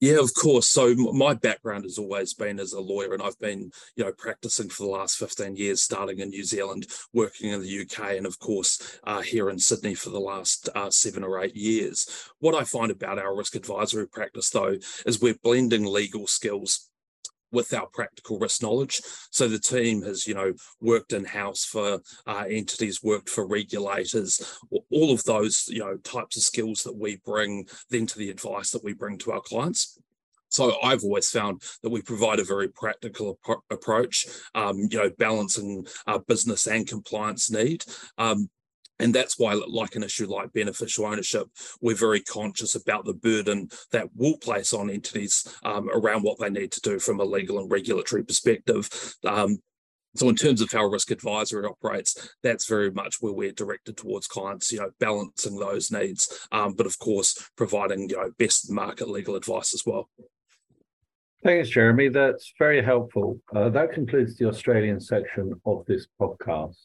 Yeah, 0.00 0.20
of 0.20 0.34
course. 0.34 0.68
So 0.68 0.94
my 0.94 1.32
background 1.32 1.84
has 1.84 1.98
always 1.98 2.34
been 2.34 2.60
as 2.60 2.74
a 2.74 2.80
lawyer, 2.80 3.14
and 3.14 3.22
I've 3.22 3.38
been, 3.38 3.70
you 3.94 4.04
know, 4.04 4.12
practicing 4.12 4.68
for 4.68 4.82
the 4.82 4.90
last 4.90 5.16
15 5.16 5.56
years, 5.56 5.82
starting 5.82 6.18
in 6.18 6.28
New 6.28 6.44
Zealand, 6.44 6.86
working 7.14 7.50
in 7.50 7.62
the 7.62 7.80
UK, 7.80 8.16
and 8.16 8.26
of 8.26 8.38
course 8.38 9.00
uh, 9.04 9.22
here 9.22 9.48
in 9.48 9.58
Sydney 9.58 9.94
for 9.94 10.10
the 10.10 10.20
last 10.20 10.68
uh, 10.74 10.90
seven 10.90 11.24
or 11.24 11.42
eight 11.42 11.56
years. 11.56 12.30
What 12.40 12.54
I 12.54 12.64
find 12.64 12.90
about 12.90 13.18
our 13.18 13.34
risk 13.34 13.54
advisory 13.54 14.06
practice, 14.06 14.50
though, 14.50 14.76
is 15.06 15.20
we're 15.20 15.38
blending 15.42 15.86
legal 15.86 16.26
skills 16.26 16.90
with 17.52 17.72
our 17.72 17.86
practical 17.92 18.38
risk 18.38 18.62
knowledge. 18.62 19.00
So 19.30 19.48
the 19.48 19.58
team 19.58 20.02
has, 20.02 20.26
you 20.26 20.34
know, 20.34 20.52
worked 20.80 21.12
in 21.12 21.24
house 21.24 21.64
for 21.64 22.00
uh, 22.26 22.44
entities, 22.48 23.02
worked 23.02 23.28
for 23.28 23.46
regulators, 23.46 24.58
all 24.90 25.12
of 25.12 25.24
those, 25.24 25.64
you 25.68 25.80
know, 25.80 25.96
types 25.98 26.36
of 26.36 26.42
skills 26.42 26.82
that 26.82 26.96
we 26.96 27.20
bring 27.24 27.66
then 27.90 28.06
to 28.06 28.18
the 28.18 28.30
advice 28.30 28.70
that 28.70 28.84
we 28.84 28.92
bring 28.92 29.18
to 29.18 29.32
our 29.32 29.40
clients. 29.40 29.98
So 30.48 30.76
I've 30.82 31.02
always 31.02 31.28
found 31.28 31.62
that 31.82 31.90
we 31.90 32.02
provide 32.02 32.38
a 32.38 32.44
very 32.44 32.68
practical 32.68 33.38
ap- 33.48 33.58
approach, 33.70 34.26
um, 34.54 34.78
you 34.90 34.98
know, 34.98 35.10
balancing 35.18 35.86
our 36.06 36.20
business 36.20 36.66
and 36.66 36.86
compliance 36.86 37.50
need. 37.50 37.84
Um, 38.16 38.48
and 38.98 39.14
that's 39.14 39.38
why, 39.38 39.52
like 39.68 39.94
an 39.94 40.02
issue 40.02 40.26
like 40.26 40.52
beneficial 40.52 41.06
ownership, 41.06 41.48
we're 41.80 41.94
very 41.94 42.20
conscious 42.20 42.74
about 42.74 43.04
the 43.04 43.14
burden 43.14 43.68
that 43.92 44.08
will 44.14 44.38
place 44.38 44.72
on 44.72 44.90
entities 44.90 45.46
um, 45.64 45.88
around 45.90 46.22
what 46.22 46.38
they 46.38 46.50
need 46.50 46.72
to 46.72 46.80
do 46.80 46.98
from 46.98 47.20
a 47.20 47.24
legal 47.24 47.58
and 47.58 47.70
regulatory 47.70 48.24
perspective. 48.24 48.88
Um, 49.24 49.58
so 50.14 50.30
in 50.30 50.34
terms 50.34 50.62
of 50.62 50.72
how 50.72 50.86
risk 50.86 51.10
advisory 51.10 51.66
operates, 51.66 52.34
that's 52.42 52.66
very 52.66 52.90
much 52.90 53.16
where 53.20 53.34
we're 53.34 53.52
directed 53.52 53.98
towards 53.98 54.26
clients, 54.26 54.72
you 54.72 54.78
know, 54.78 54.90
balancing 54.98 55.58
those 55.58 55.90
needs, 55.90 56.48
um, 56.52 56.72
but 56.72 56.86
of 56.86 56.98
course, 56.98 57.50
providing, 57.56 58.08
you 58.08 58.16
know, 58.16 58.30
best 58.38 58.70
market 58.70 59.10
legal 59.10 59.36
advice 59.36 59.74
as 59.74 59.82
well. 59.84 60.08
Thanks, 61.44 61.68
Jeremy. 61.68 62.08
That's 62.08 62.54
very 62.58 62.82
helpful. 62.82 63.38
Uh, 63.54 63.68
that 63.68 63.92
concludes 63.92 64.36
the 64.36 64.48
Australian 64.48 65.00
section 65.00 65.52
of 65.66 65.84
this 65.86 66.06
podcast. 66.18 66.76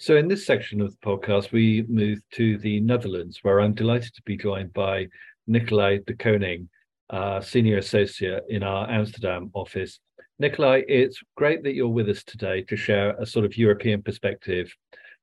So, 0.00 0.16
in 0.16 0.28
this 0.28 0.46
section 0.46 0.80
of 0.80 0.92
the 0.92 1.06
podcast, 1.06 1.52
we 1.52 1.84
move 1.86 2.20
to 2.32 2.56
the 2.56 2.80
Netherlands, 2.80 3.40
where 3.42 3.60
I'm 3.60 3.74
delighted 3.74 4.14
to 4.14 4.22
be 4.22 4.34
joined 4.34 4.72
by 4.72 5.08
Nicolai 5.46 5.98
de 6.06 6.14
Koning, 6.14 6.70
uh, 7.10 7.42
Senior 7.42 7.76
Associate 7.76 8.42
in 8.48 8.62
our 8.62 8.90
Amsterdam 8.90 9.50
office. 9.52 10.00
Nicolai, 10.38 10.84
it's 10.88 11.20
great 11.36 11.62
that 11.64 11.74
you're 11.74 11.86
with 11.86 12.08
us 12.08 12.24
today 12.24 12.62
to 12.62 12.76
share 12.76 13.14
a 13.18 13.26
sort 13.26 13.44
of 13.44 13.58
European 13.58 14.00
perspective 14.02 14.74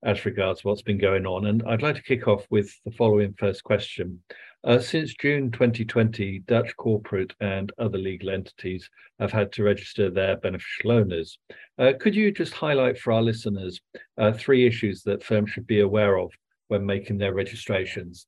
as 0.03 0.25
regards 0.25 0.63
what's 0.63 0.83
been 0.83 0.99
going 0.99 1.25
on. 1.25 1.47
And 1.47 1.63
I'd 1.67 1.81
like 1.81 1.95
to 1.95 2.03
kick 2.03 2.27
off 2.27 2.45
with 2.51 2.71
the 2.85 2.91
following 2.91 3.33
first 3.33 3.63
question. 3.63 4.21
Uh, 4.63 4.79
since 4.79 5.13
June 5.13 5.51
2020, 5.51 6.39
Dutch 6.39 6.75
corporate 6.77 7.33
and 7.39 7.71
other 7.77 7.97
legal 7.97 8.29
entities 8.29 8.89
have 9.19 9.31
had 9.31 9.51
to 9.53 9.63
register 9.63 10.09
their 10.09 10.35
beneficial 10.37 10.91
owners. 10.91 11.37
Uh, 11.77 11.93
could 11.99 12.15
you 12.15 12.31
just 12.31 12.53
highlight 12.53 12.97
for 12.97 13.13
our 13.13 13.21
listeners 13.21 13.79
uh, 14.17 14.31
three 14.31 14.65
issues 14.65 15.03
that 15.03 15.23
firms 15.23 15.51
should 15.51 15.67
be 15.67 15.81
aware 15.81 16.17
of 16.17 16.31
when 16.67 16.85
making 16.85 17.17
their 17.17 17.33
registrations? 17.33 18.27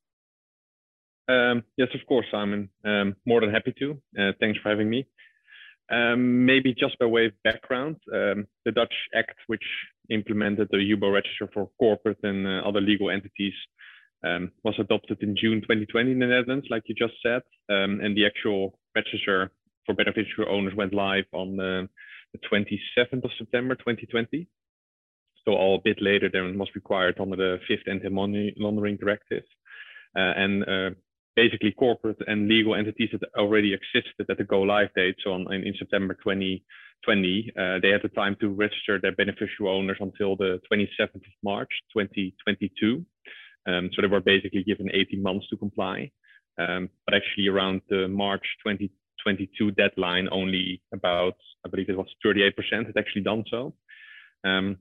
Um, 1.28 1.62
yes, 1.76 1.88
of 1.94 2.00
course, 2.06 2.26
Simon. 2.30 2.68
Um, 2.84 3.16
more 3.26 3.40
than 3.40 3.50
happy 3.50 3.74
to. 3.78 4.00
Uh, 4.18 4.32
thanks 4.40 4.58
for 4.60 4.70
having 4.70 4.88
me. 4.88 5.06
Um, 5.90 6.44
maybe 6.46 6.72
just 6.72 6.98
by 6.98 7.06
way 7.06 7.26
of 7.26 7.32
background, 7.42 7.96
um, 8.14 8.46
the 8.64 8.72
Dutch 8.72 8.94
Act, 9.14 9.36
which 9.48 9.64
implemented 10.08 10.68
the 10.70 10.78
UBO 10.78 11.12
register 11.12 11.48
for 11.52 11.70
corporate 11.78 12.18
and 12.22 12.46
uh, 12.46 12.62
other 12.66 12.80
legal 12.80 13.10
entities, 13.10 13.54
um, 14.24 14.50
was 14.64 14.74
adopted 14.78 15.22
in 15.22 15.36
June 15.36 15.60
2020 15.62 16.12
in 16.12 16.18
the 16.18 16.26
Netherlands, 16.26 16.66
like 16.70 16.82
you 16.86 16.94
just 16.94 17.14
said, 17.22 17.42
um, 17.68 18.00
and 18.02 18.16
the 18.16 18.26
actual 18.26 18.78
register 18.94 19.50
for 19.86 19.94
beneficial 19.94 20.46
owners 20.48 20.74
went 20.74 20.92
live 20.92 21.24
on 21.32 21.56
the, 21.56 21.88
the 22.32 22.38
27th 22.50 23.24
of 23.24 23.30
September 23.38 23.74
2020. 23.74 24.46
So 25.44 25.52
all 25.52 25.76
a 25.76 25.82
bit 25.82 26.02
later 26.02 26.28
than 26.30 26.58
was 26.58 26.68
required 26.74 27.18
under 27.18 27.36
the 27.36 27.58
fifth 27.66 27.88
anti-money 27.88 28.54
laundering 28.58 28.98
directive. 28.98 29.44
Uh, 30.14 30.32
and 30.36 30.64
uh, 30.68 30.90
basically 31.36 31.72
corporate 31.72 32.18
and 32.26 32.48
legal 32.48 32.74
entities 32.74 33.10
that 33.12 33.22
already 33.38 33.72
existed 33.72 34.26
at 34.28 34.36
the 34.36 34.44
go 34.44 34.60
live 34.60 34.92
date, 34.94 35.16
so 35.22 35.32
on, 35.32 35.52
in, 35.52 35.62
in 35.62 35.74
September 35.78 36.14
2020, 36.14 37.52
uh, 37.56 37.78
they 37.80 37.88
had 37.88 38.02
the 38.02 38.08
time 38.08 38.36
to 38.40 38.48
register 38.48 38.98
their 39.00 39.12
beneficial 39.12 39.68
owners 39.68 39.96
until 40.00 40.36
the 40.36 40.60
27th 40.70 41.14
of 41.14 41.22
March 41.42 41.70
2022. 41.96 43.04
Um, 43.70 43.90
so 43.92 44.02
they 44.02 44.08
were 44.08 44.20
basically 44.20 44.64
given 44.64 44.90
18 44.92 45.22
months 45.22 45.46
to 45.48 45.56
comply. 45.56 46.10
Um, 46.58 46.90
but 47.06 47.14
actually, 47.14 47.48
around 47.48 47.80
the 47.88 48.08
March 48.08 48.44
2022 48.66 49.70
deadline, 49.72 50.28
only 50.32 50.82
about, 50.92 51.36
I 51.64 51.68
believe 51.68 51.88
it 51.88 51.96
was 51.96 52.08
38% 52.24 52.52
had 52.86 52.96
actually 52.98 53.22
done 53.22 53.44
so. 53.50 53.74
Um, 54.44 54.78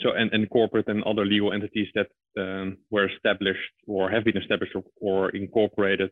so, 0.00 0.12
and, 0.12 0.32
and 0.32 0.48
corporate 0.50 0.88
and 0.88 1.04
other 1.04 1.24
legal 1.24 1.52
entities 1.52 1.88
that 1.94 2.08
um, 2.38 2.78
were 2.90 3.08
established 3.08 3.74
or 3.86 4.10
have 4.10 4.24
been 4.24 4.38
established 4.38 4.74
or, 4.74 4.84
or 5.00 5.30
incorporated 5.30 6.10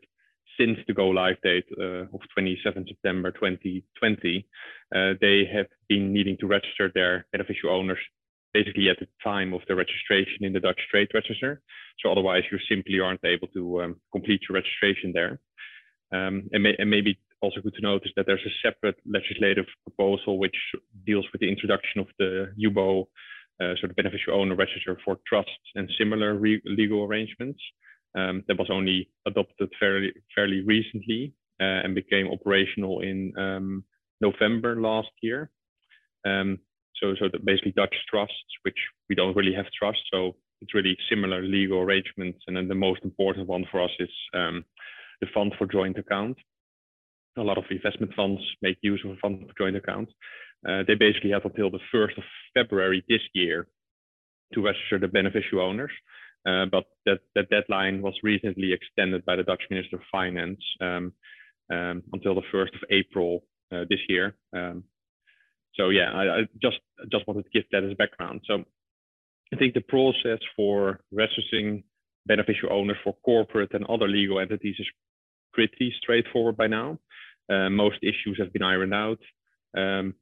since 0.59 0.79
the 0.87 0.95
go 0.95 1.09
live 1.09 1.41
date 1.43 1.65
uh, 1.79 2.03
of 2.03 2.21
27 2.35 2.85
September 2.89 3.31
2020, 3.31 4.47
uh, 4.95 5.13
they 5.21 5.45
have 5.51 5.67
been 5.89 6.13
needing 6.13 6.37
to 6.39 6.47
register 6.47 6.91
their 6.95 7.27
beneficial 7.33 7.71
owners 7.71 7.99
basically 8.53 8.89
at 8.89 8.99
the 8.99 9.07
time 9.23 9.53
of 9.53 9.61
the 9.69 9.75
registration 9.75 10.45
in 10.45 10.53
the 10.53 10.61
Dutch 10.61 10.81
Trade 10.91 11.09
Register. 11.15 11.63
So 12.01 12.11
otherwise, 12.11 12.43
you 12.51 12.59
simply 12.69 13.01
aren't 13.01 13.25
able 13.25 13.49
to 13.49 13.83
um, 13.83 14.01
complete 14.13 14.41
your 14.49 14.57
registration 14.57 15.13
there. 15.13 15.41
Um, 16.13 16.49
and, 16.53 16.63
may, 16.63 16.75
and, 16.79 16.91
maybe 16.91 17.19
also 17.41 17.61
good 17.61 17.75
to 17.75 17.83
notice 17.83 18.11
that 18.17 18.27
there's 18.27 18.45
a 18.45 18.69
separate 18.69 18.97
legislative 19.07 19.67
proposal 19.85 20.39
which 20.39 20.57
deals 21.07 21.25
with 21.33 21.41
the 21.41 21.49
introduction 21.49 22.01
of 22.01 22.09
the 22.19 22.53
UBO, 22.67 23.03
uh, 23.61 23.77
sort 23.79 23.91
of 23.91 23.97
beneficial 23.97 24.35
owner 24.35 24.57
register 24.57 24.99
for 25.05 25.19
trusts 25.27 25.53
and 25.77 25.89
similar 25.99 26.41
legal 26.65 27.05
arrangements. 27.05 27.61
Um, 28.17 28.43
that 28.49 28.59
was 28.59 28.71
only 28.73 29.09
adopted 29.25 29.71
fairly 29.79 30.13
fairly 30.35 30.63
recently 30.63 31.33
uh, 31.61 31.85
and 31.85 31.95
became 31.95 32.27
operational 32.27 33.03
in 33.03 33.33
um, 33.39 33.85
November 34.21 34.81
last 34.81 35.11
year. 35.23 35.51
Um, 36.27 36.59
so, 37.01 37.15
so 37.19 37.29
basically 37.45 37.73
Dutch 37.73 37.95
trusts, 38.09 38.53
which 38.63 38.79
we 39.09 39.15
don't 39.15 39.37
really 39.37 39.55
have 39.55 39.67
trust. 39.79 40.01
So 40.13 40.37
it's 40.61 40.75
really 40.75 40.97
similar 41.09 41.43
legal 41.43 41.81
arrangements. 41.81 42.41
And 42.47 42.57
then 42.57 42.69
the 42.69 42.75
most 42.75 43.01
important 43.05 43.49
one 43.49 43.65
for 43.71 43.83
us 43.83 43.91
is 43.99 44.11
um, 44.35 44.65
the 45.21 45.27
fund 45.35 45.55
for 45.59 45.67
joint 45.67 45.99
account. 45.99 46.37
a 47.39 47.43
lot 47.43 47.59
of 47.59 47.65
investment 47.71 48.13
funds 48.15 48.41
make 48.61 48.77
use 48.83 49.03
of 49.05 49.13
a 49.13 49.17
fund 49.17 49.47
for 49.47 49.55
joint 49.65 49.77
account. 49.77 50.09
Uh, 50.69 50.83
they 50.87 50.95
basically 50.95 51.31
have 51.31 51.45
until 51.45 51.71
the 51.71 51.81
1st 51.95 52.19
of 52.19 52.25
February 52.55 53.03
this 53.09 53.23
year 53.33 53.67
to 54.53 54.63
register 54.63 54.99
the 54.99 55.09
beneficial 55.09 55.61
owners. 55.61 55.93
Uh, 56.47 56.67
but 56.71 56.85
that, 57.07 57.21
that 57.35 57.51
deadline 57.51 58.03
was 58.03 58.15
recently 58.23 58.73
extended 58.73 59.25
by 59.25 59.37
the 59.37 59.43
Dutch 59.43 59.63
Minister 59.71 59.97
of 59.97 60.03
Finance 60.11 60.61
um, 60.81 61.13
um, 61.73 62.03
until 62.13 62.35
the 62.35 62.43
1st 62.53 62.75
of 62.75 62.81
April 62.91 63.45
uh, 63.73 63.85
this 63.89 64.01
year. 64.09 64.35
Um, 64.55 64.85
so 65.75 65.91
yeah, 65.91 66.11
I, 66.13 66.23
I, 66.23 66.41
just 66.61 66.79
just 67.11 67.27
wanted 67.27 67.45
to 67.45 67.51
give 67.51 67.65
that 67.73 67.85
as 67.85 67.95
background. 67.97 68.43
So 68.47 68.65
I 69.53 69.57
think 69.57 69.75
the 69.75 69.81
process 69.81 70.39
for 70.57 71.01
registering 71.13 71.85
beneficial 72.27 72.73
owners 72.73 72.97
for 73.03 73.15
corporate 73.25 73.75
and 73.75 73.85
other 73.87 74.09
legal 74.09 74.41
entities 74.41 74.77
is 74.79 74.87
pretty 75.53 75.93
straightforward 76.01 76.57
by 76.57 76.67
now. 76.67 76.99
Uh, 77.51 77.69
most 77.69 77.99
issues 78.03 78.37
have 78.39 78.53
been 78.53 78.63
ironed 78.63 78.95
out. 78.95 79.19
Um, 79.77 80.15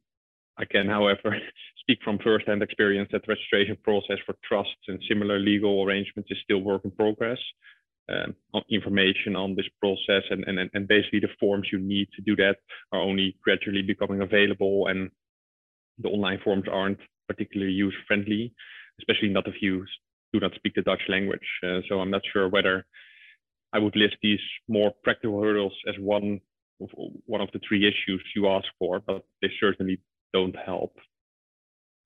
I 0.58 0.64
can, 0.64 0.88
however, 0.88 1.36
speak 1.80 1.98
from 2.02 2.18
first-hand 2.18 2.62
experience 2.62 3.10
that 3.12 3.22
the 3.26 3.32
registration 3.32 3.76
process 3.84 4.18
for 4.24 4.34
trusts 4.46 4.88
and 4.88 5.02
similar 5.08 5.38
legal 5.38 5.84
arrangements 5.84 6.30
is 6.30 6.38
still 6.42 6.58
work 6.60 6.84
in 6.84 6.90
progress. 6.90 7.38
Um, 8.10 8.34
information 8.70 9.36
on 9.36 9.54
this 9.54 9.66
process 9.80 10.22
and, 10.30 10.42
and, 10.44 10.70
and 10.72 10.88
basically 10.88 11.20
the 11.20 11.28
forms 11.38 11.68
you 11.70 11.78
need 11.78 12.08
to 12.16 12.22
do 12.22 12.34
that 12.36 12.56
are 12.90 13.00
only 13.02 13.36
gradually 13.44 13.82
becoming 13.82 14.22
available 14.22 14.86
and 14.86 15.10
the 15.98 16.08
online 16.08 16.38
forms 16.44 16.64
aren't 16.70 16.98
particularly 17.28 17.72
user-friendly, 17.72 18.52
especially 19.00 19.28
not 19.28 19.46
if 19.46 19.54
you 19.60 19.84
do 20.32 20.40
not 20.40 20.54
speak 20.54 20.74
the 20.74 20.82
Dutch 20.82 21.02
language. 21.08 21.48
Uh, 21.62 21.80
so 21.88 22.00
I'm 22.00 22.10
not 22.10 22.22
sure 22.32 22.48
whether 22.48 22.86
I 23.72 23.78
would 23.78 23.96
list 23.96 24.16
these 24.22 24.40
more 24.68 24.92
practical 25.02 25.40
hurdles 25.42 25.74
as 25.88 25.94
one 25.98 26.40
of, 26.80 26.88
one 27.26 27.40
of 27.40 27.50
the 27.52 27.60
three 27.66 27.86
issues 27.86 28.22
you 28.34 28.48
ask 28.48 28.66
for, 28.78 29.00
but 29.00 29.24
they 29.42 29.48
certainly 29.60 30.00
don't 30.32 30.56
help. 30.56 30.96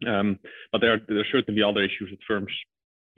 Um, 0.07 0.39
but 0.73 0.81
there 0.81 0.95
are, 0.95 1.01
there 1.07 1.21
are 1.21 1.33
certainly 1.33 1.63
other 1.63 1.83
issues 1.83 2.11
that 2.11 2.19
firms 2.27 2.51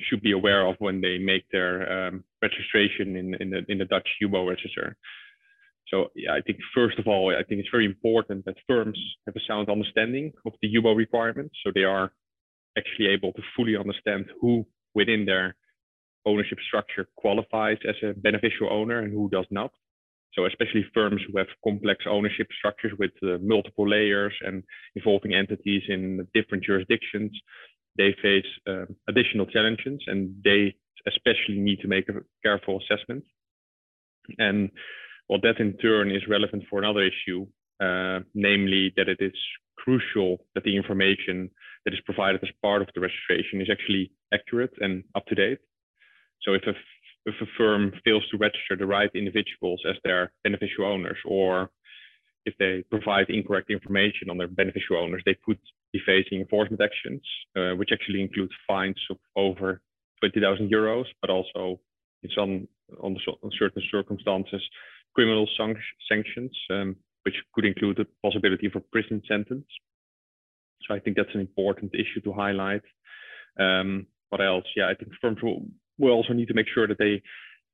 should 0.00 0.20
be 0.20 0.32
aware 0.32 0.66
of 0.66 0.76
when 0.78 1.00
they 1.00 1.18
make 1.18 1.48
their 1.50 2.08
um, 2.08 2.24
registration 2.42 3.16
in, 3.16 3.34
in, 3.40 3.50
the, 3.50 3.64
in 3.68 3.78
the 3.78 3.84
Dutch 3.84 4.08
UBO 4.22 4.48
register. 4.48 4.96
So 5.88 6.08
yeah, 6.14 6.32
I 6.32 6.40
think 6.40 6.58
first 6.74 6.98
of 6.98 7.06
all, 7.06 7.34
I 7.34 7.42
think 7.42 7.60
it's 7.60 7.68
very 7.70 7.86
important 7.86 8.44
that 8.46 8.56
firms 8.66 8.98
have 9.26 9.36
a 9.36 9.40
sound 9.46 9.68
understanding 9.68 10.32
of 10.46 10.52
the 10.62 10.74
UBO 10.74 10.96
requirements. 10.96 11.54
So 11.64 11.70
they 11.74 11.84
are 11.84 12.12
actually 12.78 13.08
able 13.08 13.32
to 13.32 13.42
fully 13.56 13.76
understand 13.76 14.26
who 14.40 14.66
within 14.94 15.24
their 15.24 15.56
ownership 16.26 16.58
structure 16.66 17.06
qualifies 17.16 17.78
as 17.88 17.96
a 18.02 18.14
beneficial 18.14 18.68
owner 18.70 19.00
and 19.00 19.12
who 19.12 19.28
does 19.28 19.46
not. 19.50 19.70
So 20.34 20.46
especially 20.46 20.84
firms 20.92 21.20
who 21.26 21.38
have 21.38 21.46
complex 21.62 22.04
ownership 22.08 22.48
structures 22.58 22.92
with 22.98 23.12
uh, 23.22 23.38
multiple 23.40 23.88
layers 23.88 24.32
and 24.40 24.64
involving 24.96 25.34
entities 25.34 25.82
in 25.88 26.26
different 26.34 26.64
jurisdictions, 26.64 27.30
they 27.96 28.16
face 28.20 28.46
uh, 28.66 28.86
additional 29.08 29.46
challenges 29.46 30.00
and 30.06 30.34
they 30.42 30.74
especially 31.06 31.58
need 31.58 31.80
to 31.80 31.88
make 31.88 32.08
a 32.08 32.14
careful 32.42 32.80
assessment. 32.80 33.24
And 34.38 34.70
well, 35.34 35.52
that 35.52 35.60
in 35.60 35.76
turn 35.78 36.12
is 36.12 36.22
relevant 36.28 36.62
for 36.70 36.78
another 36.78 37.02
issue, 37.02 37.44
uh, 37.80 38.20
namely 38.34 38.92
that 38.96 39.08
it 39.08 39.18
is 39.18 39.34
crucial 39.76 40.38
that 40.54 40.62
the 40.62 40.76
information 40.76 41.50
that 41.84 41.92
is 41.92 41.98
provided 42.04 42.40
as 42.44 42.50
part 42.62 42.82
of 42.82 42.88
the 42.94 43.00
registration 43.00 43.60
is 43.60 43.68
actually 43.68 44.12
accurate 44.32 44.70
and 44.80 45.02
up 45.16 45.26
to 45.26 45.34
date. 45.34 45.58
So 46.42 46.52
if 46.52 46.62
a 46.68 46.74
if 47.26 47.34
a 47.40 47.46
firm 47.58 47.92
fails 48.04 48.22
to 48.30 48.36
register 48.36 48.76
the 48.78 48.86
right 48.86 49.10
individuals 49.12 49.82
as 49.88 49.96
their 50.04 50.30
beneficial 50.44 50.84
owners, 50.84 51.16
or 51.24 51.70
if 52.46 52.54
they 52.60 52.84
provide 52.88 53.28
incorrect 53.28 53.70
information 53.70 54.30
on 54.30 54.36
their 54.38 54.46
beneficial 54.46 54.98
owners, 54.98 55.22
they 55.26 55.36
could 55.44 55.58
be 55.92 56.00
facing 56.06 56.42
enforcement 56.42 56.80
actions, 56.80 57.22
uh, 57.56 57.74
which 57.74 57.90
actually 57.92 58.20
include 58.20 58.50
fines 58.68 59.00
of 59.10 59.16
over 59.34 59.80
20,000 60.20 60.70
euros, 60.70 61.06
but 61.20 61.30
also 61.30 61.80
in 62.22 62.30
some 62.36 62.68
on, 63.02 63.16
certain 63.58 63.82
circumstances, 63.90 64.62
criminal 65.14 65.48
sanctions, 66.08 66.52
um, 66.70 66.96
which 67.22 67.34
could 67.54 67.64
include 67.64 67.96
the 67.96 68.06
possibility 68.22 68.66
of 68.66 68.76
a 68.76 68.80
prison 68.80 69.22
sentence. 69.28 69.66
So 70.86 70.94
I 70.94 70.98
think 70.98 71.16
that's 71.16 71.34
an 71.34 71.40
important 71.40 71.94
issue 71.94 72.20
to 72.24 72.32
highlight. 72.32 72.82
Um, 73.58 74.06
what 74.30 74.40
else? 74.40 74.64
Yeah, 74.76 74.88
I 74.88 74.94
think 74.94 75.12
firms 75.20 75.38
will 75.42 75.62
we 75.98 76.10
also 76.10 76.32
need 76.32 76.48
to 76.48 76.54
make 76.54 76.66
sure 76.74 76.88
that 76.88 76.98
they 76.98 77.22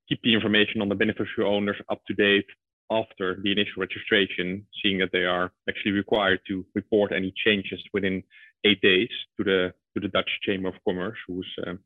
keep 0.08 0.20
the 0.22 0.34
information 0.34 0.82
on 0.82 0.88
the 0.88 0.94
beneficial 0.94 1.46
owners 1.46 1.76
up 1.90 2.02
to 2.06 2.14
date 2.14 2.46
after 2.90 3.38
the 3.42 3.52
initial 3.52 3.78
registration, 3.78 4.66
seeing 4.82 4.98
that 4.98 5.10
they 5.12 5.24
are 5.24 5.52
actually 5.68 5.92
required 5.92 6.40
to 6.48 6.66
report 6.74 7.12
any 7.12 7.32
changes 7.44 7.80
within 7.94 8.22
eight 8.64 8.80
days 8.82 9.08
to 9.38 9.44
the 9.44 9.72
to 9.94 10.00
the 10.00 10.08
Dutch 10.08 10.30
Chamber 10.42 10.68
of 10.68 10.74
Commerce, 10.86 11.18
who's 11.26 11.48
um, 11.66 11.78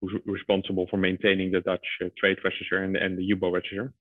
who's 0.00 0.12
responsible 0.26 0.86
for 0.90 0.96
maintaining 0.96 1.50
the 1.50 1.60
Dutch 1.60 1.86
uh, 2.04 2.08
trade 2.18 2.38
register 2.44 2.82
and, 2.82 2.96
and 2.96 3.18
the 3.18 3.34
UBO 3.34 3.52
register. 3.52 3.92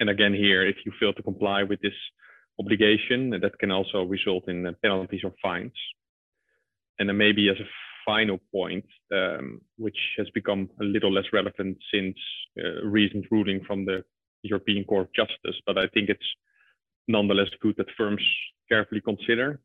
And 0.00 0.10
again, 0.10 0.34
here, 0.34 0.66
if 0.66 0.76
you 0.84 0.92
fail 0.98 1.12
to 1.12 1.22
comply 1.22 1.62
with 1.62 1.80
this 1.80 1.94
obligation, 2.58 3.30
that 3.30 3.58
can 3.58 3.70
also 3.70 4.02
result 4.04 4.48
in 4.48 4.66
uh, 4.66 4.72
penalties 4.82 5.22
or 5.24 5.32
fines. 5.42 5.72
And 6.98 7.08
then 7.08 7.16
maybe 7.16 7.48
as 7.48 7.56
a 7.58 7.68
final 8.04 8.38
point, 8.52 8.84
um, 9.12 9.60
which 9.76 9.96
has 10.18 10.28
become 10.30 10.70
a 10.80 10.84
little 10.84 11.12
less 11.12 11.24
relevant 11.32 11.78
since 11.92 12.16
uh, 12.58 12.84
recent 12.84 13.26
ruling 13.30 13.60
from 13.66 13.84
the 13.84 14.04
European 14.42 14.84
Court 14.84 15.08
of 15.08 15.14
Justice, 15.14 15.60
but 15.66 15.78
I 15.78 15.86
think 15.88 16.08
it's 16.10 16.28
nonetheless 17.08 17.48
good 17.60 17.74
that 17.78 17.86
firms 17.96 18.22
carefully 18.68 19.00
consider 19.00 19.60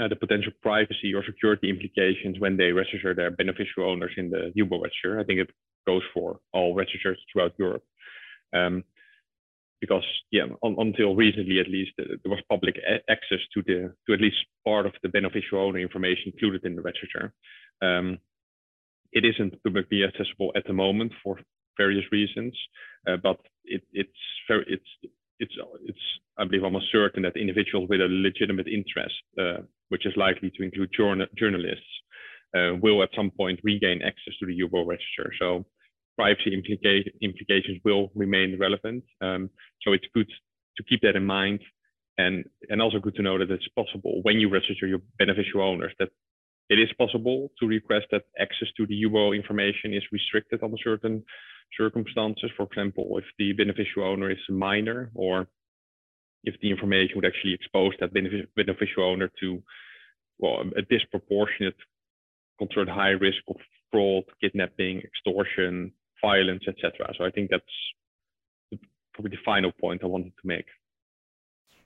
uh, 0.00 0.08
the 0.08 0.16
potential 0.16 0.52
privacy 0.62 1.14
or 1.14 1.24
security 1.24 1.70
implications 1.70 2.38
when 2.38 2.56
they 2.56 2.72
register 2.72 3.14
their 3.14 3.30
beneficial 3.30 3.84
owners 3.84 4.12
in 4.16 4.30
the 4.30 4.52
UBO 4.56 4.82
register. 4.82 5.18
I 5.18 5.24
think 5.24 5.40
it 5.40 5.50
goes 5.86 6.02
for 6.12 6.40
all 6.52 6.74
registers 6.74 7.18
throughout 7.32 7.54
Europe. 7.58 7.84
Um, 8.52 8.84
because 9.86 10.04
yeah, 10.30 10.46
on, 10.62 10.76
until 10.78 11.14
recently 11.14 11.60
at 11.60 11.68
least, 11.68 11.92
uh, 11.98 12.04
there 12.22 12.30
was 12.34 12.40
public 12.50 12.76
access 13.08 13.42
to 13.54 13.62
the 13.66 13.92
to 14.06 14.14
at 14.14 14.20
least 14.20 14.36
part 14.64 14.86
of 14.86 14.92
the 15.02 15.08
beneficial 15.08 15.60
owner 15.60 15.78
information 15.78 16.32
included 16.32 16.64
in 16.64 16.76
the 16.76 16.82
register. 16.82 17.32
Um, 17.82 18.18
it 19.12 19.24
isn't 19.24 19.62
publicly 19.62 20.02
accessible 20.04 20.52
at 20.56 20.66
the 20.66 20.72
moment 20.72 21.12
for 21.22 21.38
various 21.76 22.04
reasons, 22.10 22.54
uh, 23.08 23.16
but 23.22 23.38
it, 23.64 23.82
it's 23.92 24.22
very 24.48 24.64
it's 24.68 24.90
it's 25.38 25.54
it's 25.84 26.06
I 26.38 26.44
believe 26.44 26.64
almost 26.64 26.92
certain 26.92 27.22
that 27.22 27.36
individuals 27.36 27.88
with 27.88 28.00
a 28.00 28.08
legitimate 28.10 28.68
interest, 28.68 29.22
uh, 29.40 29.62
which 29.88 30.06
is 30.06 30.14
likely 30.16 30.50
to 30.56 30.62
include 30.62 30.90
journal, 30.96 31.26
journalists, 31.38 31.92
uh, 32.56 32.72
will 32.82 33.02
at 33.02 33.10
some 33.14 33.30
point 33.30 33.60
regain 33.62 34.02
access 34.02 34.34
to 34.40 34.46
the 34.46 34.58
UBO 34.62 34.86
register. 34.86 35.32
So 35.38 35.64
privacy 36.16 36.50
implica- 36.56 37.10
implications 37.20 37.78
will 37.84 38.10
remain 38.14 38.58
relevant. 38.58 39.04
Um, 39.20 39.50
so 39.82 39.92
it's 39.92 40.06
good 40.14 40.28
to 40.76 40.82
keep 40.84 41.00
that 41.02 41.16
in 41.16 41.26
mind, 41.26 41.60
and 42.18 42.44
and 42.70 42.80
also 42.82 42.98
good 42.98 43.14
to 43.16 43.22
know 43.22 43.38
that 43.38 43.50
it's 43.50 43.68
possible 43.68 44.20
when 44.22 44.40
you 44.40 44.48
register 44.48 44.86
your 44.86 45.00
beneficial 45.18 45.62
owners 45.62 45.92
that 45.98 46.10
it 46.68 46.78
is 46.78 46.88
possible 46.98 47.52
to 47.60 47.66
request 47.66 48.06
that 48.10 48.24
access 48.40 48.68
to 48.76 48.86
the 48.86 49.04
UBO 49.04 49.36
information 49.36 49.94
is 49.94 50.02
restricted 50.10 50.62
under 50.62 50.76
certain 50.82 51.22
circumstances. 51.78 52.50
For 52.56 52.64
example, 52.64 53.18
if 53.18 53.24
the 53.38 53.52
beneficial 53.52 54.02
owner 54.02 54.30
is 54.30 54.38
a 54.48 54.52
minor 54.52 55.10
or 55.14 55.46
if 56.44 56.54
the 56.60 56.70
information 56.70 57.16
would 57.16 57.24
actually 57.24 57.54
expose 57.54 57.92
that 58.00 58.12
beneficial 58.56 59.04
owner 59.04 59.30
to 59.40 59.62
well, 60.38 60.62
a 60.76 60.82
disproportionate 60.82 61.76
considered 62.58 62.88
high 62.88 63.10
risk 63.10 63.42
of 63.48 63.56
fraud, 63.90 64.24
kidnapping, 64.40 65.00
extortion, 65.00 65.92
violence, 66.22 66.64
etc. 66.68 67.12
So 67.16 67.24
I 67.24 67.30
think 67.30 67.50
that's 67.50 67.64
probably 69.14 69.30
the 69.30 69.42
final 69.44 69.72
point 69.72 70.02
I 70.04 70.06
wanted 70.06 70.32
to 70.40 70.46
make. 70.46 70.66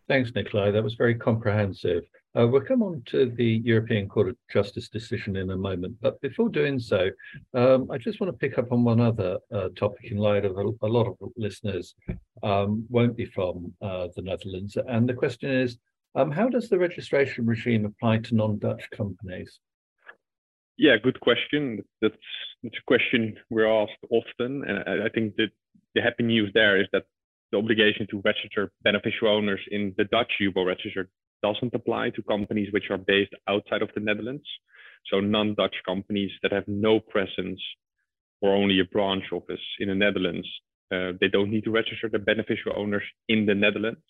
Thanks, 0.09 0.33
Nikolai. 0.35 0.73
That 0.73 0.83
was 0.83 0.95
very 0.95 1.15
comprehensive. 1.15 2.03
Uh, 2.37 2.47
we'll 2.49 2.63
come 2.63 2.83
on 2.83 3.01
to 3.07 3.31
the 3.31 3.61
European 3.65 4.09
Court 4.09 4.29
of 4.29 4.37
Justice 4.53 4.89
decision 4.89 5.37
in 5.37 5.51
a 5.51 5.57
moment. 5.57 5.97
But 6.01 6.21
before 6.21 6.49
doing 6.49 6.81
so, 6.81 7.11
um, 7.55 7.89
I 7.93 7.99
just 7.99 8.21
want 8.21 8.33
to 8.33 8.39
pick 8.39 8.59
up 8.59 8.73
on 8.73 8.83
one 8.83 9.01
other 9.01 9.39
uh, 9.55 9.69
topic 9.77 10.11
in 10.11 10.19
light 10.19 10.45
of 10.45 10.57
a, 10.59 10.65
a 10.83 10.89
lot 10.89 11.07
of 11.07 11.17
listeners 11.37 11.95
um, 12.43 12.85
won't 12.89 13.17
be 13.17 13.25
from 13.25 13.73
uh, 13.83 14.09
the 14.17 14.23
Netherlands. 14.23 14.77
And 14.89 15.09
the 15.09 15.15
question 15.15 15.49
is, 15.49 15.79
um, 16.17 16.33
how 16.33 16.49
does 16.49 16.69
the 16.69 16.79
registration 16.79 17.47
regime 17.47 17.85
apply 17.85 18.19
to 18.19 18.35
non-Dutch 18.35 18.91
companies? 18.91 19.61
Yeah, 20.81 20.97
good 20.97 21.21
question. 21.21 21.85
That's, 22.01 22.15
that's 22.63 22.77
a 22.79 22.87
question 22.87 23.37
we're 23.51 23.71
asked 23.83 24.01
often. 24.11 24.65
And 24.65 25.03
I, 25.03 25.11
think 25.11 25.37
that 25.37 25.51
the 25.95 26.01
happy 26.01 26.23
news 26.23 26.51
there 26.55 26.81
is 26.81 26.87
that 26.95 27.05
the 27.53 27.59
obligation 27.59 28.07
to 28.11 28.23
register 28.25 28.73
beneficial 28.83 29.29
owners 29.29 29.61
in 29.71 29.95
the 29.99 30.05
Dutch 30.05 30.33
UBO 30.41 30.67
register 30.67 31.11
doesn't 31.43 31.75
apply 31.75 32.11
to 32.11 32.23
companies 32.23 32.73
which 32.73 32.91
are 32.91 32.97
based 32.97 33.35
outside 33.47 33.83
of 33.83 33.91
the 33.95 34.01
Netherlands. 34.01 34.49
So 35.11 35.21
non-Dutch 35.21 35.77
companies 35.87 36.31
that 36.43 36.53
have 36.53 36.67
no 36.67 36.99
presence 36.99 37.61
or 38.41 38.55
only 38.55 38.81
a 38.81 38.85
branch 38.85 39.25
office 39.33 39.67
in 39.81 39.89
the 39.89 39.95
Netherlands 39.95 40.49
uh, 40.93 41.13
they 41.21 41.29
don't 41.29 41.51
need 41.51 41.65
to 41.65 41.71
register 41.71 42.09
the 42.11 42.19
beneficial 42.19 42.73
owners 42.77 43.05
in 43.29 43.47
the 43.47 43.55
Netherlands. 43.55 44.03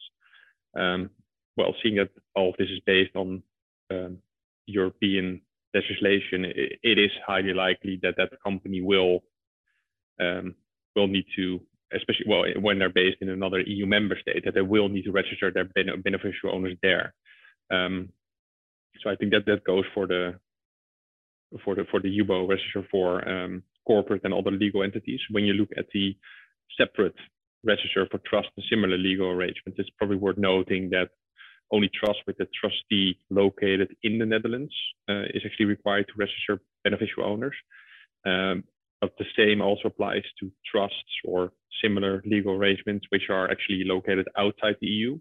Um, 0.75 1.11
well, 1.57 1.75
seeing 1.83 1.97
that 1.97 2.11
all 2.35 2.51
of 2.51 2.57
this 2.59 2.69
is 2.69 2.81
based 2.87 3.15
on 3.17 3.43
um, 3.91 4.19
European 4.67 5.43
legislation, 5.75 6.45
it, 6.45 6.79
it 6.83 6.99
is 6.99 7.11
highly 7.27 7.55
likely 7.55 7.99
that 8.03 8.15
that 8.17 8.31
company 8.43 8.81
will 8.81 9.21
um, 10.21 10.55
will 10.97 11.07
need 11.07 11.25
to, 11.37 11.61
especially 11.95 12.27
well 12.29 12.45
when 12.61 12.79
they're 12.79 12.91
based 12.91 13.19
in 13.21 13.29
another 13.29 13.61
EU 13.61 13.87
member 13.87 14.19
state, 14.21 14.45
that 14.45 14.55
they 14.55 14.61
will 14.63 14.89
need 14.89 15.05
to 15.05 15.13
register 15.13 15.51
their 15.51 15.69
beneficial 15.97 16.53
owners 16.53 16.77
there. 16.83 17.15
Um, 17.71 18.11
so 19.03 19.11
I 19.11 19.17
think 19.17 19.33
that 19.33 19.47
that 19.47 19.65
goes 19.65 19.85
for 19.95 20.07
the 20.07 20.39
for 21.65 21.75
the 21.75 21.85
for 21.91 22.01
the 22.01 22.19
UBO 22.21 22.49
register 22.49 22.87
for 22.91 23.27
um, 23.29 23.63
corporate 23.87 24.23
and 24.25 24.35
other 24.35 24.51
legal 24.51 24.83
entities. 24.83 25.21
When 25.31 25.45
you 25.45 25.55
look 25.55 25.71
at 25.77 25.87
the 25.93 26.17
separate 26.79 27.15
register 27.65 28.07
for 28.11 28.19
trust 28.27 28.49
and 28.57 28.65
similar 28.71 28.97
legal 28.97 29.29
arrangements, 29.29 29.79
it's 29.79 29.91
probably 29.99 30.17
worth 30.17 30.39
noting 30.39 30.91
that 30.91 31.11
only 31.73 31.91
trust 31.93 32.19
with 32.27 32.39
a 32.41 32.47
trustee 32.59 33.19
located 33.31 33.95
in 34.03 34.19
the 34.19 34.27
Netherlands 34.27 34.73
uh, 35.09 35.25
is 35.35 35.43
actually 35.45 35.67
required 35.67 36.07
to 36.09 36.15
register 36.17 36.61
beneficial 36.85 37.25
owners. 37.25 37.55
Um, 38.27 38.65
but 39.01 39.17
the 39.19 39.25
same 39.37 39.63
also 39.63 39.89
applies 39.89 40.25
to 40.41 40.51
trusts 40.71 41.15
or 41.25 41.53
similar 41.83 42.23
legal 42.27 42.53
arrangements 42.55 43.07
which 43.11 43.31
are 43.31 43.51
actually 43.51 43.85
located 43.85 44.29
outside 44.37 44.77
the 44.81 44.89
EU, 44.89 45.19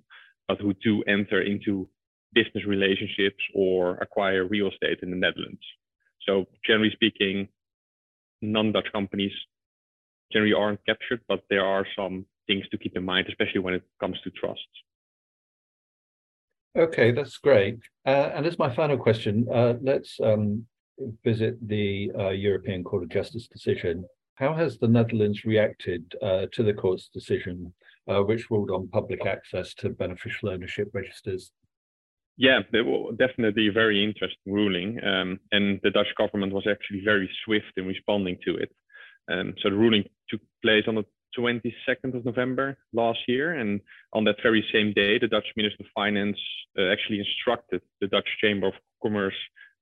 but 0.48 0.60
who 0.60 0.74
do 0.84 1.04
enter 1.04 1.42
into 1.42 1.88
business 2.34 2.66
relationships 2.66 3.42
or 3.56 3.96
acquire 3.98 4.46
real 4.46 4.70
estate 4.70 5.00
in 5.02 5.12
the 5.12 5.16
Netherlands. 5.16 5.62
So 6.28 6.46
generally 6.66 6.92
speaking, 6.92 7.48
non-Dutch 8.42 8.92
companies 8.92 9.32
generally 10.32 10.54
aren't 10.54 10.86
captured, 10.86 11.22
but 11.28 11.44
there 11.50 11.66
are 11.66 11.86
some 11.96 12.26
things 12.48 12.68
to 12.70 12.78
keep 12.78 12.96
in 12.96 13.04
mind, 13.04 13.28
especially 13.30 13.62
when 13.62 13.74
it 13.74 13.84
comes 14.00 14.18
to 14.24 14.30
trusts. 14.32 14.64
Okay, 16.78 17.12
that's 17.12 17.38
great. 17.38 17.80
Uh, 18.06 18.30
and 18.34 18.46
as 18.46 18.60
my 18.60 18.74
final 18.74 18.98
question, 18.98 19.48
uh, 19.54 19.74
let's 19.82 20.20
um, 20.24 20.66
visit 21.24 21.56
the 21.68 22.12
uh, 22.18 22.30
European 22.30 22.84
Court 22.84 23.04
of 23.04 23.10
Justice 23.10 23.48
decision. 23.48 24.06
How 24.36 24.54
has 24.54 24.78
the 24.78 24.88
Netherlands 24.88 25.46
reacted 25.46 26.16
uh, 26.22 26.46
to 26.54 26.64
the 26.64 26.74
court's 26.74 27.10
decision, 27.10 27.74
uh, 28.08 28.22
which 28.22 28.50
ruled 28.50 28.72
on 28.72 28.88
public 28.88 29.26
access 29.26 29.74
to 29.76 29.90
beneficial 29.90 30.50
ownership 30.50 30.90
registers? 30.94 31.52
Yeah, 32.38 32.62
it 32.72 32.86
was 32.86 33.16
definitely 33.18 33.68
a 33.68 33.72
very 33.74 34.02
interesting 34.02 34.54
ruling. 34.54 35.04
Um, 35.04 35.40
and 35.52 35.80
the 35.84 35.92
Dutch 35.92 36.08
government 36.18 36.54
was 36.54 36.68
actually 36.70 37.02
very 37.04 37.30
swift 37.44 37.74
in 37.76 37.86
responding 37.86 38.38
to 38.46 38.56
it. 38.56 38.72
Um, 39.30 39.56
so 39.62 39.70
the 39.70 39.76
ruling 39.76 40.06
took 40.30 40.40
place 40.62 40.86
on 40.88 40.96
the 40.96 41.04
22nd 41.38 42.16
of 42.16 42.26
November 42.26 42.78
last 42.94 43.20
year. 43.28 43.54
And 43.54 43.82
on 44.14 44.24
that 44.26 44.38
very 44.44 44.64
same 44.74 44.94
day, 44.94 45.18
the 45.20 45.28
Dutch 45.28 45.48
Minister 45.56 45.84
of 45.84 45.90
Finance 45.96 46.38
uh, 46.78 46.92
actually 46.92 47.20
instructed 47.20 47.82
the 48.02 48.08
Dutch 48.08 48.28
Chamber 48.42 48.68
of 48.68 48.74
Commerce, 49.02 49.36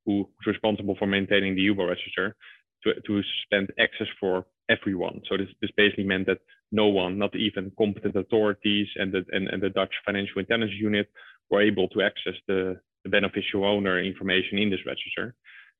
who 0.05 0.19
was 0.19 0.45
responsible 0.45 0.95
for 0.97 1.07
maintaining 1.07 1.55
the 1.55 1.67
UBO 1.67 1.87
register, 1.87 2.35
to, 2.83 2.93
to 2.93 3.21
suspend 3.39 3.71
access 3.79 4.07
for 4.19 4.45
everyone. 4.69 5.21
So 5.29 5.37
this, 5.37 5.47
this 5.61 5.71
basically 5.75 6.03
meant 6.03 6.27
that 6.27 6.39
no 6.71 6.87
one, 6.87 7.17
not 7.17 7.35
even 7.35 7.71
competent 7.77 8.15
authorities 8.15 8.87
and 8.95 9.11
the, 9.13 9.25
and, 9.31 9.47
and 9.47 9.61
the 9.61 9.69
Dutch 9.69 9.93
Financial 10.05 10.39
Intelligence 10.39 10.79
Unit, 10.79 11.09
were 11.49 11.61
able 11.61 11.87
to 11.89 12.01
access 12.01 12.33
the, 12.47 12.79
the 13.03 13.09
beneficial 13.09 13.63
owner 13.63 14.01
information 14.01 14.57
in 14.57 14.69
this 14.69 14.85
register. 14.85 15.33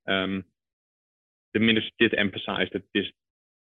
Um, 0.08 0.46
the 1.54 1.60
minister 1.60 1.92
did 2.00 2.14
emphasize 2.18 2.68
that 2.74 2.84
this 2.94 3.06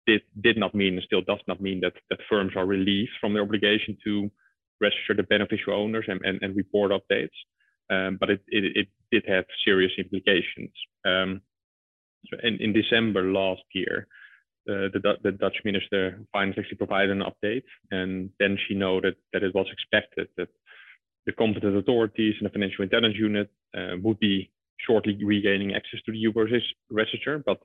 did, 0.07 0.23
did 0.41 0.57
not 0.57 0.75
mean 0.75 0.95
and 0.95 1.03
still 1.05 1.23
does 1.23 1.41
not 1.47 1.61
mean 1.61 1.81
that, 1.81 1.95
that 2.11 2.19
firms 2.29 2.53
are 2.57 2.67
relieved 2.67 3.13
from 3.21 3.33
their 3.33 3.43
obligation 3.43 3.97
to 4.05 4.31
register 4.81 5.15
the 5.17 5.23
beneficial 5.23 5.75
owners 5.75 6.05
and, 6.09 6.21
and, 6.25 6.43
and 6.43 6.57
report 6.57 6.93
updates. 6.93 7.37
Um, 7.91 8.17
but 8.19 8.31
it, 8.31 8.41
it, 8.49 8.77
it, 8.77 8.89
did 9.11 9.25
have 9.29 9.45
serious 9.63 9.93
implications. 9.99 10.71
Um, 11.05 11.43
so 12.29 12.39
in, 12.43 12.57
in 12.61 12.73
December 12.73 13.25
last 13.25 13.63
year, 13.75 14.07
uh, 14.69 14.89
the, 14.95 15.15
the 15.23 15.33
Dutch 15.33 15.57
Minister 15.65 16.07
of 16.07 16.27
Finance 16.33 16.57
actually 16.59 16.79
provided 16.79 17.11
an 17.11 17.23
update, 17.23 17.65
and 17.91 18.31
then 18.39 18.57
she 18.67 18.75
noted 18.75 19.17
that 19.33 19.43
it 19.43 19.55
was 19.55 19.67
expected 19.71 20.29
that 20.39 20.49
the 21.27 21.33
competent 21.33 21.77
authorities 21.77 22.35
and 22.39 22.49
the 22.49 22.53
Financial 22.53 22.85
Intelligence 22.85 23.17
Unit 23.19 23.51
uh, 23.77 23.97
would 24.03 24.19
be 24.19 24.51
shortly 24.87 25.19
regaining 25.23 25.75
access 25.75 26.01
to 26.07 26.13
the 26.13 26.25
UBO 26.25 26.61
register, 26.91 27.43
but 27.45 27.61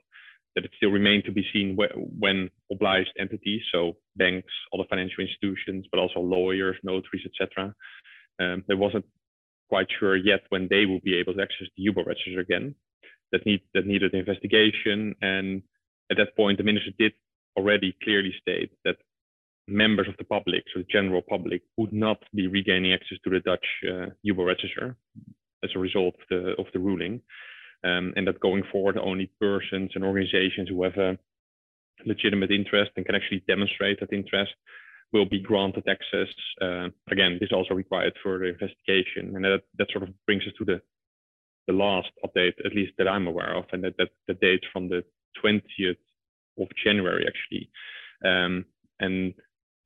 that 0.57 0.65
it 0.65 0.71
still 0.75 0.89
remained 0.89 1.23
to 1.23 1.31
be 1.31 1.45
seen 1.53 1.77
when 2.17 2.49
obliged 2.71 3.11
entities, 3.19 3.61
so 3.71 3.95
banks, 4.15 4.51
other 4.73 4.85
financial 4.89 5.23
institutions, 5.23 5.85
but 5.91 5.99
also 5.99 6.19
lawyers, 6.19 6.75
notaries, 6.81 7.27
etc. 7.27 7.75
Um, 8.39 8.63
there 8.67 8.75
wasn't 8.75 9.05
quite 9.69 9.85
sure 9.99 10.15
yet 10.15 10.41
when 10.49 10.67
they 10.67 10.87
will 10.87 10.99
be 11.01 11.13
able 11.13 11.35
to 11.35 11.41
access 11.43 11.67
the 11.77 11.85
UBO 11.85 12.03
register 12.07 12.39
again. 12.39 12.73
That 13.31 13.45
need 13.45 13.61
that 13.75 13.85
needed 13.85 14.15
investigation, 14.15 15.13
and 15.21 15.61
at 16.09 16.17
that 16.17 16.35
point, 16.35 16.57
the 16.57 16.63
minister 16.63 16.89
did 16.97 17.13
already 17.55 17.95
clearly 18.01 18.33
state 18.41 18.71
that 18.83 18.95
members 19.67 20.07
of 20.07 20.17
the 20.17 20.23
public, 20.23 20.63
so 20.73 20.79
the 20.79 20.87
general 20.89 21.21
public, 21.21 21.61
would 21.77 21.93
not 21.93 22.17
be 22.33 22.47
regaining 22.47 22.93
access 22.93 23.19
to 23.25 23.29
the 23.29 23.41
Dutch 23.41 23.67
uh, 23.83 24.07
UBO 24.25 24.47
register 24.47 24.95
as 25.63 25.69
a 25.75 25.79
result 25.79 26.15
of 26.15 26.27
the 26.31 26.41
of 26.57 26.65
the 26.73 26.79
ruling 26.79 27.21
um, 27.83 28.13
and 28.15 28.27
that 28.27 28.39
going 28.39 28.63
forward, 28.71 28.97
only 28.97 29.31
persons 29.39 29.91
and 29.95 30.03
organizations 30.03 30.69
who 30.69 30.83
have 30.83 30.97
a 30.97 31.17
legitimate 32.05 32.51
interest 32.51 32.91
and 32.95 33.05
can 33.05 33.15
actually 33.15 33.43
demonstrate 33.47 33.99
that 33.99 34.13
interest 34.13 34.53
will 35.13 35.25
be 35.25 35.39
granted 35.39 35.87
access. 35.87 36.27
Uh, 36.61 36.89
again, 37.09 37.37
this 37.39 37.47
is 37.47 37.53
also 37.53 37.73
required 37.73 38.13
further 38.23 38.45
investigation, 38.45 39.35
and 39.35 39.43
that, 39.45 39.61
that 39.77 39.87
sort 39.91 40.03
of 40.03 40.09
brings 40.25 40.43
us 40.43 40.53
to 40.57 40.65
the 40.65 40.81
the 41.67 41.73
last 41.73 42.07
update, 42.25 42.53
at 42.65 42.73
least 42.73 42.93
that 42.97 43.09
I'm 43.09 43.27
aware 43.27 43.53
of, 43.53 43.65
and 43.73 43.83
that 43.83 43.97
that, 43.97 44.09
that 44.27 44.39
dates 44.39 44.65
from 44.71 44.87
the 44.87 45.03
20th 45.43 45.97
of 46.59 46.67
January 46.83 47.27
actually. 47.27 47.69
Um, 48.23 48.65
and 48.99 49.33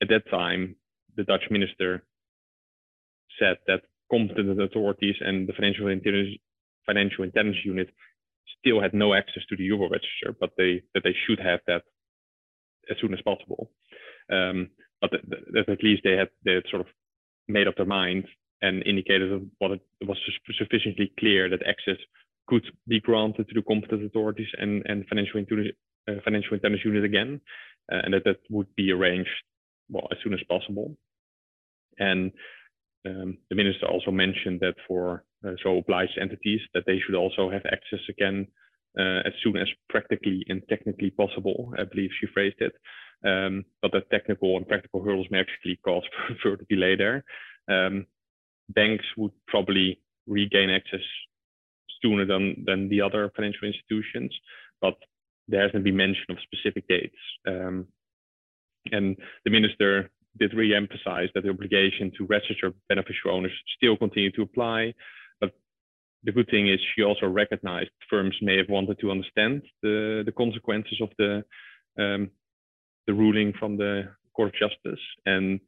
at 0.01 0.09
that 0.09 0.29
time, 0.29 0.75
the 1.17 1.23
Dutch 1.23 1.43
minister 1.49 2.03
said 3.39 3.57
that 3.67 3.81
competent 4.11 4.61
authorities 4.61 5.15
and 5.21 5.47
the 5.47 5.53
financial 5.53 5.87
intelligence 5.87 6.37
financial 6.85 7.23
intelligence 7.23 7.65
unit 7.65 7.89
still 8.59 8.81
had 8.81 8.93
no 8.93 9.13
access 9.13 9.43
to 9.49 9.55
the 9.55 9.69
UBO 9.69 9.89
register, 9.89 10.35
but 10.39 10.51
they 10.57 10.81
that 10.93 11.03
they 11.03 11.15
should 11.25 11.39
have 11.39 11.59
that 11.67 11.83
as 12.89 12.97
soon 12.99 13.13
as 13.13 13.21
possible. 13.21 13.71
Um, 14.31 14.69
but 14.99 15.11
that, 15.11 15.21
that, 15.53 15.69
at 15.69 15.83
least 15.83 16.01
they 16.03 16.17
had 16.17 16.29
they 16.45 16.53
had 16.53 16.63
sort 16.69 16.81
of 16.81 16.87
made 17.47 17.67
up 17.67 17.75
their 17.75 17.85
mind 17.85 18.25
and 18.61 18.83
indicated 18.85 19.49
what 19.57 19.71
it, 19.71 19.81
it 19.99 20.07
was 20.07 20.17
sufficiently 20.57 21.11
clear 21.19 21.49
that 21.49 21.65
access 21.67 21.97
could 22.47 22.63
be 22.87 22.99
granted 22.99 23.47
to 23.47 23.55
the 23.55 23.61
competent 23.61 24.05
authorities 24.05 24.47
and, 24.59 24.83
and 24.85 25.07
financial 25.07 25.39
intelligence, 25.39 25.75
uh, 26.07 26.13
financial 26.23 26.53
intelligence 26.53 26.85
unit 26.85 27.03
again, 27.03 27.41
uh, 27.91 28.01
and 28.03 28.13
that 28.13 28.23
that 28.25 28.37
would 28.49 28.67
be 28.75 28.91
arranged 28.91 29.29
well 29.89 30.07
as 30.11 30.17
soon 30.23 30.33
as 30.33 30.39
possible. 30.47 30.95
And 31.97 32.31
um, 33.05 33.37
the 33.49 33.55
minister 33.55 33.87
also 33.87 34.11
mentioned 34.11 34.59
that 34.59 34.75
for 34.87 35.23
uh, 35.45 35.53
so 35.63 35.77
obliged 35.77 36.17
entities 36.19 36.61
that 36.73 36.83
they 36.85 36.99
should 36.99 37.15
also 37.15 37.49
have 37.49 37.65
access 37.65 37.99
again 38.09 38.47
uh, 38.99 39.21
as 39.25 39.33
soon 39.43 39.57
as 39.57 39.67
practically 39.89 40.43
and 40.49 40.61
technically 40.69 41.09
possible. 41.09 41.73
I 41.79 41.83
believe 41.83 42.11
she 42.19 42.27
phrased 42.33 42.59
it. 42.59 42.73
Um, 43.23 43.65
but 43.81 43.91
the 43.91 44.01
technical 44.11 44.57
and 44.57 44.67
practical 44.67 45.03
hurdles 45.03 45.27
may 45.29 45.39
actually 45.39 45.77
cause 45.83 46.03
further 46.43 46.65
delay 46.69 46.95
there. 46.95 47.23
Um, 47.69 48.05
banks 48.69 49.05
would 49.17 49.31
probably 49.47 49.99
regain 50.27 50.69
access 50.69 51.01
sooner 52.01 52.25
than, 52.25 52.63
than 52.65 52.89
the 52.89 53.01
other 53.01 53.31
financial 53.35 53.67
institutions, 53.67 54.33
but 54.81 54.95
there 55.47 55.61
hasn't 55.61 55.83
been 55.83 55.95
mention 55.95 56.25
of 56.29 56.37
specific 56.41 56.87
dates. 56.87 57.15
Um, 57.47 57.87
and 58.91 59.15
the 59.45 59.51
minister 59.51 60.09
did 60.39 60.53
re-emphasize 60.53 61.29
that 61.33 61.43
the 61.43 61.49
obligation 61.49 62.11
to 62.17 62.25
register 62.25 62.71
beneficial 62.89 63.31
owners 63.31 63.51
still 63.75 63.97
continue 63.97 64.31
to 64.31 64.43
apply. 64.43 64.93
But 65.39 65.51
the 66.23 66.31
good 66.31 66.49
thing 66.49 66.69
is 66.69 66.79
she 66.95 67.03
also 67.03 67.27
recognized 67.27 67.91
firms 68.09 68.35
may 68.41 68.57
have 68.57 68.69
wanted 68.69 68.99
to 68.99 69.11
understand 69.11 69.63
the, 69.81 70.23
the 70.25 70.31
consequences 70.31 70.99
of 71.01 71.09
the 71.17 71.43
um, 71.99 72.31
the 73.07 73.13
ruling 73.13 73.51
from 73.59 73.77
the 73.77 74.07
Court 74.33 74.49
of 74.49 74.53
Justice 74.53 75.03
and 75.25 75.59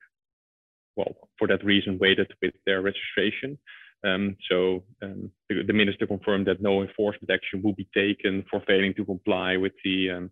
well, 0.95 1.15
for 1.39 1.47
that 1.47 1.63
reason, 1.63 1.97
waited 1.99 2.31
with 2.41 2.53
their 2.65 2.81
registration. 2.81 3.57
Um, 4.05 4.35
so 4.49 4.83
um, 5.01 5.31
the, 5.49 5.63
the, 5.65 5.73
minister 5.73 6.05
confirmed 6.05 6.47
that 6.47 6.61
no 6.61 6.81
enforcement 6.81 7.31
action 7.31 7.61
will 7.63 7.73
be 7.73 7.87
taken 7.95 8.43
for 8.51 8.61
failing 8.67 8.93
to 8.95 9.05
comply 9.05 9.55
with 9.55 9.71
the 9.83 10.09
um, 10.11 10.31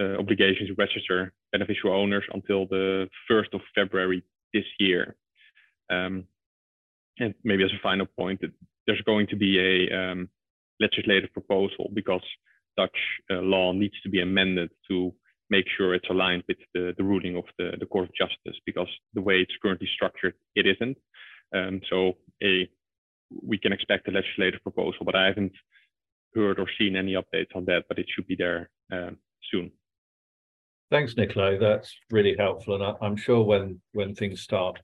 obligation 0.00 0.66
to 0.66 0.74
register 0.74 1.32
beneficial 1.52 1.92
owners 1.92 2.24
until 2.32 2.66
the 2.66 3.08
1st 3.30 3.54
of 3.54 3.60
February 3.74 4.22
this 4.52 4.64
year. 4.78 5.16
Um, 5.90 6.24
and 7.18 7.34
maybe 7.44 7.64
as 7.64 7.70
a 7.70 7.82
final 7.82 8.06
point, 8.06 8.40
there's 8.86 9.02
going 9.02 9.26
to 9.28 9.36
be 9.36 9.58
a 9.58 9.96
um, 9.96 10.28
legislative 10.80 11.32
proposal 11.32 11.90
because 11.94 12.22
Dutch 12.76 12.96
uh, 13.30 13.40
law 13.40 13.72
needs 13.72 14.00
to 14.02 14.08
be 14.08 14.22
amended 14.22 14.70
to 14.88 15.12
make 15.50 15.66
sure 15.76 15.94
it's 15.94 16.08
aligned 16.08 16.44
with 16.48 16.56
the, 16.74 16.94
the 16.96 17.04
ruling 17.04 17.36
of 17.36 17.44
the, 17.58 17.72
the 17.78 17.86
Court 17.86 18.08
of 18.08 18.14
Justice 18.14 18.58
because 18.64 18.88
the 19.14 19.20
way 19.20 19.36
it's 19.36 19.52
currently 19.60 19.88
structured, 19.94 20.34
it 20.54 20.66
isn't. 20.66 20.96
Um, 21.54 21.80
so 21.90 22.14
a 22.42 22.68
we 23.42 23.56
can 23.58 23.72
expect 23.72 24.08
a 24.08 24.10
legislative 24.10 24.62
proposal, 24.62 25.04
but 25.04 25.14
I 25.14 25.26
haven't 25.26 25.52
heard 26.34 26.58
or 26.58 26.66
seen 26.78 26.96
any 26.96 27.14
updates 27.14 27.54
on 27.54 27.64
that, 27.66 27.84
but 27.88 27.98
it 27.98 28.06
should 28.14 28.26
be 28.26 28.36
there 28.36 28.70
um, 28.90 29.16
soon. 29.52 29.70
Thanks, 30.90 31.16
Nicolai. 31.16 31.58
That's 31.58 31.94
really 32.10 32.36
helpful, 32.38 32.74
and 32.74 32.84
I, 32.84 33.06
am 33.06 33.16
sure 33.16 33.42
when 33.42 33.80
when 33.92 34.14
things 34.14 34.42
start 34.42 34.78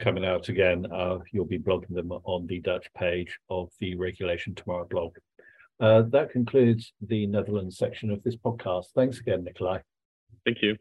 coming 0.00 0.24
out 0.24 0.48
again, 0.48 0.86
uh, 0.92 1.18
you'll 1.32 1.44
be 1.44 1.58
blogging 1.58 1.94
them 1.94 2.10
on 2.10 2.46
the 2.46 2.60
Dutch 2.60 2.86
page 2.96 3.38
of 3.48 3.70
the 3.78 3.94
Regulation 3.94 4.54
Tomorrow 4.54 4.86
blog. 4.90 5.16
Uh, 5.78 6.02
that 6.10 6.30
concludes 6.30 6.92
the 7.00 7.26
Netherlands 7.26 7.78
section 7.78 8.10
of 8.10 8.22
this 8.24 8.36
podcast. 8.36 8.86
Thanks 8.94 9.20
again, 9.20 9.44
Nicolai. 9.44 9.78
Thank 10.44 10.58
you. 10.62 10.76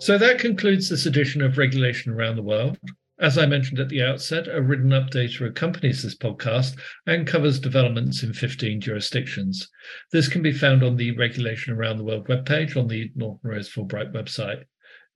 So 0.00 0.16
that 0.16 0.38
concludes 0.38 0.88
this 0.88 1.06
edition 1.06 1.42
of 1.42 1.58
Regulation 1.58 2.12
Around 2.12 2.36
the 2.36 2.42
World. 2.42 2.78
As 3.20 3.36
I 3.36 3.46
mentioned 3.46 3.80
at 3.80 3.88
the 3.88 4.02
outset, 4.02 4.46
a 4.46 4.62
written 4.62 4.90
update 4.90 5.40
accompanies 5.44 6.02
this 6.02 6.16
podcast 6.16 6.78
and 7.06 7.26
covers 7.26 7.58
developments 7.58 8.22
in 8.22 8.32
15 8.32 8.80
jurisdictions. 8.80 9.68
This 10.12 10.28
can 10.28 10.40
be 10.40 10.52
found 10.52 10.84
on 10.84 10.96
the 10.96 11.10
Regulation 11.16 11.74
Around 11.74 11.96
the 11.96 12.04
World 12.04 12.28
webpage 12.28 12.76
on 12.76 12.86
the 12.86 13.10
Norton 13.16 13.50
Rose 13.50 13.68
Fulbright 13.68 14.12
website. 14.12 14.62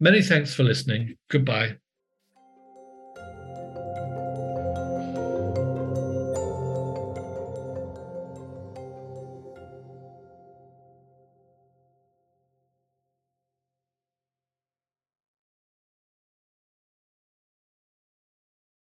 Many 0.01 0.21
thanks 0.21 0.53
for 0.53 0.65
listening. 0.65 1.17
Goodbye. 1.31 1.77